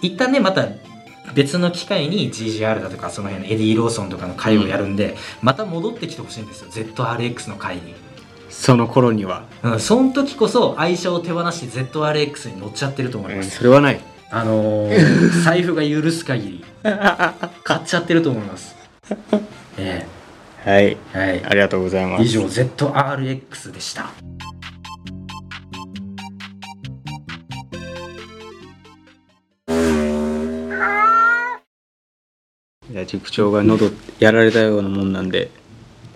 [0.00, 0.68] 一旦ねまた
[1.34, 7.94] 別の機会に GGR だとかその辺のエディ・ローソンとかの回をやるんで、また戻ってきてほしいんですよ ZRX の回に、
[8.58, 14.00] その頃には、うん、その時こそ愛車を手放して ZRX に乗っちゃってると思いうん、ます、それはない。
[14.30, 14.98] あのー
[15.44, 16.64] 財布が許す限り。
[17.62, 18.74] 買っちゃってると思います。
[19.78, 20.04] え
[20.64, 21.44] はい、えはい。
[21.44, 22.24] ありがとうございます。
[22.24, 24.10] 以上 ZRX でした。
[32.90, 35.50] いや塾長が喉やられたようなもんなんで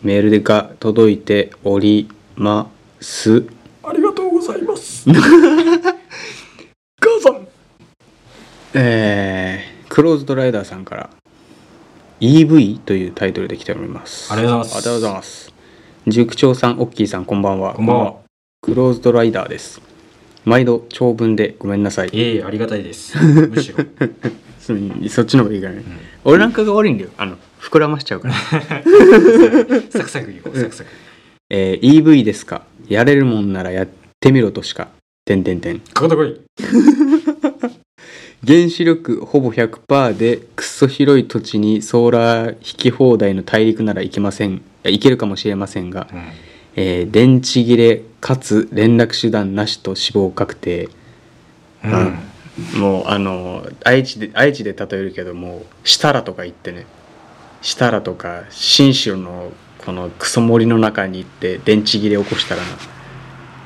[0.02, 3.44] メールでが届いております。
[3.82, 5.10] ありがとうございます。
[5.10, 5.20] 母
[7.20, 7.48] さん。
[8.74, 11.10] えー、クローズドライダーさんから
[12.20, 14.32] EV というタイトルで来ております。
[14.32, 14.76] ありがとうございます。
[14.76, 15.52] ありがとうございます。
[16.06, 17.74] 塾長さんオッキーさんこんばんは。
[17.74, 18.14] こんばんは。
[18.60, 19.80] クローズドライダーです。
[20.44, 22.08] 毎度長文でごめんなさい。
[22.08, 23.16] いえいえありがたいです。
[23.18, 23.84] むしろ。
[24.58, 24.74] そ
[25.10, 25.82] そっちの方がいいからね、
[26.24, 27.10] 俺なんかが悪いんだよ。
[27.16, 28.34] あの膨らましちゃうから。
[29.90, 30.90] サクサクいこうサクサク
[31.54, 32.62] えー EV ですか？
[32.88, 33.88] やれるもんならやっ
[34.18, 34.88] てみろとしか。
[35.26, 35.80] てんてんてん。
[35.80, 36.40] かかってこい
[38.44, 44.54] 原子力ほぼ100%でくっそ広い土地にソーラー引き放題の大陸なら行けません。
[44.54, 46.08] いや行けるかもしれませんが、
[46.74, 50.88] えー電池切れかつ連絡手段なしと死亡確定。
[51.84, 52.18] うん、うん
[52.80, 56.86] もうあの愛知で愛知で例えるけどもう設楽とか行ってね
[57.62, 59.52] 設楽とか信州の
[59.84, 62.68] このクソ森の中に行って電池切れ起こしたらな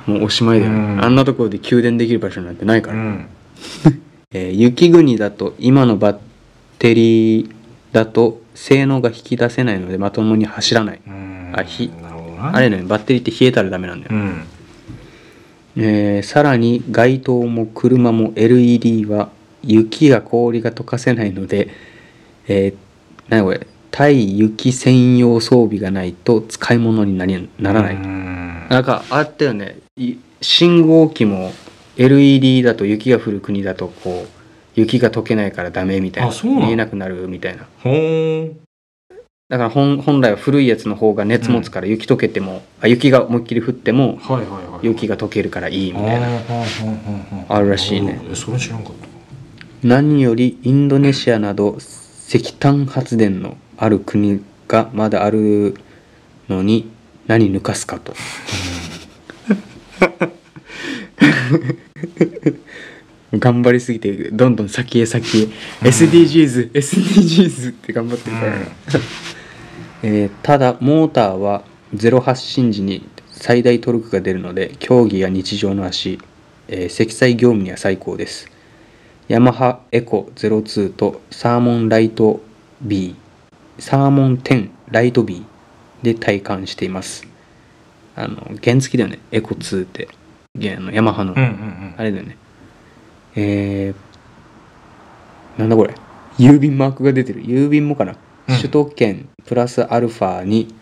[0.07, 1.05] もうおしまいだよね、うん。
[1.05, 3.27] あんなところで給電できる場所なんてないから、うん。
[4.33, 6.19] えー雪国だと今のバッ
[6.79, 7.51] テリー
[7.93, 11.01] だと性能が引き出せないのでまともに走らない。
[11.07, 11.53] うん。
[11.55, 12.57] あひなるほどな。
[12.57, 12.83] あれね。
[12.87, 14.43] バッテリーって冷えたらダメなんだよ、うん。
[15.77, 19.31] えーさらに街灯も車も LED は
[19.63, 21.69] 雪が氷が溶かせないので、
[22.47, 22.75] えー、
[23.29, 23.67] 何これ？
[23.97, 28.67] 対雪専用装備がないと使い物になりならない、うん。
[28.69, 29.79] なんかあったよね。
[29.97, 31.51] い信号機も
[31.97, 34.29] LED だと雪が降る国だとこう
[34.75, 36.35] 雪が溶けないからダメみたいな。
[36.43, 37.67] 見えなくなるみたいな。
[39.49, 44.19] だから本本来は古いやつの方が熱持つから雪溶けても、あ雪が思いっきり降っても
[44.83, 46.29] 雪が溶けるからいいみたいな。
[46.29, 46.41] な
[47.49, 48.21] あるらしいね。
[48.35, 49.09] それ知らんかった。
[49.89, 55.77] 何よりインドネシアなど石炭発電のある国がまだある
[56.49, 56.91] のに
[57.27, 58.15] 何抜かすかと。
[63.33, 65.49] 頑張りすぎてどんどん先へ先へ。
[65.89, 68.53] SDGs、SDGs って頑張ってるから。
[68.53, 68.67] な、
[70.03, 76.19] えーただモーターはゼロ発進時に最大トルクが出るので競技や日常の足、
[76.69, 78.49] えー積載業務には最高です。
[79.29, 82.41] ヤマハエコ02とサーモンライト
[82.81, 83.17] B
[83.79, 85.45] サーモン10ライト B
[86.03, 87.27] で体感しています。
[88.15, 89.19] あの原付だよね。
[89.31, 90.09] エコ2って。
[90.55, 91.95] あのヤマハの、うんうんうん。
[91.97, 92.37] あれだよね。
[93.35, 95.95] えー、なんだこれ。
[96.39, 97.43] 郵便マークが出てる。
[97.45, 98.17] 郵便もかな、
[98.49, 98.57] うん。
[98.57, 100.75] 首都圏プラスアルファに、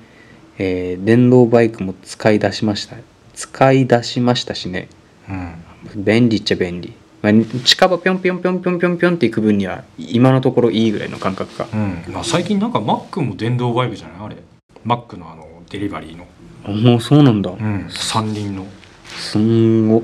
[0.59, 2.97] えー電動バイクも使い出しました。
[3.35, 4.89] 使い出しましたしね。
[5.29, 6.05] うん。
[6.05, 6.93] 便利っちゃ便利、
[7.25, 7.33] まあ、
[7.65, 11.67] 近場ぴょんぴょんぴょんぴょんぴょんぴょんって行く分には今のところいいぐらいの感覚か。
[11.73, 12.05] うん。
[12.13, 14.27] まあ、最近なんかマックも電動バイクじゃない？
[14.27, 14.37] あれ。
[14.85, 16.27] マックのあのデリバリーの、
[16.67, 18.67] あもうそうなんだ、うん、三輪の。
[19.07, 20.03] すんご。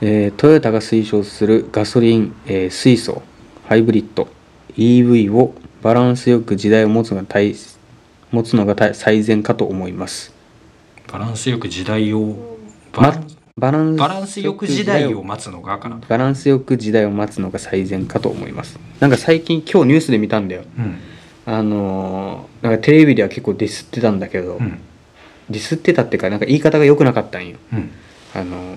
[0.00, 3.22] えートヨタが推奨するガソリン、えー水素
[3.68, 4.26] ハイブリッド
[4.76, 7.54] EV をバランスよく時代を持つのが大
[8.32, 10.34] 持つのが大最善かと思います。
[11.12, 12.56] バランスよく時代を
[12.92, 13.26] バまラン
[13.58, 18.78] バランスバランスよく時代を待つのがかなバランスよく時代を待つのが最善かと思います。
[19.00, 20.64] なんか最近今日ニュースで見たんだよ。
[20.78, 20.98] うん。
[21.46, 24.78] あのーなんかテレビでは結構ディスってたんだけど、うん。
[25.48, 27.56] ディスってたっていうかなんか言い方が良くなかったんよ。
[27.72, 27.90] うん。
[28.34, 28.76] あの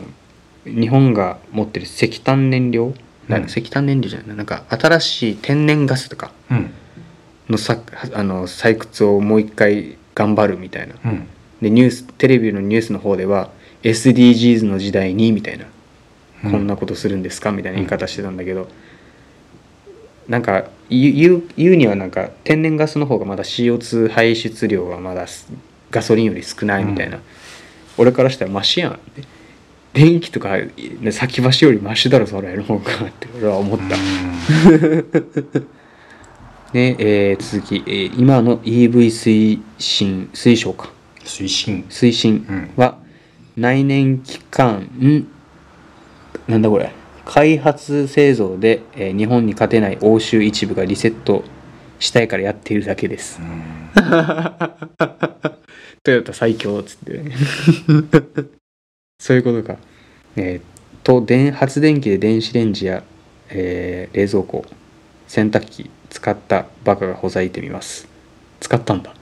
[0.64, 2.94] 日本が持ってる石炭燃料、
[3.28, 4.36] なんかうん石炭燃料じゃないな。
[4.36, 6.72] なんか新しい天然ガスとかうん。
[7.50, 7.78] のさ
[8.14, 10.96] あの採掘をもう一回頑張るみたいな。
[11.04, 11.28] うん。
[11.62, 13.50] でニューステレビのニュースの方では
[13.84, 15.66] SDGs の時代にみたいな、
[16.46, 16.52] うん。
[16.52, 17.52] こんなことするんですか？
[17.52, 18.68] みたいな言い方してたんだけど、
[20.28, 25.26] なんか言う言うにはなんか天然ガスの方がまだ CO2 排出量はまだ
[25.92, 27.22] ガソリンより少ないみたいな、う
[27.98, 29.24] 俺からしたらマシやんって。
[29.92, 30.56] 電気とか、
[31.02, 33.96] ね、先走りよりマシだろそれの方がって俺は思った、
[36.72, 36.96] で、
[37.32, 40.92] えー続き、えー今の EV 推進推奨か。
[41.26, 41.86] 推進。
[41.90, 42.70] 推進うん。
[42.78, 43.00] は
[43.60, 45.28] 内燃機関ん？
[46.48, 46.92] なんだこれ？
[47.26, 51.44] 開発製造で、えー日本に勝てない欧州一部がリセット
[52.00, 53.40] したいからやっているだけです。
[56.04, 57.22] トヨタ最強っつって
[59.20, 59.78] そういうことか。
[60.36, 60.64] えーっ
[61.04, 63.04] と電発電機で電子レンジや、
[63.50, 64.66] えー冷蔵庫
[65.28, 68.08] 洗濯機使ったバカがほざいてみます。
[68.60, 69.14] 使ったんだ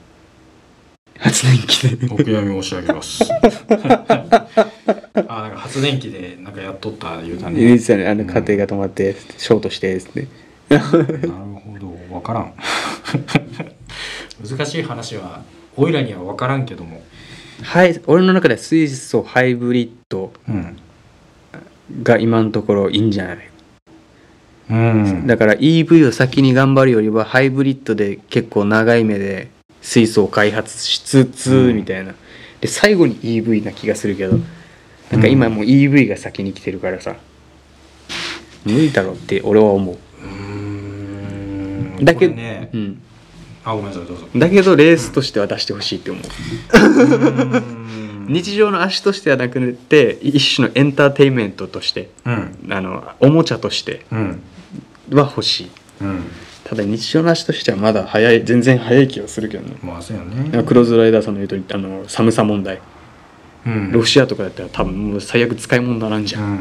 [1.19, 2.06] 発電機で。
[2.07, 3.23] お悔やみ申し上げます。
[5.30, 8.07] あなんか発電機でなんかやっとった言うたね言ってたね。
[8.07, 10.27] あの家庭が止まってショートしてっつって
[10.69, 10.98] なるほ
[11.80, 11.88] ど。
[12.10, 12.53] 分からん。
[14.48, 15.41] 難しい話は
[15.76, 17.02] おいらには分からんけども。
[17.64, 20.77] はい俺の中では水素ハイブリッドうん。
[22.03, 23.49] が今のところいいんじゃない？
[24.69, 25.26] うん。
[25.27, 29.48] だから EV を先に頑張るよりはハイブリッドで結構長い目で
[29.88, 31.77] 水素を開発しつつうん。
[31.77, 32.14] みたいな。
[32.59, 34.38] で最後に EV な気がするけど
[35.11, 37.15] なんか今もう EV が先に来てるからさ。
[38.65, 39.97] 無理だろうって俺は思う。
[40.22, 42.03] うん。
[42.03, 42.69] だけど、ね。
[42.73, 43.01] うん、
[43.64, 44.27] あごめんなさいどうぞ。
[44.35, 46.23] だけどレースとしては出してほしいって思う。
[48.27, 52.68] 日常の足としてはなくて一種のエンターテインメントとしてうん。
[52.69, 54.41] あのおもちゃとしてうん。
[55.11, 55.72] は欲しい。
[56.01, 56.26] うん
[56.68, 59.77] ただ日常の足としてはまだ早い全然早い気がするけどね。
[59.81, 60.64] まあそうやね。
[60.64, 62.81] クローズライダーさんの言うとりあの寒さ問題。
[63.65, 63.91] うん。
[63.94, 66.57] ロシアとかだったら多分もう最悪使い物にならんじゃん、うんうん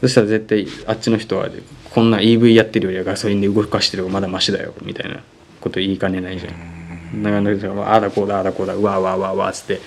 [0.00, 1.46] そしたら絶対あっちの人は
[1.92, 5.20] こんな EV やってるよりはガソリンで動かしてる方がまだマシだよみたいな
[5.60, 7.22] こと言いかねないじゃん。
[7.22, 9.80] 長野人がああだこうだああだこうだうわーわーわーわーっつって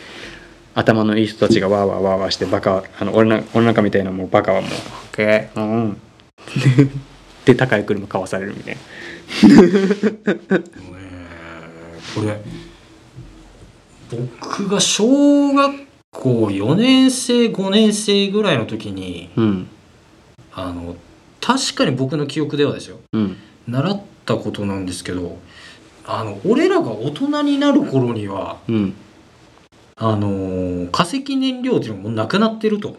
[0.76, 5.60] 頭のいい人たちがわーわーわーわーしてバカあの俺な俺なんかみたいなもうバカはもう「オッケー。
[5.60, 5.98] うん」
[7.46, 8.82] で高い車買わされるみたいな。
[12.16, 12.42] これ
[14.12, 15.74] 僕が小学
[16.12, 19.68] 校4年生5年生ぐらいの時にうん。
[20.54, 20.96] あの
[21.42, 23.00] 確かに僕の記憶ではですよ。
[23.12, 23.38] うん。
[23.68, 25.40] 習ったことなんですけど
[26.06, 28.94] あの俺らが大人になる頃にはうん。
[29.96, 32.98] あのー化石燃料っていうのがもうなくなってると、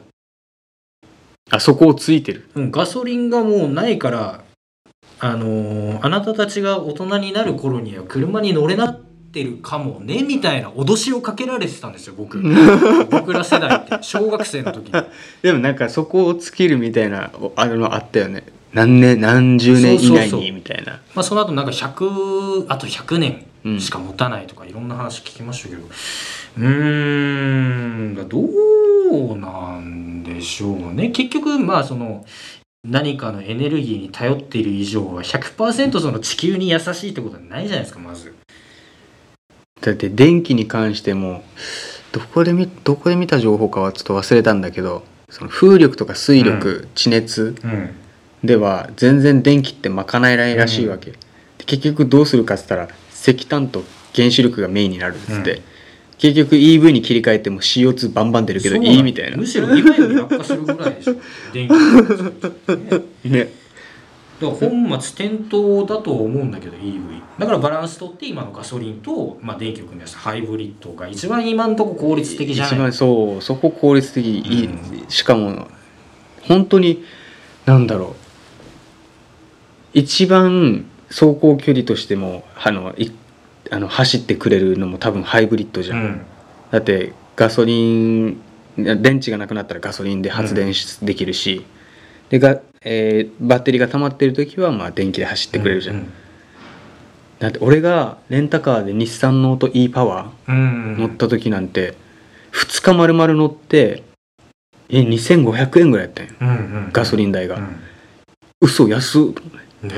[1.51, 2.49] あそこをついてる。
[2.55, 4.45] うん、ガソリンがもうないから
[5.21, 12.41] あのーあなたたちが大人になる頃には車に乗れなってるかもねみたいな脅しをかけられてたんですよ僕。
[13.11, 13.99] 僕ら世代って。
[14.03, 15.03] 小学生の時に。
[15.43, 18.45] でもなんかそこを尽きるみたいなおあのあったよね。
[18.73, 21.01] 何年何十年以内にみたいな。
[21.15, 23.21] まあその後なんか100あと100うん。
[23.21, 25.83] 年しか持たないとかいろんな話聞きましたけど。
[26.59, 29.94] うーんどうなんで
[30.45, 31.09] しょうね。
[31.11, 32.25] 結局まあその
[32.85, 38.35] 何かのエネルギーに頼っている以上は100%その地球に優しいってことはないじゃないですかまず。
[39.81, 41.43] だって電気に関しても
[42.13, 47.91] どこで見どこで見た情報かはちょっと忘れたんだけどその風力とか水力、地熱うん。
[48.47, 51.19] では全然電気って賄えないらしいわけ、で
[51.65, 53.83] 結局どうするかっつったら石炭と
[54.15, 55.63] 原子力がメインになるっつって、うん
[56.19, 59.37] 結局 EV に切り替えても CO2 バンバン出るけどいいみたいな。
[59.37, 61.15] むしろ今より悪化するぐらいでしょ
[61.53, 63.41] 電気ね。
[63.45, 63.65] ね。
[64.41, 72.73] だから本末転倒だと思うんだけど EV だからバランス取って今のガソリンと、まあ、電気を組み合わせたハイブリッドが一番今のとこ効率的じゃない？
[72.75, 74.71] 一番そうそこ効率的いい、う
[75.09, 75.69] しかも
[76.43, 77.05] 本当に
[77.65, 78.17] なんだろ
[79.95, 79.99] う。
[79.99, 83.11] 一番走行距離としてもあのい
[83.71, 86.27] あの走ってくれるのも多分ハイブリッドじゃん、うん。
[86.71, 88.41] だってガソリン
[88.77, 91.65] 電池がなくなったらガソリンで発電しできるし、
[92.29, 96.13] でが、えーバッテリーが溜まってる時はまあ電気で走ってくれるじゃん、うん
[97.41, 100.97] だって俺がレンタカーで日産ノート e パワーうん。
[100.99, 101.95] 乗った時なんて
[102.53, 104.03] 2日丸々乗って
[104.89, 106.33] え2500円ぐらいやったんよ。
[106.41, 107.61] うんうんガソリン代が、う
[108.61, 109.35] 嘘安っん
[109.85, 109.95] ね。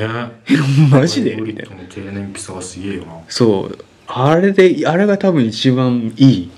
[0.90, 1.36] マジで？
[1.36, 1.76] みたいな。
[1.88, 3.20] 低燃費さがすげえよな。
[3.28, 3.78] そう。
[4.06, 6.50] あれであれが多分一番いい。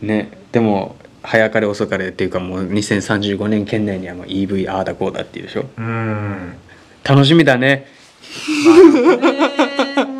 [0.00, 0.06] うん。
[0.08, 0.38] ね。
[0.52, 5.66] でも早かれ遅かれっていうかもう2035年圏内にはもう EV ああだこうだっていうでしょ？
[5.76, 6.54] うん。
[7.02, 7.86] 楽しみだね。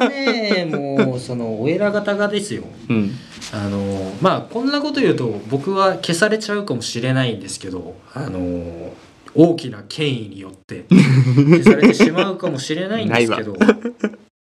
[0.08, 2.64] ねもうそのお偉方がですよ。
[2.88, 3.10] うん。
[3.52, 8.92] あのまあこんなこと言うと僕は消されちゃうかもしれないんですけどあの
[9.34, 13.54] 大きな権威によって消されてしまうかもしれないんですけど、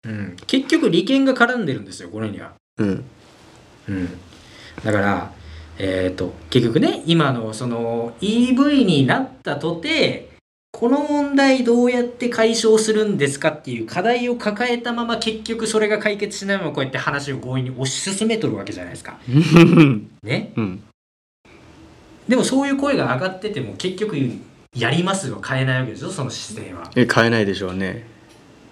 [0.04, 2.52] うん、結局利権が絡んでるんですよこれには。
[2.78, 3.04] うん。
[3.88, 4.08] うん、
[4.82, 5.32] だから、
[5.78, 10.34] えー、と結局ね今のその EV になったとて
[10.74, 19.18] この問題どうやって解消するんですかっていう課題を抱えたまま結局それが解決しないままこうやって話を強引に推し進めとるわけじゃないですか。
[20.24, 20.82] ね、うん。
[22.28, 24.16] でもそういう声が上がってても結局
[24.74, 26.90] やりますは変えないわけでしょその姿勢は。
[26.96, 28.06] え買えないでしょうね。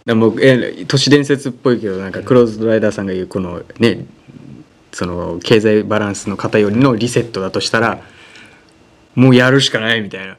[0.05, 4.05] でもえ都市伝説っぽいけどなんかクローズドライダーさんが言うこのね
[4.91, 8.03] その経済バランスの偏りのリセットだとしたら
[9.15, 10.39] もうやるしかないみたいな。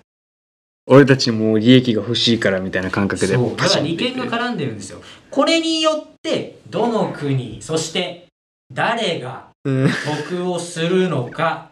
[0.86, 3.36] 俺たちもう利益が欲しいからみたいな感覚で。
[3.36, 5.02] そうだから利権が絡んでるんですよ。
[5.32, 8.28] これによってどの国そして
[8.72, 9.90] 誰がうん。
[10.28, 11.70] 得をするのか。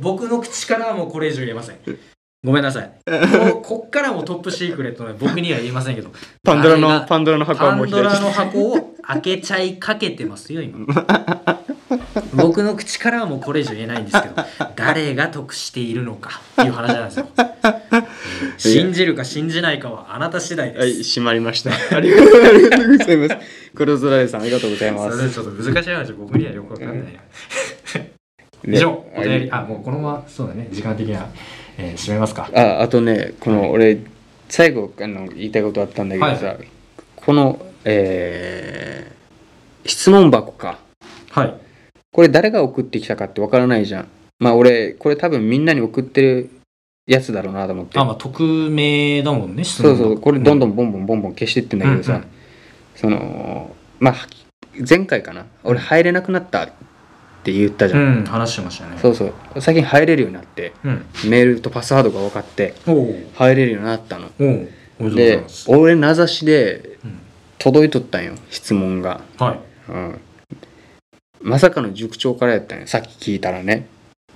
[0.00, 1.78] 僕の口からはもうこれ以上言えません
[2.44, 2.90] ごめんなさい。
[3.52, 6.10] ここっからもトップシークレットなので僕には言えませんけど。
[6.42, 10.86] パンドラのパンドラの箱はパンもう開いてドラの箱を開けちゃいかけてますよ今。
[12.34, 14.34] 僕の口からはもうこれ以上言えないんですけど
[14.76, 17.28] 誰が得しているのかっていう話なんですよ。
[18.58, 21.70] 信じるか信じないかはあなた次第です、はい閉まりました。
[21.96, 22.28] ありがとう
[22.98, 23.36] ございます。
[23.74, 25.30] クローズドライダーさんありがとうございます。
[25.30, 27.20] ちょっと難しい話僕にはよくわかんない。
[28.66, 29.28] 以上おはい。
[29.28, 30.68] 便りあもうこのままそうだね。
[30.70, 31.28] 時間的には、
[31.78, 32.50] えー、締めますか。
[32.54, 33.98] ああとねこの俺
[34.48, 36.56] 最後あの言いたいことあったんだけどさ、は
[37.16, 39.14] このえー
[39.86, 40.78] 質問箱か。
[41.30, 41.54] はい。
[42.10, 44.08] これ誰が送ってきたかってわからないじゃん。
[44.38, 46.50] まあ俺これ多分みんなに送ってる
[47.06, 47.98] やつだろうなと思って。
[47.98, 52.26] あまあ匿名だもんね質問そうそうこれどんどんんボンボンボンボン消してってんだけどさ、うんうん。
[52.96, 54.14] そのまあ
[54.88, 55.46] 前回かな。
[55.64, 56.70] 俺入れなくなった
[57.44, 58.96] って言ったじゃん、うん話してましたね。
[59.02, 59.60] そうそう。
[59.60, 61.04] 最近入れるようになってうん。
[61.28, 64.30] メールとパスワードが分かって入れるようになったの。
[65.14, 67.18] で俺名指しでうん。
[67.58, 69.54] 届いとったんよ質問が、は
[69.88, 69.92] い。
[69.92, 70.20] うん、
[71.40, 73.86] まさかの塾長からやったんよさっき聞いたらね、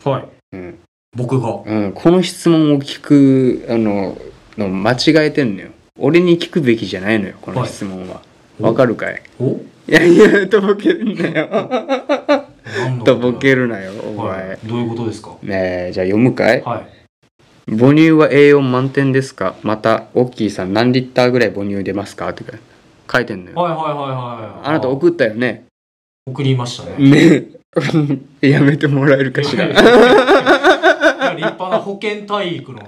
[0.05, 0.20] は
[0.52, 0.56] い。
[0.56, 0.78] うん。
[1.14, 1.62] 僕が？
[1.66, 4.16] うん、この質問を聞くあの
[4.56, 5.70] の間違えてんのよ。
[5.98, 8.22] 俺に聞くべきじゃないのよこの質問は。
[8.60, 9.20] わ、かるかい？
[9.40, 9.52] お？
[9.52, 11.48] いやいやとぼけるなよ。
[11.51, 11.59] 何
[12.28, 12.48] の
[13.05, 15.30] とぼけるなよおは前、いどういうことですか？
[15.42, 16.62] ねえじゃあ読むかい？
[16.62, 16.86] はい。
[17.70, 19.55] 母乳は栄養満点ですか？
[19.62, 22.28] またオッキーさん何リッターぐらい母乳出ますか？
[22.30, 22.44] って
[23.12, 23.56] 書いてんのよ。
[23.60, 25.64] はいはいはいはいあなた送ったよね？
[26.26, 27.10] 送りましたね。
[27.10, 27.42] ね。
[28.42, 29.66] え やめてもらえるかしら？
[29.68, 29.82] 立
[31.34, 32.80] 派な保健体育の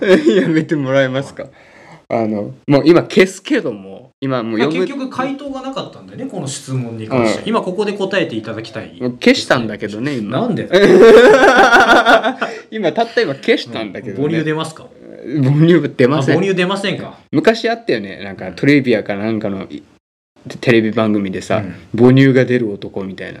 [0.00, 1.46] 話 やめてもらえますか？
[2.08, 7.48] あのもう今消すけども今もうまあ読む結局回答がなかったんだよねこの質問に関して、うん。
[7.48, 8.98] 今ここで答えていただきたい。
[8.98, 10.40] 消したんだけどね今。
[10.40, 10.64] なんで？
[12.70, 14.28] 今たった今消したんだけど、ね。
[14.28, 14.86] 母乳出ますか？
[15.24, 16.34] 母乳出ません。
[16.34, 17.18] あ母乳出ませんか？
[17.30, 19.82] 昔あったよねなんかトリビアかなんかのい
[20.60, 21.74] テレビ番組でさ、うん。
[21.96, 23.40] 母乳が出る男みたいな、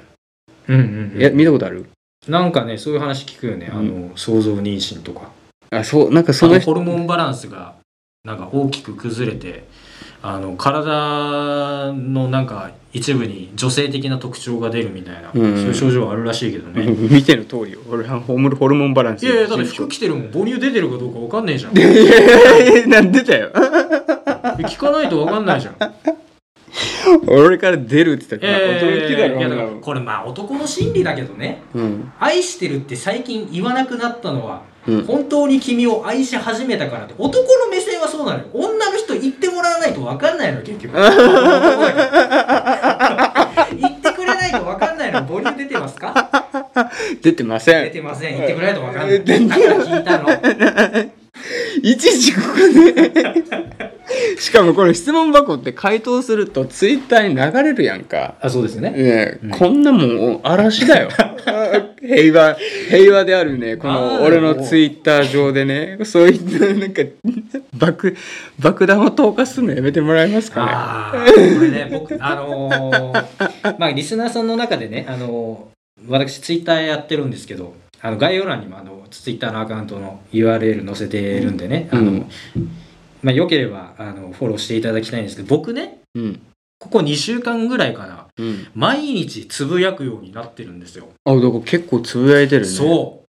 [0.68, 1.86] うんうん、うんいや見たことある？
[2.28, 5.30] なんかねそういう話聞くよね、あの想像妊娠とか。
[5.70, 7.74] あそうなんかそそのの人ホルモンバランスが
[8.24, 9.64] なんか大きく崩れて
[10.22, 15.56] あの体のなんか一部に女性的な特徴が出るみたいな、うん。
[15.56, 17.80] そういう症状があるらしいけどね、 見ての通りよ。
[17.90, 19.26] 俺はホルホルモンバランス。
[19.26, 21.78] いやいやだって服着てるもん母乳出てるかどうか分かんねえじゃん。
[21.78, 23.50] いやいやいやなんでだよ。
[23.52, 25.76] 聞かないと分かんないじゃん
[27.26, 31.62] 俺から出るって言ったら、え驚きだろいやだからこれまあ男の心理だけどね。
[31.74, 32.12] うん。
[32.18, 35.04] 愛してるって最近言わなくなったのはうん。
[35.04, 37.14] 本当に君を愛し始めたからって。
[37.18, 38.46] 男の目線はそうなのよ。
[38.52, 40.94] 女の人言ってもらわないと分かんないのよ結局。
[40.98, 41.10] 言
[43.90, 45.24] ってくれないと分かんないの。
[45.26, 46.30] 母乳出てますか？
[47.22, 47.84] 出てません。
[47.84, 48.36] 出てません。
[48.36, 49.24] 言ってくれないと分かんない。
[49.24, 51.08] だから聞いたの。
[51.82, 53.97] いちいちここで
[54.38, 58.34] しかもこれ質問箱って回答するとツイッターに流れるやんか。
[58.40, 58.90] あそうですね。
[58.90, 59.50] ねうん。
[59.50, 61.08] こんなもん嵐だよ。
[62.00, 62.56] 平和
[62.88, 65.98] 平和であるねこの俺のツイッター上でね。
[66.04, 67.02] そういったなんか
[67.76, 68.16] 爆
[68.58, 75.78] 爆弾を投下するのやめてもらえますかああこれね僕あのー まあリスナーさんの中でねあのー
[76.08, 82.30] 私ツイッターやってるんですけどあの概要欄にもあのツイッターのアカウントの URL 載せてるんでね、あのうん
[83.22, 86.40] まあ、よければあのフォローしていただきたいんですけど僕ねねうん。
[86.78, 88.68] ここ2週間ぐらいかなうん。
[88.74, 92.68] 毎日つぶやくようになってるんですよ、あだから結構つぶやいてるね。
[92.68, 93.24] そ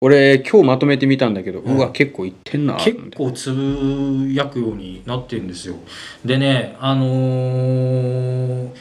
[0.00, 2.74] 俺今日まとめてみたんだけど、ううんわ結構いってんな。
[2.74, 5.76] う結構つぶやくようになってるんですよ。
[6.24, 8.74] でねあのー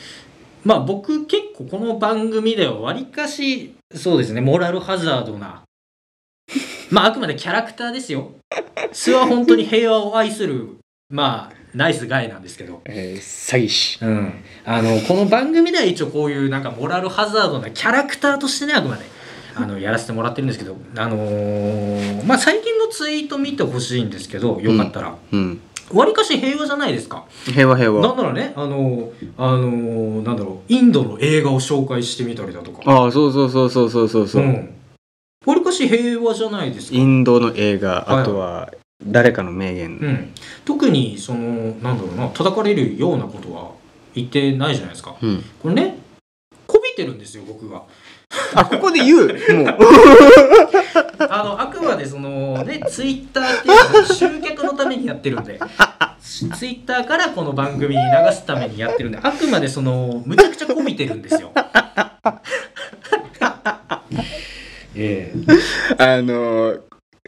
[0.64, 5.64] まあ僕結構この番組ではわりかしそうですねモラルハザードな
[6.90, 8.32] まああくまでキャラクターですよ
[8.92, 10.78] 素は本当に平和を愛する
[11.10, 12.82] まあナイスガイなんですけど。
[12.86, 14.00] えー、詐欺師。
[14.04, 19.06] うん、あのこの番組では一応こういうなんかモラルハザードなキャラクターとしてねあくまで
[19.56, 25.16] あのやらせてもらってるんですけど、あのーまあ、最近のツイート見てほしいんですけどよかったら。
[25.32, 25.62] うん。
[25.92, 27.26] わり、かし平和じゃないですか。
[27.46, 28.02] 平和平和。
[28.02, 32.82] なんならねあのあのなんだろうインドの映画を紹介してみたりだとか。
[32.86, 34.28] ああそうそうそうそうそうそう。
[34.28, 34.70] そう、ん
[35.46, 36.98] わりかし平和じゃないですか。
[36.98, 38.22] インドの映画はい。
[38.22, 38.72] あとは
[39.06, 40.34] 誰かの名言、うん、
[40.64, 43.72] 特にそのなんだろうな叩かれるようなことは
[44.16, 45.16] 言ってないじゃないですか。
[45.22, 45.98] うん、これね
[46.66, 47.84] こびてるんですよ僕が。
[48.56, 49.28] あここで言う？
[49.28, 49.38] もう。
[51.30, 55.60] あのあくまでそのねツイッターっていうのは集客のためにやってるんで。
[56.24, 61.52] ツイッターからこの番組に流すためにやってるんであくまでそのむちゃくちゃこびてるんですよ。
[64.96, 65.34] え
[65.98, 66.78] あの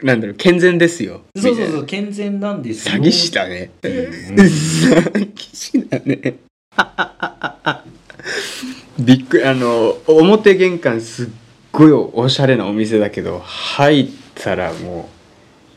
[0.02, 1.22] なんだろう健全ですよ。
[1.34, 2.96] えそうそうみそう健全なんですよ。
[2.96, 3.70] 詐欺師だね。
[3.82, 3.90] うん。
[3.94, 6.36] 詐欺師だね。
[8.98, 11.28] びっくりあの表玄関すっ
[11.72, 15.08] ごいおしゃれなお店だけど入ったらも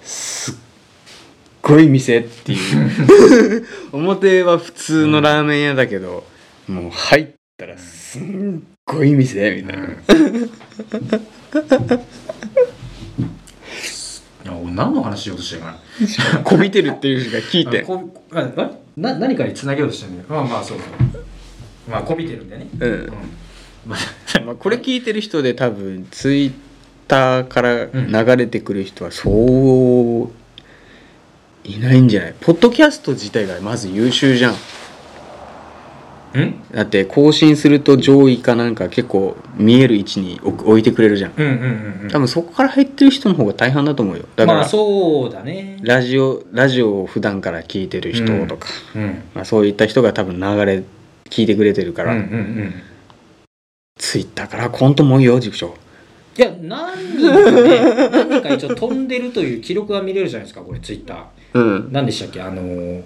[0.02, 0.56] うすっ
[1.62, 2.60] ごい店っていう。
[3.94, 6.24] 表は普通のラーメン屋だけど、
[6.68, 9.88] もう入ったらすんごい店みたいな、
[14.46, 15.78] いや俺何の話しようとしてるか
[16.34, 20.88] なこびてるっていう人が聞いてあこああな何かにつなげようとしてるねまあまあそうそう。
[21.90, 22.92] まあこびてるんでね、うん。
[22.92, 23.10] うん。
[23.88, 23.96] ま
[24.36, 26.52] あまあ、これ聞いてる人で多分ツイッ
[27.08, 29.30] ターから流れてくる人はそ
[30.26, 30.30] う
[31.68, 32.34] いないんじゃない？
[32.40, 34.54] ポッドキャスト自体がまず優秀じゃん。
[34.54, 34.56] う
[36.38, 36.62] ん？
[36.72, 41.34] だって更新すると上位かなんか結構見える位置に置置いてくれるじゃん。
[41.36, 42.10] うんうんうんうん。
[42.12, 44.26] 多分そこから入ってる人の方が大半だと思うよ。
[44.36, 45.78] だから、まあそうだね。
[45.82, 49.24] ラジオラジオを普段から聞いてる人とか、うん。
[49.34, 50.84] まあ、そういった人が多分流れ
[51.30, 52.26] 聞いてくれてるから、うんうんう
[52.66, 52.74] ん。
[53.98, 55.76] ツイッターからコントも多いよ塾長。
[56.38, 57.80] いや何人かね
[58.12, 61.60] 何人か一応飛んでるという記録が見れるじゃないですかこれツイッター。
[61.60, 61.90] うん。
[61.92, 63.02] 何でしたっけあのー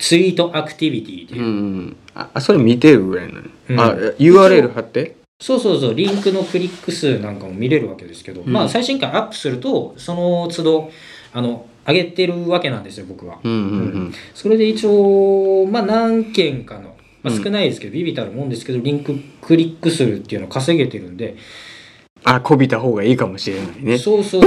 [0.00, 1.42] ツイートアクティビティっていう。
[1.42, 1.50] う、んう
[1.82, 1.96] ん。
[2.14, 3.80] ああそれ見てるぐらいなの、うん。
[3.80, 5.16] あ URL 貼って？
[5.38, 5.94] そうそうそう。
[5.94, 8.52] リンクのクリック数なんかも見れるわけですけど、うん。
[8.52, 10.90] まあ最新回アップするとその都度
[11.32, 13.38] あの上げてるわけなんですよ僕は。
[13.44, 17.44] うんうんそれで一応まあ何件かの、まあ、うん。
[17.44, 21.36] 少ないですけど、ビビたるもんですけどリンククリック数っていうのを稼げてるんで、
[22.24, 23.98] あこびた方がいいかもしれないね。
[23.98, 24.42] そうそう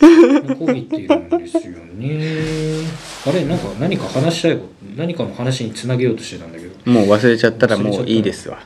[0.00, 2.84] そうそうこびいてるんですよね
[3.26, 3.44] あれ？
[3.44, 6.90] なんか何か話したいこと何かの話につなげようとしてたんだけど。
[6.90, 8.58] もう忘れちゃったらもういいですわ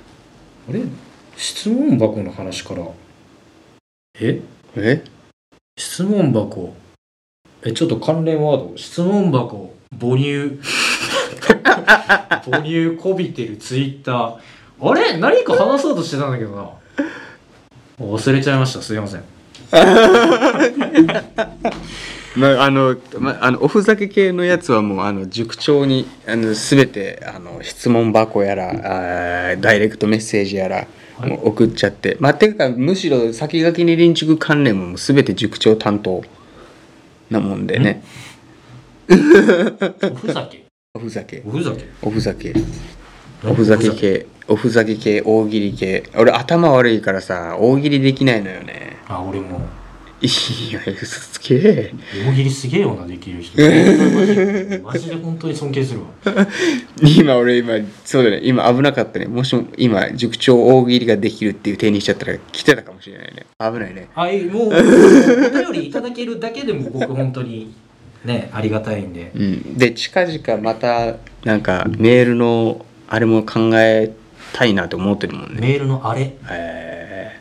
[0.68, 0.82] あれ？
[1.36, 2.86] 質問箱の話から。
[4.20, 4.40] え？
[4.76, 5.02] え？
[5.78, 6.74] 質問箱。
[7.64, 8.76] えちょっと関連ワード？
[8.76, 10.58] 質問箱母乳。
[12.44, 14.36] 母乳こびてるツイッター。
[14.90, 15.16] あれ？
[15.16, 16.68] 何か話そうとしてたんだけどな。
[18.00, 18.82] 忘れちゃいました。
[18.82, 19.24] すいません
[22.36, 30.86] まああの、まあ、あのおふざけ系のやつはもうあの塾長にあの全てあの質問箱やらあーダイレクトメッセージやら
[31.18, 31.30] はい。
[31.30, 36.22] もう送っちゃって、まあてかむしろ先駆けに臨塾関連ももう全て塾長担当
[37.30, 38.02] なもんでね。
[39.12, 40.64] おふざけ？
[40.94, 41.42] おふざけ。
[41.46, 41.84] おふざけ。
[42.04, 42.54] おふざけ
[43.44, 46.04] おふざけ系おふざけ系大喜利系。
[46.16, 48.96] 俺頭悪いからさ大喜利できないのよね。
[49.08, 49.60] あ俺も。
[50.20, 50.26] い
[50.72, 51.92] や嘘つけ。
[52.24, 53.60] 大喜利すげえよなできる人。
[53.60, 56.06] マジでマジで本当に尊敬するわ。
[57.02, 57.74] 今俺今
[58.04, 58.40] そうだね。
[58.44, 59.26] 今危なかったね。
[59.26, 63.46] もしも今塾長大喜利ができるっていう手にしちゃったら来てたかもしれないね。
[63.58, 64.08] 危ないね。
[64.14, 67.74] あいもうお便りいただけるだけでも僕本当に
[68.24, 69.32] ねありがたいんで。
[69.34, 69.76] うん。
[69.76, 74.12] で近々またなんかメールのあれも考え
[74.52, 75.60] たいなと思ってるもんね。
[75.60, 76.34] メールのあれ。
[76.50, 77.40] え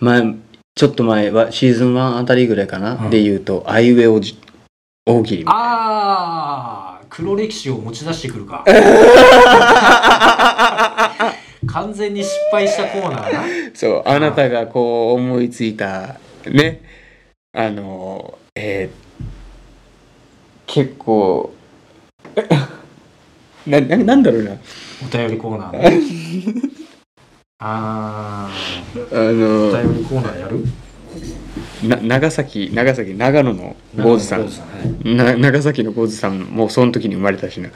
[0.00, 0.34] ー、前
[0.74, 3.10] ちょっと前はシーズン1あたりぐらいかな、うん。
[3.10, 4.38] で言うとあいうえおじ
[5.06, 5.60] 大喜利みたいな。
[5.60, 8.64] ああ黒歴史を持ち出してくるか。
[11.66, 13.42] 完全に失敗したコーナーな。
[13.74, 16.16] そうあなたがこう思いついた
[16.46, 16.82] ね。
[17.52, 19.04] あのえー
[20.66, 21.54] 結構
[23.66, 24.52] なななんだろうな。
[25.02, 25.72] お便りコーナー。
[25.72, 26.00] ね
[27.58, 29.32] ああー。
[29.32, 30.64] のお便りコーナーやる？
[31.82, 34.40] な長崎長崎長野の郷津さん。
[34.40, 35.40] はい。
[35.40, 37.70] 長崎の郷津さんもその時に生まれたしな。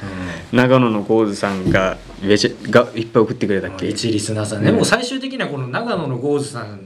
[0.53, 3.89] 長野の郷津さんがめちゃがいっぱい送ってくれたっけ？
[3.89, 4.65] 一リスナーさん。
[4.65, 6.81] ね、もう最終的にはこの長野の郷津さん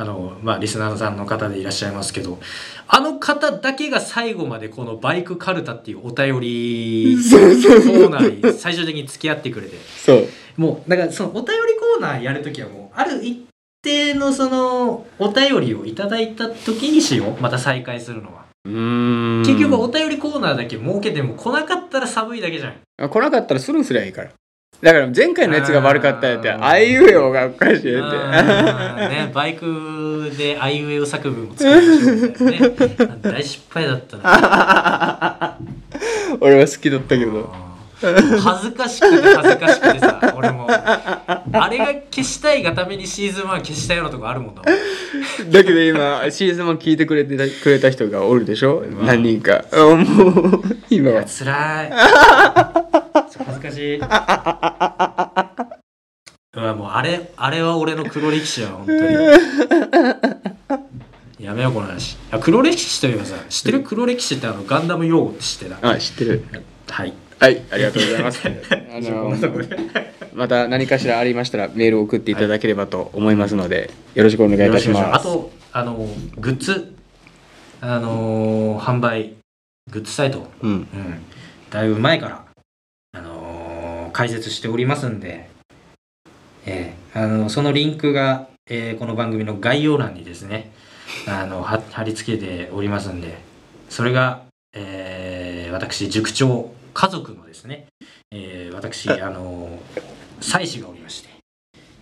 [0.00, 2.38] あのまあリスナーさんの方でいらっしゃいますけど
[2.86, 9.76] あの方だけが最後までこのバイクカルタっていうお便りコーナーに 最終的に付き合ってくれて。
[9.76, 10.28] そう。
[10.56, 13.44] もうだからそのお便りコーナーやるときはもうある一
[13.82, 17.42] 定のそのお便りをいただいた時にしよう。
[17.42, 19.42] また再開するのは、うーん。
[19.44, 22.74] 結局お便りコーナーだけ設けても来なかったら寒いだけじゃん。
[23.02, 24.30] あ来なかったらスルーすりゃいいから
[24.80, 29.08] だから前回のやつが悪かったやってあいうえおがおかしいやって。
[29.08, 32.58] ね、 バイクであいうえお作文を作りましね。
[33.22, 35.56] 大失敗だったな。
[36.40, 37.52] 俺は好きだったけど。
[38.00, 40.68] 恥ずかしくて恥ずかしくてさ俺も。
[40.70, 44.62] あれが消したいがためにシーズン1消したようなとこあるもんだ
[45.64, 48.84] けど今シーズン1聞いてくれてたくれた人がおるでしょ？
[49.04, 49.64] 何人か。
[49.72, 51.24] あもう今は。
[51.24, 53.96] 辛い恥ずかしい。
[53.98, 54.00] う
[56.60, 59.00] わもうあれあれは俺の黒歴史は本当に。
[61.44, 62.16] やめようこの話。
[62.32, 63.82] あ黒歴史といえばさ知ってる？
[63.82, 65.90] 黒歴史ってあのガンダム用語って知ってた？
[65.90, 66.44] あ知ってる。
[66.88, 67.12] はい。
[67.38, 68.40] はいありがとうございます。
[68.44, 68.50] あ
[69.00, 69.32] の
[70.34, 75.14] また何かしらありましたらメールを送っていただければと思いますのでよろしくお願いいたします。
[75.14, 76.94] あとあのグッズ。
[77.80, 79.34] あのー販売
[79.92, 80.70] グッズサイト、うん。
[80.70, 80.88] うん、
[81.70, 82.34] だいぶ前から。
[82.34, 82.47] あ
[84.18, 85.48] のー開設しておりますんで、
[86.66, 90.72] えーあのそのリンクが、えーこの番組の概要欄にですね
[91.26, 93.38] あの貼り付けておりますんで
[93.88, 94.42] それが、
[94.74, 97.86] えー私塾長家族のですね、
[98.32, 99.78] えー私あの
[100.40, 101.28] 妻子がおりまして、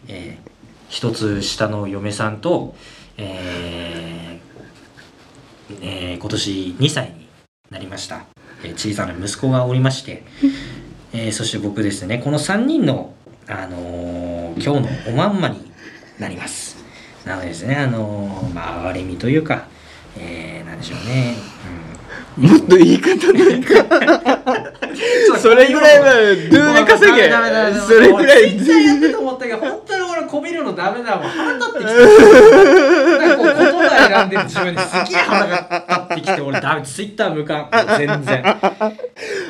[0.08, 0.50] えー
[0.88, 2.74] 一つ下の嫁さんと、
[3.18, 7.28] えーえー今年2歳に
[7.70, 8.24] なりました、
[8.64, 10.22] えー小さな息子がおりまして、
[11.18, 13.14] えーそして僕ですねこの3人の、
[13.48, 15.70] あのー今日のおまんまに
[16.18, 16.76] なります。
[17.26, 19.66] なのでですねあのーまあ哀れみというか、
[20.18, 21.34] えーなんでしょうね、
[22.38, 22.48] うん。
[22.48, 23.84] もっと言い方な いか。
[25.38, 27.30] それぐらいはドゥーで稼げ。
[27.80, 31.28] それぐらいツイッターやってと思ったけど 本当に俺こびるのダメだもん。
[31.28, 31.92] 腹立ってきた。
[31.92, 32.12] なんかこ
[33.04, 33.05] う
[33.54, 37.68] 言葉選んでる自分にすげえ腹が立ってきて俺ダメツイッター無関
[37.98, 38.44] 全然。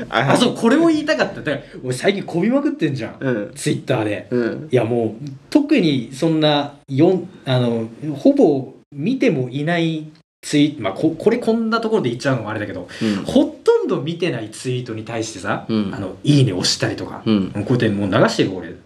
[0.09, 1.43] あそうこれを言いたかった。
[1.43, 3.52] だから俺最近こびまくってんじゃん、うん。
[3.55, 4.28] ツイッターで。
[4.31, 4.68] うん。
[4.70, 10.09] いやもう特にそんなよんあのほぼ見てもいない
[10.43, 13.24] ツイまあここれこんなところで言っちゃうのもあれだけどうん。
[13.24, 15.94] ほとんど見てないツイートに対してさ、うん。
[15.94, 17.51] あのいいね押したりとか、うん。
[17.52, 18.77] こうやってもう流してる俺、うん。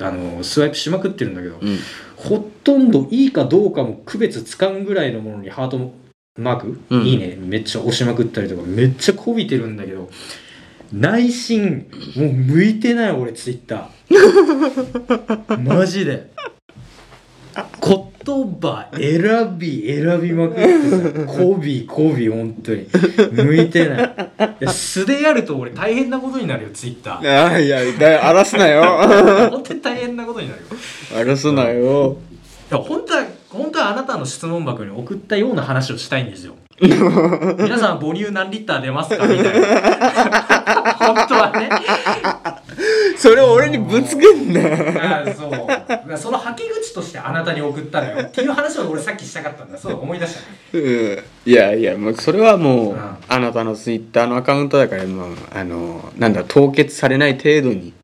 [0.00, 1.78] あのスワイプしまくってるんだけど、うん
[2.24, 5.94] ほとんどいいかどうかも区別つかんぐらいのものにハートも
[6.36, 7.06] マーク、うん。
[7.06, 7.36] いいね。
[7.38, 10.10] めっちゃ押しまくったりとかめっちゃこびてるんだけど
[10.92, 15.58] 内心もう向いてない俺ツイッター。
[15.62, 16.30] マジで
[17.54, 22.86] 言葉選び選びまくってさこびこび本当に。
[23.32, 24.14] 向いてない。
[24.60, 28.82] いや素でやると俺大変なことになるよツイッターああいやだ荒らすなよ。
[29.50, 30.66] 本当に大変なことになるよ。
[31.14, 32.16] 荒らすなよ。
[32.70, 36.54] いや本当は本当はあなたの質問箱に送ったような話をしたいんですよ。
[36.80, 39.26] 皆さん母乳何リッター出ますか？
[39.28, 39.66] みたいな。
[40.98, 41.68] 本当はね
[43.24, 44.60] それを俺にぶつけんな。
[45.22, 46.18] あそう。
[46.18, 48.22] そのはけ口としてあなたに送ったのよ。
[48.22, 49.78] っていう話を俺さっきしたかったんだ。
[49.78, 50.40] そう思い出した。
[50.78, 51.18] うん。
[51.46, 53.16] いやいやもうそれはもう、うん。
[53.26, 57.94] あなたのツイッターのアカウントだからもうあのなんだ凍結されない程度に。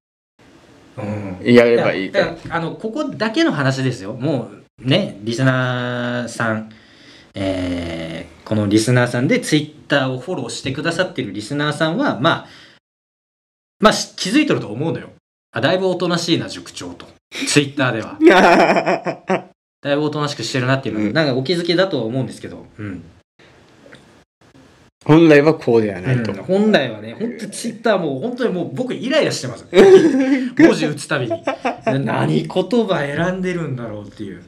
[0.97, 1.39] うん。
[1.43, 2.57] やればいいだから。
[2.57, 4.15] あのここだけの話ですよ。
[4.15, 4.51] も
[4.83, 6.71] うねリスナーさん
[7.35, 12.47] えーこのリスナーさんでツイッターをフォローしてくださってるリスナーさんはまあ
[13.81, 15.11] まあし気づいとると思うのよ。
[15.52, 17.07] あだいぶおとなしいな塾長と。
[17.48, 18.19] ツイッターでは。
[19.82, 21.12] だいぶおとなしくしてるなっていうのは、うん。
[21.15, 23.02] なんかお気づきだとは思うんですけど、うん。
[25.07, 26.43] 本来はこうではないと、うん。
[26.43, 29.66] 本来はね本当ツイッターもう本当にもう僕イライラしてます。
[29.73, 31.32] 文字打つたびに。
[31.86, 34.43] 何言葉選んでるんだろうっていう。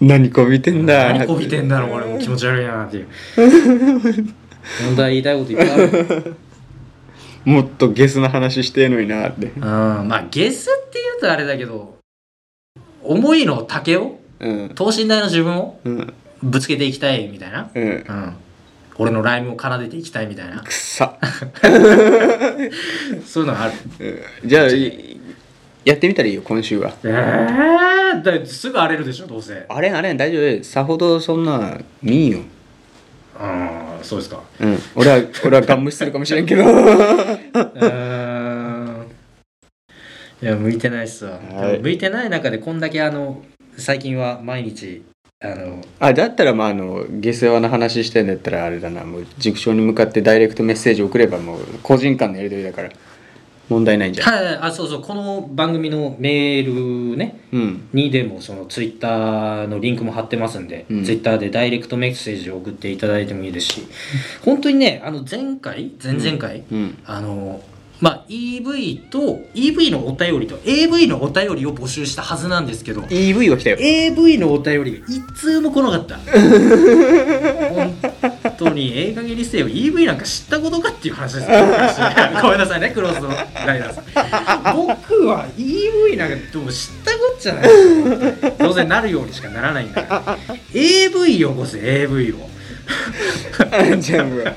[0.00, 1.12] 何こびてんだ。
[1.12, 3.08] 何こびてんだろうこれもう気持ち悪いなっていう。
[4.86, 6.36] 本当は言いたいこといっぱいある
[7.44, 9.46] もっとゲスな話してえのになって。
[9.46, 9.62] うん。
[9.62, 11.98] まあゲスって言うとあれだけど
[13.02, 14.70] 思いの丈をうん。
[14.74, 16.14] 等身大の自分をうん。
[16.42, 17.82] ぶつけていきたいみたいな、うん。
[17.82, 18.36] うん、
[18.98, 20.60] 俺のライムを奏でていきたいみたいな。
[20.60, 21.16] くっさ、
[23.24, 23.72] そういうのがある。
[24.42, 24.48] うん。
[24.48, 25.18] じゃあい
[25.84, 26.94] やってみたらいいよ今週は。
[27.02, 29.64] えー、だすぐ荒れるでしょどうせ。
[29.68, 30.64] あれあれ大丈夫。
[30.64, 32.38] さほどそんな見んよ
[33.38, 34.42] ああそうですか。
[34.60, 34.78] うん。
[34.94, 36.62] 俺は俺はガン無視するかもしれんけど。
[36.66, 38.30] うー
[39.02, 39.06] ん。
[40.42, 41.78] いや向いてないっすわ、はい。
[41.78, 43.42] 向いてない中でこんだけあの
[43.76, 45.02] 最近は毎日
[45.40, 49.04] あのあだったらまああの下世話の話してんだったらあれだな。
[49.04, 52.90] もう塾長に向かってダイレクトメッセージ送ればもう個人間のやり取りだから
[53.68, 55.00] 問題ないんじゃんはいあそうそう。
[55.00, 57.40] この番組のメールね。
[57.52, 57.88] うん。
[57.92, 61.04] にでもそのツイッターのリンクも貼ってますんで、うん。
[61.04, 63.86] ツイッターでダイレクトメッセージを送っていただいてもいいですし。
[64.44, 66.98] 本当にねあの前回前々回、うん。
[67.06, 67.62] あの
[68.00, 73.76] まあ EV と EV のお便りと AV のお便りを募集したはずなんですけど EV は来たよ。
[73.80, 76.16] AV のお便りが一通も来なかった。
[76.18, 77.94] 本
[78.58, 81.50] 当にええ加減にせよ EV なんか知ったことかっていう話です。
[81.50, 81.58] よ
[82.42, 84.76] ごめんなさいねクロスのライダーさん。
[84.76, 87.62] 僕は EV なんかどう知ったこっちゃない。
[87.62, 87.68] で
[88.40, 90.38] すよどうせなるようにしかならないんだから
[90.74, 92.36] AV よこせ AV を。
[94.00, 94.54] じゃあもう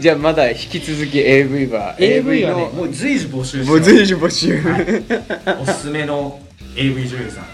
[0.00, 2.70] じゃあまだ引き続き AV は AV はねの。
[2.70, 4.60] もう随時募集してもう随時募集、
[5.60, 6.40] おすすめの
[6.76, 7.46] AV 女優さん。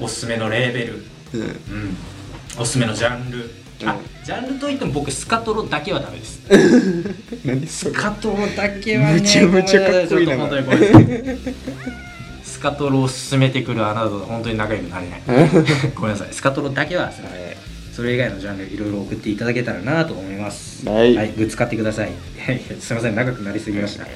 [0.00, 1.04] おすすめのレーベル。
[1.34, 1.40] うん。
[1.40, 1.96] うん、
[2.58, 3.50] おすすめのジャンル、
[3.84, 4.24] あうん。
[4.24, 6.40] ジャンルといっても僕スカトロだけはダメです。
[7.44, 7.92] 何それ。
[7.94, 11.54] スカトロだけはねむちゃむちゃかっこいいなごめんなさちょっと本当にごめんなさい
[12.44, 15.22] スカトロを進めてくるあなたと本当に仲良くなれない。
[15.96, 16.28] ごめんなさい。
[16.30, 17.51] スカトロだけはすいません
[17.92, 20.88] それ以外のジャンルいろいろ送っていただけたらなと思います。
[20.88, 21.14] はい。
[21.14, 22.10] グッズ買ってください。
[22.80, 23.14] すいません。
[23.14, 24.06] 長くなりすぎました。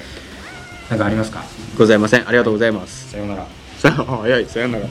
[0.89, 1.43] なんかありますか？
[1.77, 2.27] ございません。
[2.27, 3.11] ありがとうございます。
[3.11, 3.47] さようなら。
[3.77, 4.45] さあ早い。
[4.45, 4.85] さよなら